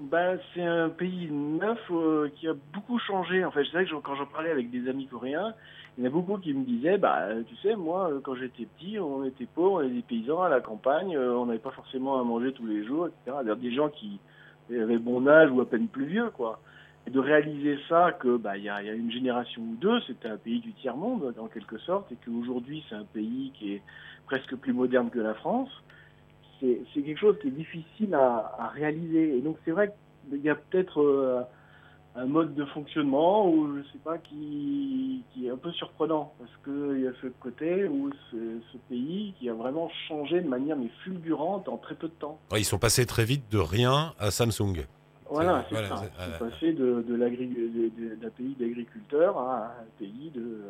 Ben, 0.00 0.40
c'est 0.52 0.64
un 0.64 0.88
pays 0.88 1.30
neuf 1.30 1.78
euh, 1.92 2.28
qui 2.34 2.48
a 2.48 2.54
beaucoup 2.72 2.98
changé. 2.98 3.44
En 3.44 3.52
fait, 3.52 3.64
c'est 3.64 3.72
vrai 3.72 3.84
que 3.84 3.94
quand 3.94 4.16
j'en 4.16 4.26
parlais 4.26 4.50
avec 4.50 4.70
des 4.70 4.88
amis 4.88 5.06
coréens, 5.06 5.54
il 5.96 6.02
y 6.02 6.06
en 6.06 6.10
a 6.10 6.12
beaucoup 6.12 6.36
qui 6.38 6.52
me 6.52 6.64
disaient, 6.64 6.98
bah, 6.98 7.28
tu 7.46 7.54
sais, 7.56 7.76
moi, 7.76 8.10
euh, 8.10 8.20
quand 8.20 8.34
j'étais 8.34 8.66
petit, 8.66 8.98
on 8.98 9.24
était 9.24 9.46
pauvres, 9.46 9.76
on 9.76 9.82
était 9.82 9.94
des 9.94 10.02
paysans 10.02 10.42
à 10.42 10.48
la 10.48 10.60
campagne, 10.60 11.16
euh, 11.16 11.36
on 11.36 11.46
n'avait 11.46 11.60
pas 11.60 11.70
forcément 11.70 12.20
à 12.20 12.24
manger 12.24 12.52
tous 12.52 12.66
les 12.66 12.84
jours, 12.84 13.06
etc. 13.06 13.36
Des 13.56 13.72
gens 13.72 13.88
qui 13.88 14.18
avaient 14.68 14.98
bon 14.98 15.28
âge 15.28 15.50
ou 15.52 15.60
à 15.60 15.68
peine 15.68 15.86
plus 15.86 16.06
vieux, 16.06 16.30
quoi. 16.30 16.58
Et 17.06 17.10
de 17.10 17.20
réaliser 17.20 17.78
ça, 17.88 18.10
que 18.12 18.36
bah, 18.36 18.56
il 18.56 18.64
y 18.64 18.68
a, 18.68 18.82
y 18.82 18.90
a 18.90 18.94
une 18.94 19.12
génération 19.12 19.62
ou 19.62 19.76
deux, 19.76 20.00
c'était 20.08 20.28
un 20.28 20.38
pays 20.38 20.58
du 20.58 20.72
tiers 20.72 20.96
monde, 20.96 21.32
en 21.38 21.46
quelque 21.46 21.78
sorte, 21.78 22.10
et 22.10 22.16
qu'aujourd'hui, 22.24 22.84
c'est 22.88 22.96
un 22.96 23.04
pays 23.04 23.52
qui 23.54 23.74
est 23.74 23.82
presque 24.26 24.56
plus 24.56 24.72
moderne 24.72 25.10
que 25.10 25.20
la 25.20 25.34
France 25.34 25.70
c'est 26.92 27.02
quelque 27.02 27.20
chose 27.20 27.36
qui 27.40 27.48
est 27.48 27.52
difficile 27.52 28.14
à, 28.14 28.70
réaliser. 28.74 29.38
Et 29.38 29.40
donc 29.40 29.56
c'est 29.64 29.70
vrai 29.70 29.92
qu'il 30.28 30.42
y 30.42 30.50
a 30.50 30.54
peut-être 30.54 31.00
euh, 31.00 31.42
un 32.16 32.26
mode 32.26 32.54
de 32.54 32.64
fonctionnement 32.66 33.48
où 33.48 33.76
je 33.76 33.82
sais 33.92 33.98
pas 34.04 34.18
qui, 34.18 35.24
est 35.42 35.50
un 35.50 35.56
peu 35.56 35.72
surprenant 35.72 36.32
parce 36.38 36.50
qu'il 36.64 37.02
y 37.02 37.06
a 37.06 37.12
ce 37.20 37.26
côté 37.40 37.86
où 37.86 38.10
ce 38.30 38.76
pays 38.88 39.34
qui 39.38 39.48
a 39.48 39.54
vraiment 39.54 39.90
changé 40.08 40.40
de 40.40 40.48
manière 40.48 40.76
mais 40.76 40.90
fulgurante 41.02 41.68
en 41.68 41.76
très 41.76 41.94
peu 41.94 42.08
de 42.08 42.12
temps. 42.14 42.38
ils 42.56 42.64
sont 42.64 42.78
passés 42.78 43.06
très 43.06 43.24
vite 43.24 43.50
de 43.50 43.58
rien 43.58 44.14
à 44.18 44.30
Samsung. 44.30 44.86
Voilà, 45.30 45.64
c'est 45.68 45.74
ça. 45.74 46.02
Ils 46.20 46.32
sont 46.32 46.38
passés 46.38 46.72
de, 46.72 47.02
d'un 48.20 48.30
pays 48.30 48.54
d'agriculteurs 48.58 49.36
à 49.38 49.74
un 49.80 49.98
pays 49.98 50.30
de, 50.34 50.60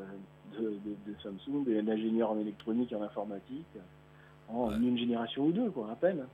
de, 0.59 1.15
Samsung, 1.23 1.65
d'ingénieurs 1.83 2.31
en 2.31 2.39
électronique 2.39 2.93
et 2.93 2.97
en 2.97 3.03
informatique 3.03 3.67
en 4.49 4.71
une 4.81 4.99
génération 4.99 5.47
ou 5.47 5.53
deux, 5.53 5.71
quoi, 5.71 5.91
à 5.91 5.97
peine. 5.97 6.25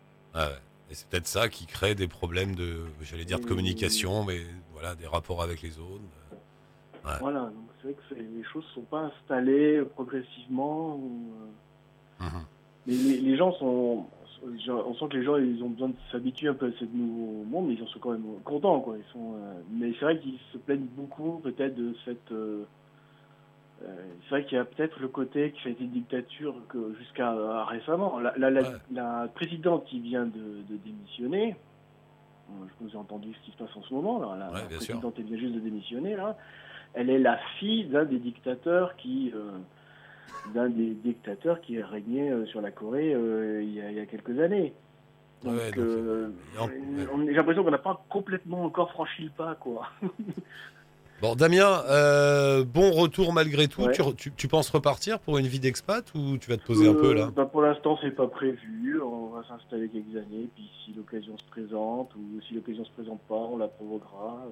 Et 0.90 0.94
c'est 0.94 1.06
peut-être 1.08 1.28
ça 1.28 1.48
qui 1.48 1.66
crée 1.66 1.94
des 1.94 2.08
problèmes 2.08 2.56
de, 2.56 2.80
j'allais 3.02 3.24
dire, 3.24 3.38
de 3.38 3.46
communication, 3.46 4.24
mais 4.24 4.40
voilà, 4.72 4.96
des 4.96 5.06
rapports 5.06 5.42
avec 5.42 5.62
les 5.62 5.78
autres. 5.78 6.02
Voilà, 7.20 7.44
donc 7.44 7.54
c'est 7.80 7.88
vrai 7.88 7.96
que 8.08 8.14
les 8.14 8.44
choses 8.44 8.64
ne 8.64 8.82
sont 8.82 8.86
pas 8.88 9.00
installées 9.02 9.82
progressivement. 9.94 11.00
Euh, 12.20 12.24
mhm. 12.24 12.44
Mais 12.86 12.94
les, 12.94 13.36
gens 13.36 13.52
sont. 13.54 14.06
On 14.42 14.94
sent 14.94 15.04
que 15.10 15.16
les 15.16 15.24
gens 15.24 15.36
ils 15.36 15.62
ont 15.62 15.70
besoin 15.70 15.88
de 15.88 15.94
s'habituer 16.10 16.48
un 16.48 16.54
peu 16.54 16.66
à 16.66 16.72
ce 16.78 16.84
nouveau 16.84 17.44
monde, 17.44 17.68
mais 17.68 17.74
ils 17.74 17.82
en 17.82 17.86
sont 17.86 17.98
quand 17.98 18.12
même 18.12 18.24
contents. 18.44 18.80
Quoi. 18.80 18.96
Ils 18.98 19.12
sont, 19.12 19.34
euh, 19.34 19.60
Mais 19.70 19.92
c'est 19.94 20.04
vrai 20.04 20.18
qu'ils 20.18 20.38
se 20.52 20.58
plaignent 20.58 20.88
beaucoup 20.96 21.40
peut-être 21.42 21.74
de 21.74 21.94
cette. 22.04 22.32
Euh, 22.32 22.64
euh, 22.64 22.64
c'est 23.80 24.30
vrai 24.30 24.44
qu'il 24.44 24.56
y 24.58 24.60
a 24.60 24.64
peut-être 24.64 25.00
le 25.00 25.08
côté 25.08 25.52
qui 25.52 25.68
a 25.68 25.70
été 25.70 25.84
dictature 25.84 26.54
jusqu'à 26.98 27.32
euh, 27.32 27.64
récemment. 27.64 28.18
La, 28.18 28.50
la, 28.90 29.28
présidente 29.34 29.84
qui 29.86 30.00
vient 30.00 30.26
de, 30.26 30.62
démissionner, 30.84 31.56
je 32.50 32.84
vous 32.84 32.92
ai 32.92 32.96
entendu 32.96 33.32
ce 33.34 33.40
qui 33.44 33.52
se 33.52 33.56
passe 33.56 33.74
en 33.76 33.82
ce 33.82 33.94
moment. 33.94 34.20
Là. 34.20 34.36
La, 34.38 34.52
Ouais, 34.52 34.68
sûr. 34.80 34.94
présidente 34.96 35.18
vient 35.18 35.38
juste 35.38 35.54
de 35.54 35.60
démissionner. 35.60 36.16
Là. 36.16 36.36
Elle 36.94 37.10
est 37.10 37.18
la 37.18 37.38
fille 37.58 37.86
d'un 37.86 38.04
des 38.04 38.18
dictateurs 38.18 38.96
qui, 38.96 39.32
euh, 39.34 39.52
d'un 40.54 40.68
des 40.68 40.94
dictateurs 40.94 41.60
qui 41.60 41.76
euh, 42.30 42.46
sur 42.46 42.60
la 42.60 42.70
Corée 42.70 43.14
euh, 43.14 43.62
il, 43.62 43.74
y 43.74 43.80
a, 43.80 43.90
il 43.90 43.96
y 43.96 44.00
a 44.00 44.06
quelques 44.06 44.38
années. 44.40 44.72
Donc, 45.44 45.54
Ouais, 45.54 45.70
euh, 45.78 46.30
j'ai 47.26 47.32
l'impression 47.32 47.64
qu'on 47.64 47.70
n'a 47.70 47.78
pas 47.78 48.04
complètement 48.10 48.64
encore 48.64 48.90
franchi 48.90 49.24
le 49.24 49.30
pas, 49.30 49.54
quoi. 49.54 49.88
Bon, 51.20 51.34
Damien, 51.34 51.82
euh, 51.88 52.64
bon 52.64 52.90
retour 52.92 53.32
malgré 53.32 53.68
tout. 53.68 53.82
Ouais. 53.82 53.92
Tu, 53.92 54.00
re- 54.02 54.14
tu- 54.16 54.32
tu 54.32 54.48
penses 54.48 54.70
repartir 54.70 55.18
pour 55.20 55.36
une 55.38 55.46
vie 55.46 55.60
d'expat 55.60 56.04
ou 56.14 56.38
tu 56.38 56.48
vas 56.48 56.56
te 56.56 56.64
poser 56.64 56.88
un 56.88 56.94
peu 56.94 57.12
là? 57.12 57.24
Euh, 57.24 57.30
bah, 57.30 57.44
Pour 57.46 57.60
l'instant, 57.62 57.98
c'est 58.00 58.10
pas 58.14 58.26
prévu. 58.26 59.00
On 59.02 59.26
va 59.28 59.42
s'installer 59.46 59.88
quelques 59.88 60.16
années, 60.16 60.48
puis 60.54 60.70
si 60.84 60.92
l'occasion 60.94 61.36
se 61.36 61.44
présente 61.44 62.14
ou 62.16 62.40
si 62.48 62.54
l'occasion 62.54 62.84
se 62.84 62.90
présente 62.92 63.20
pas, 63.28 63.34
on 63.34 63.58
la 63.58 63.68
provoquera. 63.68 64.46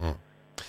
Hum. 0.00 0.14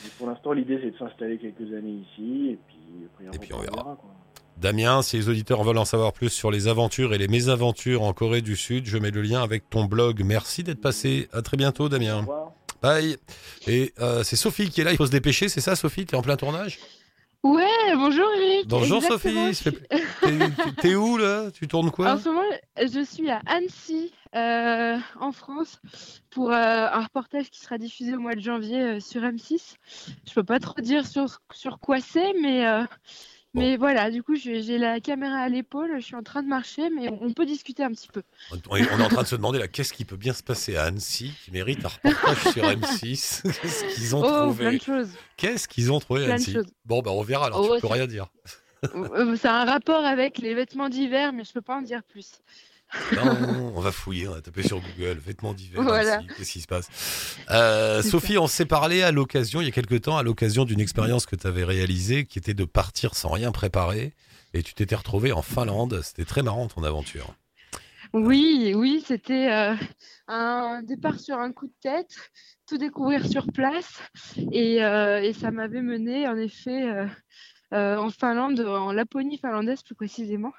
Mais 0.04 0.10
pour 0.18 0.28
l'instant, 0.28 0.52
l'idée 0.54 0.80
c'est 0.82 0.92
de 0.92 0.98
s'installer 0.98 1.38
quelques 1.38 1.74
années 1.74 2.04
ici, 2.12 2.50
et 2.52 2.60
puis 2.68 3.06
après, 3.28 3.36
Et 3.36 3.40
puis, 3.40 3.54
on 3.54 3.60
verra. 3.60 3.84
quoi. 4.00 4.10
Damien, 4.58 5.02
si 5.02 5.16
les 5.18 5.30
auditeurs 5.30 5.64
veulent 5.64 5.78
en 5.78 5.86
savoir 5.86 6.12
plus 6.12 6.30
sur 6.30 6.52
les 6.52 6.68
aventures 6.68 7.14
et 7.14 7.18
les 7.18 7.28
mésaventures 7.30 8.02
en 8.04 8.14
Corée 8.14 8.42
du 8.42 8.56
Sud, 8.58 8.86
je 8.88 8.98
mets 8.98 9.12
le 9.12 9.22
lien 9.22 9.42
avec 9.42 9.70
ton 9.70 9.86
blog. 9.86 10.22
Merci 10.26 10.64
d'être 10.64 10.82
passé. 10.82 11.30
À 11.32 11.42
très 11.42 11.56
bientôt, 11.56 11.86
Au 11.86 11.90
Damien. 11.90 12.18
revoir. 12.20 12.52
Bye. 12.82 13.18
Et 13.68 13.94
euh, 14.00 14.24
c'est 14.24 14.36
Sophie 14.36 14.70
qui 14.70 14.82
est 14.82 14.84
là. 14.84 14.92
Il 14.92 14.98
faut 14.98 15.06
se 15.06 15.12
dépêcher, 15.12 15.50
c'est 15.50 15.62
ça, 15.62 15.76
Sophie? 15.76 16.06
T'es 16.06 16.16
en 16.16 16.22
plein 16.22 16.38
tournage? 16.38 16.80
Ouais, 17.42 17.96
bonjour 17.96 18.28
Eric. 18.36 18.68
Bonjour 18.68 18.98
Exactement, 19.02 19.54
Sophie. 19.54 19.78
je 20.22 20.50
T'es 20.52 20.72
t'es 20.82 20.96
où 20.96 21.18
là? 21.18 21.50
Tu 21.52 21.68
tournes 21.70 21.90
quoi? 21.90 22.12
En 22.14 22.18
ce 22.18 22.28
moment, 22.28 22.44
je 22.78 23.02
suis 23.06 23.30
à 23.30 23.42
Annecy, 23.46 24.12
euh, 24.36 24.98
en 25.20 25.32
France, 25.32 25.80
pour 26.32 26.52
euh, 26.52 26.54
un 26.92 27.02
reportage 27.02 27.50
qui 27.50 27.62
sera 27.62 27.78
diffusé 27.78 28.14
au 28.14 28.20
mois 28.20 28.36
de 28.36 28.42
janvier 28.42 28.82
euh, 28.82 29.00
sur 29.00 29.22
M6. 29.22 29.76
Je 30.28 30.34
peux 30.34 30.44
pas 30.44 30.60
trop 30.60 30.82
dire 30.82 31.08
sur, 31.08 31.40
sur 31.54 31.80
quoi 31.80 32.02
c'est, 32.02 32.34
mais, 32.42 32.66
euh, 33.56 33.60
mais 33.60 33.78
voilà, 33.78 34.12
du 34.12 34.22
coup, 34.24 34.36
j'ai 34.36 34.78
la 34.78 35.00
caméra 35.00 35.38
à 35.38 35.50
l'épaule, 35.50 35.92
je 35.98 36.06
suis 36.06 36.16
en 36.16 36.24
train 36.24 36.44
de 36.44 36.48
marcher, 36.48 36.90
mais 36.90 37.10
on, 37.10 37.34
peut 37.34 37.46
discuter 37.46 37.84
un 37.84 37.92
petit 37.92 38.08
peu. 38.08 38.22
On 38.70 38.78
est 38.78 38.92
en 38.92 39.10
train 39.10 39.24
de 39.24 39.28
se 39.28 39.36
demander 39.36 39.60
là, 39.60 39.68
qu'est-ce 39.68 39.94
qui 39.94 40.06
peut 40.06 40.18
bien 40.18 40.34
se 40.34 40.44
passer 40.44 40.76
à 40.76 40.84
Annecy 40.84 41.34
qui 41.44 41.52
mérite 41.52 41.84
un 41.86 41.90
reportage 41.90 42.54
sur 42.54 42.64
M6 42.64 43.42
Qu'est-ce 43.62 43.96
qu'ils 43.96 44.16
ont 44.16 44.20
Oh, 44.20 44.24
plein 44.24 44.40
trouvé 44.54 44.78
de 44.78 44.84
choses. 44.84 45.10
Qu'est-ce 45.38 45.68
qu'ils 45.68 45.92
ont 45.92 46.00
trouvé 46.00 46.26
à 46.30 46.34
Annecy? 46.36 46.58
Bon, 46.86 47.02
ben 47.02 47.12
on 47.12 47.24
verra 47.24 47.48
alors, 47.48 47.62
Oh, 47.62 47.76
tu 47.76 47.82
peux 47.82 47.88
c'est- 47.88 47.94
rien 47.94 48.08
dire. 48.08 48.28
Euh, 48.96 49.36
Ça 49.36 49.56
a 49.58 49.62
un 49.64 49.66
rapport 49.66 50.06
avec 50.06 50.38
les 50.38 50.54
vêtements 50.54 50.88
d'hiver, 50.88 51.34
mais 51.34 51.44
je 51.44 51.52
peux 51.52 51.62
pas 51.62 51.76
en 51.76 51.82
dire 51.82 52.02
plus. 52.02 52.40
Non, 53.16 53.74
on 53.76 53.82
va 53.82 53.92
fouiller, 53.92 54.28
on 54.28 54.34
va 54.34 54.42
taper 54.42 54.64
sur 54.64 54.80
Google, 54.82 55.20
vêtements 55.20 55.54
d'hiver, 55.54 55.82
Voilà. 55.82 56.22
Qu'est-ce 56.38 56.52
qui 56.52 56.62
se 56.62 56.68
passe? 56.68 56.88
Euh, 57.52 58.02
Sophie, 58.02 58.38
on 58.38 58.48
s'est 58.48 58.66
parlé 58.66 59.04
à 59.04 59.12
l'occasion, 59.12 59.62
il 59.62 59.66
y 59.66 59.68
a 59.68 59.72
quelque 59.72 59.96
temps, 59.96 60.18
à 60.18 60.24
l'occasion 60.24 60.66
d'une 60.66 60.80
expérience 60.80 61.26
que 61.26 61.36
tu 61.36 61.46
avais 61.46 61.64
réalisée, 61.64 62.26
qui 62.26 62.40
était 62.40 62.54
de 62.54 62.66
partir 62.66 63.16
sans 63.16 63.30
rien 63.30 63.52
préparer, 63.52 64.14
et 64.54 64.64
tu 64.64 64.74
t'étais 64.74 64.96
retrouvée 64.96 65.32
en 65.32 65.44
Finlande, 65.44 66.02
c'était 66.04 66.26
très 66.26 66.42
marrant 66.42 66.68
ton 66.68 66.84
aventure. 66.84 67.36
Oui, 68.14 68.74
oui, 68.76 69.04
c'était 69.06 69.52
euh, 69.52 69.76
un 70.28 70.82
départ 70.82 71.20
sur 71.20 71.38
un 71.38 71.52
coup 71.52 71.68
de 71.68 71.74
tête, 71.82 72.16
tout 72.68 72.80
découvrir 72.80 73.24
sur 73.28 73.46
place, 73.54 74.00
et, 74.52 74.84
euh, 74.84 75.22
et 75.22 75.34
ça 75.34 75.52
m'avait 75.52 75.84
mené 75.84 76.28
en 76.28 76.38
effet 76.38 76.90
euh, 77.74 77.98
en 77.98 78.10
Finlande, 78.10 78.60
en 78.62 78.92
Laponie 78.92 79.38
finlandaise 79.38 79.84
plus 79.84 79.96
précisément, 79.96 80.54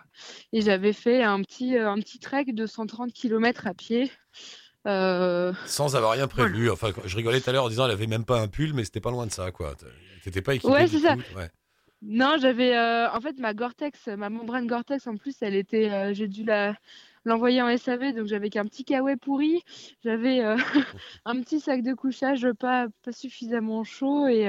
et 0.52 0.60
j'avais 0.60 0.92
fait 0.92 1.22
un 1.22 1.42
petit, 1.42 1.76
euh, 1.76 1.90
un 1.90 1.96
petit 1.96 2.18
trek 2.18 2.46
de 2.48 2.66
130 2.66 3.12
km 3.12 3.66
à 3.66 3.74
pied. 3.74 4.10
Euh, 4.86 5.52
Sans 5.66 5.94
avoir 5.96 6.12
rien 6.12 6.26
prévu, 6.28 6.70
enfin, 6.70 6.90
je 7.04 7.16
rigolais 7.16 7.40
tout 7.40 7.50
à 7.50 7.52
l'heure 7.52 7.64
en 7.64 7.68
disant 7.68 7.84
elle 7.84 7.90
avait 7.90 8.06
même 8.06 8.24
pas 8.24 8.40
un 8.40 8.48
pull, 8.48 8.72
mais 8.72 8.84
c'était 8.84 9.00
pas 9.00 9.10
loin 9.10 9.26
de 9.26 9.32
ça, 9.32 9.50
quoi. 9.50 9.74
T'étais 10.24 10.40
pas 10.40 10.54
équipée 10.54 10.72
Ouais, 10.72 10.86
c'est 10.86 11.00
ça. 11.00 11.16
ouais. 11.36 11.50
Non, 12.02 12.36
j'avais 12.40 12.74
euh, 12.74 13.10
en 13.10 13.20
fait 13.20 13.38
ma 13.38 13.52
Gore-Tex, 13.52 14.06
ma 14.16 14.30
membrane 14.30 14.66
Gore-Tex 14.66 15.06
en 15.06 15.16
plus, 15.16 15.36
elle 15.42 15.54
était, 15.54 15.90
euh, 15.90 16.14
j'ai 16.14 16.28
dû 16.28 16.44
la 16.44 16.74
l'envoyer 17.26 17.60
en 17.60 17.76
SAV, 17.76 18.14
donc 18.14 18.26
j'avais 18.26 18.48
qu'un 18.48 18.64
petit 18.64 18.86
kawaii 18.86 19.16
pourri, 19.18 19.62
j'avais 20.02 20.40
un 21.26 21.40
petit 21.42 21.60
sac 21.60 21.82
de 21.82 21.92
couchage 21.92 22.46
pas 22.58 22.86
pas 23.02 23.12
suffisamment 23.12 23.84
chaud 23.84 24.26
et 24.28 24.46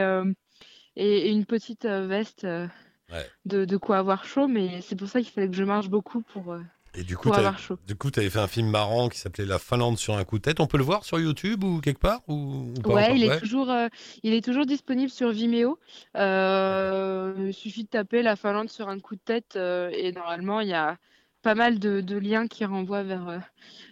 et, 0.96 1.28
et 1.28 1.32
une 1.32 1.46
petite 1.46 1.86
euh, 1.86 2.08
veste 2.08 2.44
euh, 2.46 2.68
Ouais. 3.12 3.26
de, 3.46 3.66
de 3.66 3.76
quoi 3.78 3.98
avoir 3.98 4.24
chaud, 4.24 4.48
mais 4.48 4.80
c'est 4.82 4.96
pour 4.96 5.10
ça 5.10 5.22
qu'il 5.22 5.32
fallait 5.32 5.50
que 5.50 5.56
je 5.56 5.66
marche 5.66 5.90
beaucoup 5.90 6.22
pour 6.22 6.54
euh, 6.54 6.62
Et 6.96 7.04
du 7.04 7.18
coup, 7.18 7.24
pour 7.24 7.34
t'avais- 7.34 7.48
avoir 7.48 7.60
chaud. 7.60 7.78
du 7.86 7.94
coup, 7.96 8.10
tu 8.10 8.22
avais 8.22 8.30
fait 8.30 8.40
un 8.40 8.48
film 8.48 8.70
marrant 8.70 9.10
qui 9.10 9.20
s'appelait 9.20 9.46
La 9.46 9.60
Finlande 9.60 9.98
sur 9.98 10.16
un 10.16 10.24
coup 10.24 10.38
de 10.38 10.44
tête. 10.44 10.62
On 10.62 10.68
peut 10.68 10.78
le 10.78 10.86
voir 10.86 11.04
sur 11.04 11.20
YouTube 11.20 11.62
ou 11.66 11.82
quelque 11.82 12.00
part 12.00 12.22
ou, 12.30 12.72
ou 12.78 12.82
pas 12.82 12.94
Ouais, 12.94 13.16
il 13.18 13.26
est 13.26 13.38
toujours, 13.40 13.70
il 14.24 14.34
est 14.34 14.42
toujours 14.44 14.66
disponible 14.66 15.10
sur 15.10 15.30
Vimeo. 15.32 15.78
Il 16.16 17.54
suffit 17.54 17.84
de 17.84 17.90
taper 17.90 18.22
la 18.22 18.36
Finlande 18.36 18.70
sur 18.70 18.88
un 18.90 19.00
coup 19.00 19.16
de 19.16 19.22
tête 19.24 19.56
et 19.58 20.12
normalement 20.14 20.62
il 20.62 20.70
y 20.70 20.74
a 20.74 20.98
pas 21.42 21.56
mal 21.56 21.80
de, 21.80 22.02
de 22.02 22.18
liens 22.18 22.48
qui 22.48 22.64
renvoient 22.66 23.04
vers, 23.04 23.42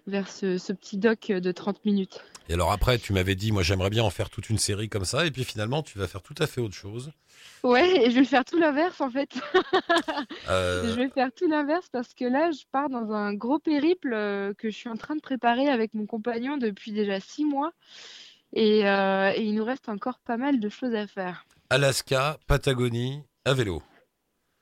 vers 0.08 0.30
ce, 0.30 0.58
ce 0.58 0.72
petit 0.72 0.98
doc 0.98 1.28
de 1.32 1.52
30 1.52 1.84
minutes. 1.84 2.24
Et 2.50 2.54
alors 2.54 2.72
après, 2.72 2.98
tu 2.98 3.14
m'avais 3.14 3.36
dit, 3.36 3.52
moi 3.52 3.62
j'aimerais 3.62 3.92
bien 3.92 4.04
en 4.04 4.10
faire 4.10 4.30
toute 4.32 4.50
une 4.50 4.58
série 4.58 4.90
comme 4.90 5.06
ça, 5.06 5.26
et 5.26 5.32
puis 5.32 5.44
finalement, 5.44 5.84
tu 5.84 5.98
vas 6.00 6.08
faire 6.08 6.24
tout 6.24 6.34
à 6.40 6.48
fait 6.48 6.60
autre 6.60 6.74
chose. 6.74 7.12
Ouais, 7.64 8.06
et 8.06 8.10
je 8.12 8.16
vais 8.16 8.26
faire 8.26 8.44
tout 8.44 8.58
l'inverse 8.58 9.00
en 9.02 9.10
fait. 9.12 9.30
Euh, 10.50 10.84
Je 10.90 10.96
vais 11.00 11.10
faire 11.10 11.32
tout 11.32 11.48
l'inverse 11.48 11.88
parce 11.92 12.14
que 12.14 12.26
là, 12.26 12.52
je 12.52 12.64
pars 12.72 12.90
dans 12.90 13.12
un 13.12 13.34
gros 13.34 13.60
périple 13.60 14.14
euh, 14.14 14.54
que 14.58 14.70
je 14.70 14.76
suis 14.76 14.90
en 14.90 14.96
train 14.98 15.16
de 15.16 15.22
préparer 15.22 15.68
avec 15.70 15.94
mon 15.94 16.06
compagnon 16.06 16.58
depuis 16.58 16.92
déjà 16.92 17.20
six 17.20 17.46
mois. 17.46 17.72
Et, 18.54 18.88
euh, 18.90 19.32
et 19.36 19.44
il 19.44 19.54
nous 19.54 19.64
reste 19.64 19.90
encore 19.90 20.18
pas 20.20 20.38
mal 20.38 20.60
de 20.60 20.70
choses 20.70 20.96
à 20.96 21.06
faire. 21.06 21.46
Alaska, 21.70 22.40
Patagonie, 22.48 23.22
à 23.46 23.54
vélo. 23.54 23.84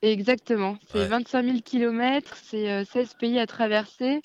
Exactement. 0.02 0.78
C'est 0.92 1.00
Ouais. 1.00 1.08
25 1.08 1.46
000 1.46 1.58
kilomètres, 1.62 2.36
c'est 2.44 2.70
euh, 2.70 2.84
16 2.86 3.14
pays 3.20 3.40
à 3.40 3.48
traverser. 3.48 4.22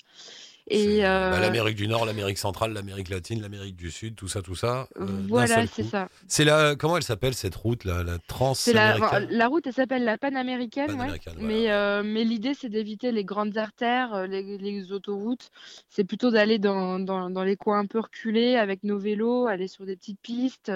Bah, 0.69 0.75
euh, 0.77 1.39
l'Amérique 1.39 1.75
du 1.75 1.87
Nord, 1.87 2.05
l'Amérique 2.05 2.37
centrale, 2.37 2.73
l'Amérique 2.73 3.09
latine, 3.09 3.41
l'Amérique 3.41 3.75
du 3.75 3.91
Sud, 3.91 4.15
tout 4.15 4.27
ça, 4.27 4.41
tout 4.41 4.55
ça. 4.55 4.87
euh, 4.97 5.05
voilà, 5.29 5.67
c'est 5.67 5.83
ça. 5.83 6.07
C'est 6.27 6.45
la, 6.45 6.75
comment 6.75 6.95
elle 6.97 7.03
s'appelle 7.03 7.33
cette 7.33 7.55
route, 7.55 7.83
la, 7.83 8.03
la 8.03 8.17
C'est 8.53 8.73
la, 8.73 8.93
transaméricaine? 8.93 9.27
la 9.29 9.47
route, 9.47 9.67
elle 9.67 9.73
s'appelle 9.73 10.03
la 10.05 10.17
panaméricaine, 10.17 10.91
ouais. 10.91 10.95
Panaméricaine, 10.97 11.33
voilà, 11.33 11.47
Mais, 11.47 11.65
ouais. 11.65 11.71
euh, 11.71 12.03
mais 12.05 12.23
l'idée, 12.23 12.53
c'est 12.53 12.69
d'éviter 12.69 13.11
les 13.11 13.25
grandes 13.25 13.57
artères, 13.57 14.25
les, 14.27 14.57
les 14.57 14.91
autoroutes. 14.93 15.49
C'est 15.89 16.05
plutôt 16.05 16.31
d'aller 16.31 16.59
dans, 16.59 16.97
dans, 16.99 17.29
dans 17.29 17.43
les 17.43 17.57
coins 17.57 17.79
un 17.79 17.85
peu 17.85 17.99
reculés 17.99 18.55
avec 18.55 18.83
nos 18.83 18.97
vélos, 18.97 19.47
aller 19.47 19.67
sur 19.67 19.85
des 19.85 19.97
petites 19.97 20.21
pistes, 20.21 20.71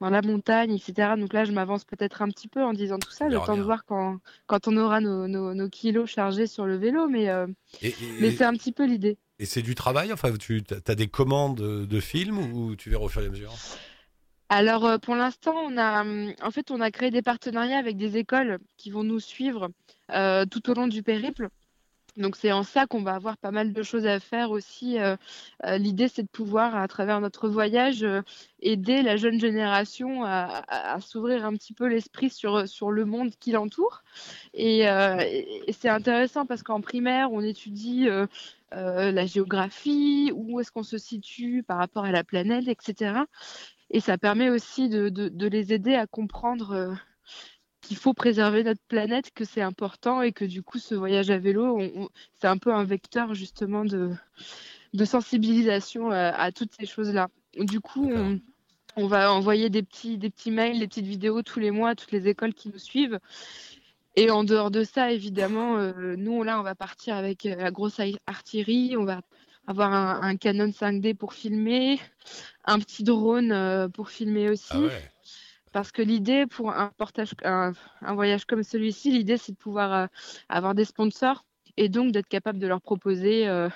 dans 0.00 0.10
la 0.10 0.22
montagne, 0.22 0.72
etc. 0.74 1.16
Donc 1.16 1.32
là, 1.32 1.44
je 1.44 1.52
m'avance 1.52 1.84
peut-être 1.84 2.22
un 2.22 2.28
petit 2.28 2.48
peu 2.48 2.62
en 2.62 2.72
disant 2.72 2.98
tout 2.98 3.10
ça, 3.12 3.28
le 3.28 3.38
temps 3.40 3.56
de 3.56 3.62
voir 3.62 3.84
quand, 3.84 4.18
quand 4.46 4.68
on 4.68 4.76
aura 4.76 5.00
nos, 5.00 5.28
nos, 5.28 5.54
nos 5.54 5.68
kilos 5.68 6.10
chargés 6.10 6.46
sur 6.46 6.66
le 6.66 6.76
vélo. 6.76 7.08
Mais, 7.08 7.28
Et, 7.82 7.88
et- 7.88 7.94
mais 8.20 8.30
c'est 8.30 8.44
un 8.44 8.52
petit 8.54 8.72
peu 8.72 8.84
l'idée. 8.86 9.18
Et 9.38 9.46
c'est 9.46 9.62
du 9.62 9.74
travail 9.74 10.12
Enfin, 10.12 10.32
tu 10.36 10.62
as 10.86 10.94
des 10.94 11.08
commandes 11.08 11.56
de 11.86 12.00
films 12.00 12.38
ou 12.38 12.76
tu 12.76 12.90
verras 12.90 13.04
au 13.04 13.08
fur 13.08 13.22
et 13.22 13.26
à 13.26 13.30
mesure? 13.30 13.52
Alors 14.48 14.84
euh, 14.84 14.98
pour 14.98 15.16
l'instant, 15.16 15.54
on 15.56 15.78
a 15.78 16.02
hum, 16.02 16.34
en 16.42 16.50
fait 16.50 16.70
on 16.70 16.80
a 16.82 16.90
créé 16.90 17.10
des 17.10 17.22
partenariats 17.22 17.78
avec 17.78 17.96
des 17.96 18.18
écoles 18.18 18.58
qui 18.76 18.90
vont 18.90 19.02
nous 19.02 19.18
suivre 19.18 19.70
euh, 20.10 20.44
tout 20.44 20.68
au 20.70 20.74
long 20.74 20.88
du 20.88 21.02
périple. 21.02 21.48
Donc 22.16 22.36
c'est 22.36 22.52
en 22.52 22.62
ça 22.62 22.86
qu'on 22.86 23.02
va 23.02 23.14
avoir 23.14 23.38
pas 23.38 23.50
mal 23.50 23.72
de 23.72 23.82
choses 23.82 24.06
à 24.06 24.20
faire 24.20 24.50
aussi. 24.50 24.98
Euh, 24.98 25.16
euh, 25.64 25.78
L'idée 25.78 26.08
c'est 26.08 26.22
de 26.22 26.28
pouvoir 26.28 26.76
à 26.76 26.86
travers 26.86 27.20
notre 27.20 27.48
voyage 27.48 28.02
euh, 28.02 28.20
aider 28.60 29.02
la 29.02 29.16
jeune 29.16 29.40
génération 29.40 30.22
à, 30.24 30.62
s'ouvrir 31.00 31.46
un 31.46 31.54
petit 31.54 31.72
peu 31.72 31.86
l'esprit 31.86 32.28
sur, 32.28 32.68
sur 32.68 32.90
le 32.90 33.04
monde 33.06 33.30
qui 33.40 33.52
l'entoure. 33.52 34.02
Et, 34.54 34.86
c'est 35.72 35.88
intéressant 35.88 36.46
parce 36.46 36.62
qu'en 36.62 36.80
primaire 36.80 37.32
on 37.32 37.40
étudie 37.40 38.08
la 38.70 39.26
géographie, 39.26 40.30
où 40.34 40.60
est-ce 40.60 40.70
qu'on 40.70 40.82
se 40.82 40.98
situe 40.98 41.62
par 41.62 41.78
rapport 41.78 42.04
à 42.04 42.12
la 42.12 42.24
planète, 42.24 42.68
etc. 42.68 43.20
Et 43.90 44.00
ça 44.00 44.16
permet 44.18 44.48
aussi 44.48 44.88
de, 44.88 45.08
de- 45.08 45.46
les 45.48 45.72
aider 45.72 45.94
à 45.94 46.06
comprendre 46.06 46.96
qu'il 47.82 47.96
faut 47.96 48.14
préserver 48.14 48.64
notre 48.64 48.80
planète, 48.88 49.32
que 49.34 49.44
c'est 49.44 49.60
important 49.60 50.22
et 50.22 50.32
que 50.32 50.44
du 50.44 50.62
coup, 50.62 50.78
ce 50.78 50.94
voyage 50.94 51.30
à 51.30 51.38
vélo, 51.38 51.80
c'est 52.40 52.46
un 52.46 52.56
peu 52.58 52.72
un 52.72 52.84
vecteur 52.84 53.34
justement 53.34 53.84
de, 53.84 54.10
de 54.94 55.04
sensibilisation 55.04 56.10
à, 56.10 56.28
à 56.28 56.52
toutes 56.52 56.72
ces 56.78 56.86
choses-là. 56.86 57.28
Du 57.58 57.80
coup, 57.80 58.10
on, 58.10 58.40
on 58.96 59.06
va 59.06 59.32
envoyer 59.32 59.68
des 59.70 59.82
petits, 59.82 60.16
des 60.18 60.30
petits 60.30 60.50
mails, 60.50 60.78
des 60.78 60.88
petites 60.88 61.06
vidéos 61.06 61.42
tous 61.42 61.60
les 61.60 61.70
mois 61.70 61.90
à 61.90 61.94
toutes 61.94 62.12
les 62.12 62.28
écoles 62.28 62.54
qui 62.54 62.68
nous 62.70 62.78
suivent. 62.78 63.18
Et 64.14 64.30
en 64.30 64.44
dehors 64.44 64.70
de 64.70 64.84
ça, 64.84 65.10
évidemment, 65.12 65.78
euh, 65.78 66.16
nous, 66.16 66.42
là, 66.42 66.60
on 66.60 66.62
va 66.62 66.74
partir 66.74 67.16
avec 67.16 67.46
euh, 67.46 67.56
la 67.56 67.70
grosse 67.70 67.98
ar- 67.98 68.06
artillerie, 68.26 68.96
on 68.96 69.04
va 69.04 69.22
avoir 69.66 69.92
un, 69.92 70.20
un 70.22 70.36
Canon 70.36 70.70
5D 70.70 71.14
pour 71.14 71.32
filmer, 71.32 71.98
un 72.64 72.78
petit 72.78 73.04
drone 73.04 73.52
euh, 73.52 73.88
pour 73.88 74.10
filmer 74.10 74.50
aussi. 74.50 74.76
Ah 74.76 74.80
ouais 74.80 75.11
Parce 75.72 75.90
que 75.90 76.02
l'idée 76.02 76.46
pour 76.46 76.70
un, 76.70 76.90
portage, 76.98 77.30
un, 77.44 77.72
un 78.02 78.14
voyage 78.14 78.44
comme 78.44 78.62
celui-ci, 78.62 79.10
l'idée 79.10 79.38
c'est 79.38 79.52
de 79.52 79.56
pouvoir 79.56 79.92
euh, 79.92 80.06
avoir 80.48 80.74
des 80.74 80.84
sponsors 80.84 81.44
et 81.76 81.88
donc 81.88 82.12
d'être 82.12 82.28
capable 82.28 82.58
de 82.58 82.66
leur 82.66 82.80
proposer 82.82 83.48
euh, 83.48 83.68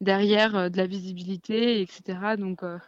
derrière 0.00 0.56
euh, 0.56 0.68
de 0.68 0.76
la 0.76 0.86
visibilité, 0.86 1.80
etc. 1.80 2.36
Donc, 2.36 2.62
euh, 2.62 2.78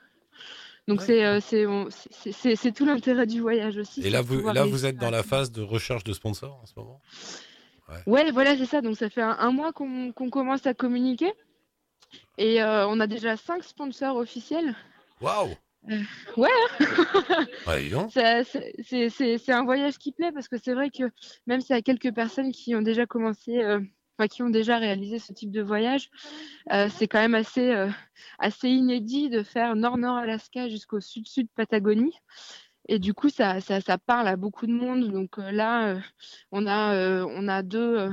donc 0.88 1.00
Ouais. 1.00 1.40
c'est 1.40 1.64
euh, 1.64 2.70
tout 2.72 2.84
l'intérêt 2.84 3.26
du 3.26 3.40
voyage 3.40 3.76
aussi. 3.76 4.04
Et 4.04 4.10
là, 4.10 4.22
vous, 4.22 4.40
là, 4.52 4.64
vous 4.64 4.84
êtes 4.84 4.96
dans 4.96 5.10
la 5.10 5.22
phase 5.22 5.52
de 5.52 5.62
recherche 5.62 6.04
de 6.04 6.12
sponsors 6.12 6.58
en 6.60 6.66
ce 6.66 6.72
moment? 6.76 7.00
Ouais, 8.06 8.30
voilà, 8.32 8.56
c'est 8.56 8.66
ça. 8.66 8.80
Donc 8.80 8.96
ça 8.96 9.10
fait 9.10 9.22
un, 9.22 9.36
un 9.38 9.52
mois 9.52 9.72
qu'on 9.72 10.12
qu'on 10.12 10.30
commence 10.30 10.66
à 10.66 10.74
communiquer 10.74 11.32
et 12.38 12.62
euh, 12.62 12.86
on 12.88 12.98
a 12.98 13.06
déjà 13.06 13.36
cinq 13.36 13.62
sponsors 13.62 14.16
officiels. 14.16 14.74
Waouh 15.20 15.56
Euh, 15.88 16.02
ouais. 16.36 16.48
Donc. 17.66 18.10
Ça- 18.10 18.44
c'est- 18.44 19.48
un 19.52 19.64
voyage 19.64 19.98
qui 19.98 20.12
plaît 20.12 20.32
parce 20.32 20.48
que 20.48 20.56
c'est 20.62 20.74
vrai 20.74 20.90
que 20.90 21.04
même 21.46 21.60
s'il 21.60 21.74
y 21.74 21.78
a 21.78 21.82
quelques 21.82 22.12
personnes 22.14 22.52
qui 22.52 22.74
ont 22.74 22.82
déjà 22.82 23.06
commencé, 23.06 23.58
euh, 23.62 23.80
enfin 24.18 24.28
qui 24.28 24.42
ont 24.42 24.50
déjà 24.50 24.78
réalisé 24.78 25.18
ce 25.18 25.32
type 25.32 25.50
de 25.50 25.62
voyage, 25.62 26.10
euh, 26.72 26.88
c'est 26.90 27.08
quand 27.08 27.20
même 27.20 27.34
assez, 27.34 27.70
euh, 27.70 27.88
assez 28.38 28.68
inédit 28.68 29.30
de 29.30 29.42
faire 29.42 29.74
nord-nord 29.74 30.16
Alaska 30.16 30.68
jusqu'au 30.68 31.00
sud-sud 31.00 31.48
Patagonie. 31.54 32.14
Et 32.88 32.98
du 32.98 33.14
coup, 33.14 33.28
ça, 33.28 33.60
ça, 33.60 33.80
ça 33.80 33.98
parle 33.98 34.26
à 34.28 34.36
beaucoup 34.36 34.66
de 34.66 34.72
monde. 34.72 35.10
Donc 35.10 35.36
là, 35.38 35.96
on 36.50 36.66
a, 36.66 37.24
on 37.24 37.46
a 37.46 37.62
deux, 37.62 38.10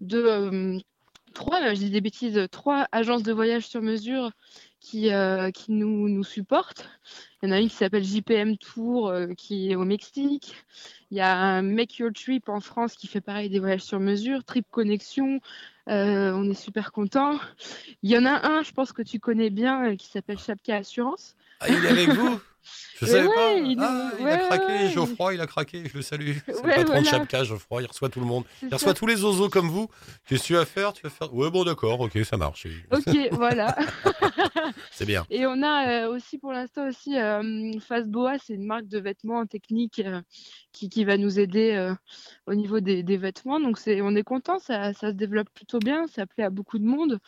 deux 0.00 0.80
trois, 1.34 1.72
je 1.72 1.78
dis 1.78 1.90
des 1.90 2.00
bêtises, 2.00 2.46
trois 2.50 2.86
agences 2.92 3.22
de 3.22 3.32
voyage 3.32 3.66
sur 3.66 3.80
mesure 3.80 4.32
qui, 4.82 5.12
euh, 5.12 5.50
qui 5.50 5.72
nous, 5.72 6.08
nous 6.08 6.24
supportent. 6.24 6.88
Il 7.42 7.48
y 7.48 7.52
en 7.52 7.54
a 7.54 7.60
une 7.60 7.68
qui 7.68 7.76
s'appelle 7.76 8.04
JPM 8.04 8.56
Tour, 8.56 9.08
euh, 9.08 9.28
qui 9.34 9.70
est 9.70 9.76
au 9.76 9.84
Mexique. 9.84 10.56
Il 11.10 11.16
y 11.16 11.20
a 11.20 11.36
un 11.36 11.62
Make 11.62 11.98
Your 11.98 12.10
Trip 12.12 12.48
en 12.48 12.60
France 12.60 12.94
qui 12.96 13.06
fait 13.06 13.20
pareil 13.20 13.48
des 13.48 13.60
voyages 13.60 13.82
sur 13.82 14.00
mesure. 14.00 14.44
Trip 14.44 14.66
Connexion, 14.70 15.40
euh, 15.88 16.32
on 16.32 16.50
est 16.50 16.54
super 16.54 16.90
content. 16.92 17.38
Il 18.02 18.10
y 18.10 18.18
en 18.18 18.24
a 18.24 18.46
un, 18.46 18.62
je 18.62 18.72
pense 18.72 18.92
que 18.92 19.02
tu 19.02 19.20
connais 19.20 19.50
bien, 19.50 19.92
euh, 19.92 19.96
qui 19.96 20.08
s'appelle 20.08 20.38
Chapka 20.38 20.76
Assurance. 20.76 21.36
Ah, 21.60 21.68
il 21.68 21.84
est 21.84 21.88
avec 21.88 22.08
vous? 22.10 22.40
Je 23.00 23.06
savais 23.06 23.26
ouais, 23.26 23.34
pas. 23.34 23.52
il 23.54 23.78
ah, 23.80 24.10
il 24.20 24.26
a 24.28 24.36
craqué, 24.38 24.66
ouais. 24.66 24.90
Geoffroy, 24.90 25.34
il 25.34 25.40
a 25.40 25.46
craqué, 25.46 25.84
je 25.88 25.96
le 25.96 26.02
salue. 26.02 26.36
C'est 26.46 26.52
le 26.52 26.62
patron 26.62 26.82
de 26.82 26.86
voilà. 26.86 27.02
Chapka, 27.04 27.44
Geoffroy, 27.44 27.82
il 27.82 27.86
reçoit 27.86 28.08
tout 28.08 28.20
le 28.20 28.26
monde. 28.26 28.44
Il 28.62 28.68
ça. 28.70 28.76
reçoit 28.76 28.94
tous 28.94 29.06
les 29.06 29.24
oiseaux 29.24 29.48
comme 29.48 29.68
vous. 29.68 29.88
Qu'est-ce 30.26 30.42
que 30.42 30.46
tu 30.46 30.54
vas 30.54 30.64
faire? 30.64 30.92
Tu 30.92 31.02
vas 31.02 31.10
faire. 31.10 31.34
Ouais, 31.34 31.50
bon, 31.50 31.64
d'accord, 31.64 32.00
ok, 32.00 32.18
ça 32.24 32.36
marche. 32.36 32.66
Ok, 32.90 33.16
voilà. 33.32 33.76
C'est 34.90 35.06
bien. 35.06 35.26
Et 35.30 35.46
on 35.46 35.62
a 35.62 36.04
euh, 36.04 36.14
aussi 36.14 36.38
pour 36.38 36.52
l'instant 36.52 36.88
aussi 36.88 37.18
euh, 37.18 37.78
Fastboa, 37.80 38.38
c'est 38.38 38.54
une 38.54 38.66
marque 38.66 38.86
de 38.86 38.98
vêtements 38.98 39.46
techniques 39.46 40.00
euh, 40.04 40.20
qui, 40.72 40.88
qui 40.88 41.04
va 41.04 41.16
nous 41.16 41.38
aider 41.38 41.72
euh, 41.72 41.94
au 42.46 42.54
niveau 42.54 42.80
des, 42.80 43.02
des 43.02 43.16
vêtements. 43.16 43.60
Donc 43.60 43.78
c'est, 43.78 44.00
on 44.00 44.14
est 44.14 44.22
content, 44.22 44.58
ça, 44.58 44.92
ça 44.92 45.08
se 45.08 45.14
développe 45.14 45.48
plutôt 45.54 45.78
bien, 45.78 46.06
ça 46.06 46.26
plaît 46.26 46.44
à 46.44 46.50
beaucoup 46.50 46.78
de 46.78 46.84
monde. 46.84 47.18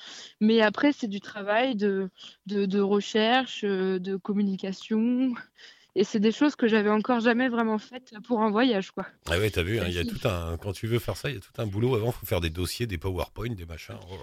Mais 0.40 0.60
après 0.60 0.92
c'est 0.92 1.08
du 1.08 1.20
travail 1.20 1.74
de, 1.76 2.10
de, 2.46 2.66
de 2.66 2.80
recherche, 2.80 3.64
euh, 3.64 3.98
de 3.98 4.16
communication. 4.16 5.23
Et 5.96 6.02
c'est 6.02 6.18
des 6.18 6.32
choses 6.32 6.56
que 6.56 6.66
j'avais 6.66 6.90
encore 6.90 7.20
jamais 7.20 7.48
vraiment 7.48 7.78
faites 7.78 8.14
pour 8.26 8.40
un 8.42 8.50
voyage, 8.50 8.90
quoi. 8.90 9.06
Ah 9.30 9.38
ouais, 9.38 9.48
t'as 9.48 9.62
vu, 9.62 9.78
hein, 9.78 9.84
il 9.86 9.92
y 9.94 9.98
a 10.00 10.04
tout 10.04 10.18
un. 10.26 10.56
Quand 10.56 10.72
tu 10.72 10.88
veux 10.88 10.98
faire 10.98 11.16
ça, 11.16 11.30
il 11.30 11.34
y 11.36 11.38
a 11.38 11.40
tout 11.40 11.52
un 11.58 11.66
boulot. 11.66 11.94
Avant, 11.94 12.08
il 12.08 12.12
faut 12.12 12.26
faire 12.26 12.40
des 12.40 12.50
dossiers, 12.50 12.88
des 12.88 12.98
PowerPoint, 12.98 13.50
des 13.54 13.64
machins. 13.64 13.94
Oh. 14.10 14.16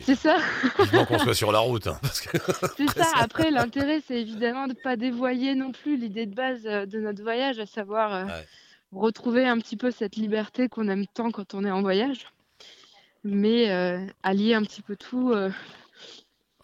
C'est 0.00 0.14
ça. 0.14 0.38
Vivement 0.78 1.04
qu'on 1.04 1.18
soit 1.18 1.34
sur 1.42 1.52
la 1.52 1.58
route. 1.58 1.88
hein. 1.88 2.00
C'est 2.10 2.88
ça. 2.96 3.06
Après, 3.16 3.50
l'intérêt, 3.50 4.00
c'est 4.06 4.18
évidemment 4.22 4.66
de 4.66 4.72
ne 4.72 4.82
pas 4.82 4.96
dévoyer 4.96 5.54
non 5.54 5.72
plus 5.72 5.98
l'idée 5.98 6.24
de 6.24 6.34
base 6.34 6.66
euh, 6.66 6.86
de 6.86 7.00
notre 7.00 7.22
voyage, 7.22 7.58
à 7.58 7.66
savoir 7.66 8.14
euh, 8.14 8.24
Ouais. 8.24 8.46
retrouver 8.92 9.46
un 9.46 9.58
petit 9.58 9.76
peu 9.76 9.90
cette 9.90 10.16
liberté 10.16 10.70
qu'on 10.70 10.88
aime 10.88 11.06
tant 11.06 11.30
quand 11.32 11.52
on 11.52 11.66
est 11.66 11.70
en 11.70 11.82
voyage, 11.82 12.28
mais 13.24 13.70
euh, 13.70 14.06
allier 14.22 14.54
un 14.54 14.62
petit 14.62 14.80
peu 14.80 14.96
tout 14.96 15.32
euh, 15.32 15.50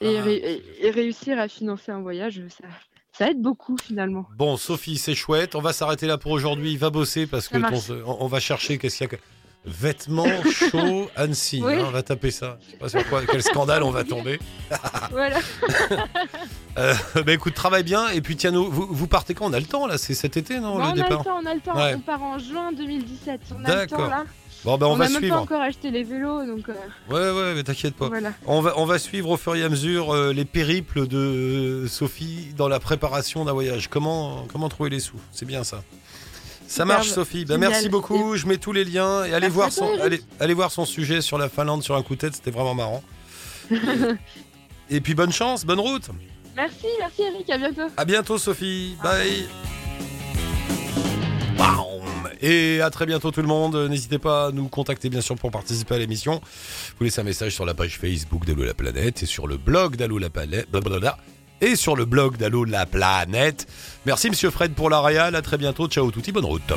et, 0.01 0.17
Ah, 0.17 0.23
ré- 0.23 0.37
et- 0.81 0.87
et 0.87 0.91
réussir 0.91 1.39
à 1.39 1.49
financer 1.49 1.91
un 1.93 2.01
voyage, 2.01 2.41
ça, 2.49 2.69
ça 3.19 3.31
aide 3.31 3.43
beaucoup 3.43 3.77
finalement. 3.77 4.27
Bon, 4.37 4.57
Sophie, 4.57 4.97
c'est 4.97 5.15
chouette. 5.15 5.55
On 5.57 5.61
va 5.61 5.73
s'arrêter 5.73 6.07
là 6.07 6.19
pour 6.19 6.31
aujourd'hui. 6.33 6.77
Va 6.77 6.91
bosser 6.91 7.27
parce 7.27 7.49
que 7.49 7.55
Ça 7.55 7.59
marche. 7.59 7.89
ton- 7.89 8.17
on 8.21 8.27
va 8.29 8.39
chercher 8.41 8.79
qu'est-ce 8.79 8.99
qu'il 8.99 9.07
y 9.07 9.09
a. 9.15 9.17
que- 9.17 9.23
Vêtements 9.65 10.25
chauds 10.51 11.11
Annecy. 11.17 11.61
Oui. 11.63 11.75
hein, 11.75 11.85
on 11.89 11.91
va 11.91 12.03
taper 12.03 12.31
ça. 12.31 12.59
Je 12.65 12.71
sais 12.71 12.77
pas 12.79 12.89
sur 12.89 13.07
quoi, 13.09 13.23
quel 13.29 13.43
scandale 13.43 13.83
on 13.83 13.91
va 13.91 14.05
tomber. 14.05 14.39
voilà. 15.11 15.39
Euh, 16.79 16.95
bah 17.27 17.33
écoute, 17.33 17.55
travaille 17.55 17.83
bien. 17.83 18.09
Et 18.11 18.21
puis 18.21 18.37
tiens, 18.37 18.53
nous, 18.53 18.71
vous, 18.71 18.87
vous 18.89 19.07
partez 19.09 19.35
quand? 19.35 19.47
On 19.47 19.53
a 19.53 19.59
le 19.59 19.67
temps 19.67 19.87
là 19.89 19.99
C'est 19.99 20.15
cet 20.15 20.37
été, 20.37 20.61
non, 20.61 20.79
le 20.79 20.85
on 20.85 20.87
a 20.91 20.95
le 20.95 21.01
temps, 21.09 21.25
on 21.43 21.47
a 21.47 21.55
le 21.55 21.61
temps. 21.61 21.77
Ouais. 21.77 21.95
On 21.97 22.01
part 22.01 22.23
en 22.23 22.39
juin 22.39 22.73
2017. 22.73 23.41
On 23.51 23.57
a 23.57 23.59
le 23.59 23.65
temps 23.89 23.97
D'accord. 23.97 24.09
là. 24.11 24.25
Bon, 24.65 24.77
ben 24.77 24.87
on, 24.87 24.91
on 24.93 24.97
va 24.97 25.05
n'a 25.05 25.11
même 25.11 25.19
suivre. 25.21 25.37
pas 25.37 25.43
encore 25.43 25.61
acheté 25.61 25.91
les 25.91 26.03
vélos, 26.03 26.45
donc 26.47 26.69
euh, 26.69 26.75
Ouais, 27.09 27.31
ouais, 27.41 27.55
mais 27.55 27.63
t'inquiète 27.63 27.95
pas. 27.95 28.09
voilà. 28.09 28.33
On 28.47 28.61
va, 28.61 28.75
on 28.77 28.85
va 28.87 28.99
suivre 28.99 29.31
au 29.31 29.37
fur 29.37 29.55
et 29.55 29.63
à 29.63 29.69
mesure 29.69 30.13
euh, 30.13 30.33
les 30.33 30.45
périples 30.45 31.07
de 31.07 31.17
euh, 31.17 31.87
Sophie 31.87 32.49
dans 32.57 32.69
la 32.69 32.81
préparation 32.81 33.45
d'un 33.45 33.53
voyage. 33.53 33.89
Comment, 33.89 34.47
comment 34.53 34.69
trouver 34.69 34.91
les 34.91 35.01
sous? 35.01 35.21
C'est 35.33 35.47
bien 35.47 35.63
ça. 35.65 35.83
Ça 36.67 36.83
Superbe. 36.83 36.89
marche, 36.89 37.09
Sophie. 37.11 37.45
Ben, 37.45 37.57
merci 37.59 37.89
beaucoup. 37.89 38.37
Je 38.37 38.47
mets 38.47 38.59
tous 38.59 38.73
les 38.73 38.85
liens 38.85 39.25
et 39.25 39.29
allez 39.33 39.47
Merci 39.49 39.55
voir, 39.55 39.73
son, 39.73 40.01
allez, 40.01 40.21
allez 40.41 40.55
voir 40.55 40.71
son 40.73 40.85
sujet 40.85 41.21
sur 41.23 41.39
la 41.39 41.49
Finlande 41.49 41.83
sur 41.83 41.95
un 41.97 42.03
coup 42.03 42.15
de 42.15 42.21
tête. 42.21 42.35
C'était 42.35 42.51
vraiment 42.51 42.75
marrant. 42.75 43.03
et 44.91 45.01
puis 45.01 45.15
bonne 45.15 45.33
chance, 45.33 45.65
bonne 45.65 45.81
route. 45.81 46.09
Merci, 46.57 46.87
merci 46.99 47.23
Eric, 47.23 47.49
à 47.51 47.59
bientôt. 47.59 47.93
À 47.97 48.05
bientôt, 48.05 48.37
Sophie. 48.39 48.97
Bye. 49.03 49.47
Et 52.41 52.81
à 52.81 52.91
très 52.91 53.07
bientôt 53.07 53.31
tout 53.31 53.43
le 53.43 53.49
monde. 53.49 53.77
N'hésitez 53.89 54.19
pas 54.19 54.47
à 54.47 54.53
nous 54.53 54.69
contacter 54.69 55.09
bien 55.09 55.21
sûr 55.21 55.37
pour 55.37 55.51
participer 55.51 55.95
à 55.95 55.99
l'émission. 55.99 56.41
Vous 56.99 57.05
laissez 57.05 57.21
un 57.21 57.25
message 57.25 57.55
sur 57.55 57.65
la 57.65 57.75
page 57.75 57.99
Facebook 57.99 58.45
d'Allo 58.47 58.65
la 58.65 58.75
planète 58.75 59.23
et 59.23 59.27
sur 59.27 59.47
le 59.47 59.57
blog 59.57 59.97
d'Allo 59.97 60.19
la 60.19 60.31
planète. 60.31 60.69
Et 61.61 61.75
sur 61.75 61.97
le 61.97 62.05
blog 62.05 62.37
d'Allo 62.37 62.65
la 62.65 62.87
planète. 62.87 63.67
Merci 64.07 64.31
Monsieur 64.31 64.51
Fred 64.51 64.75
pour 64.75 64.91
la 64.91 65.01
réal. 65.01 65.35
À 65.35 65.43
très 65.43 65.59
bientôt. 65.59 65.89
Ciao 65.89 66.11
touti. 66.11 66.33
Bonne 66.33 66.45
route. 66.45 66.73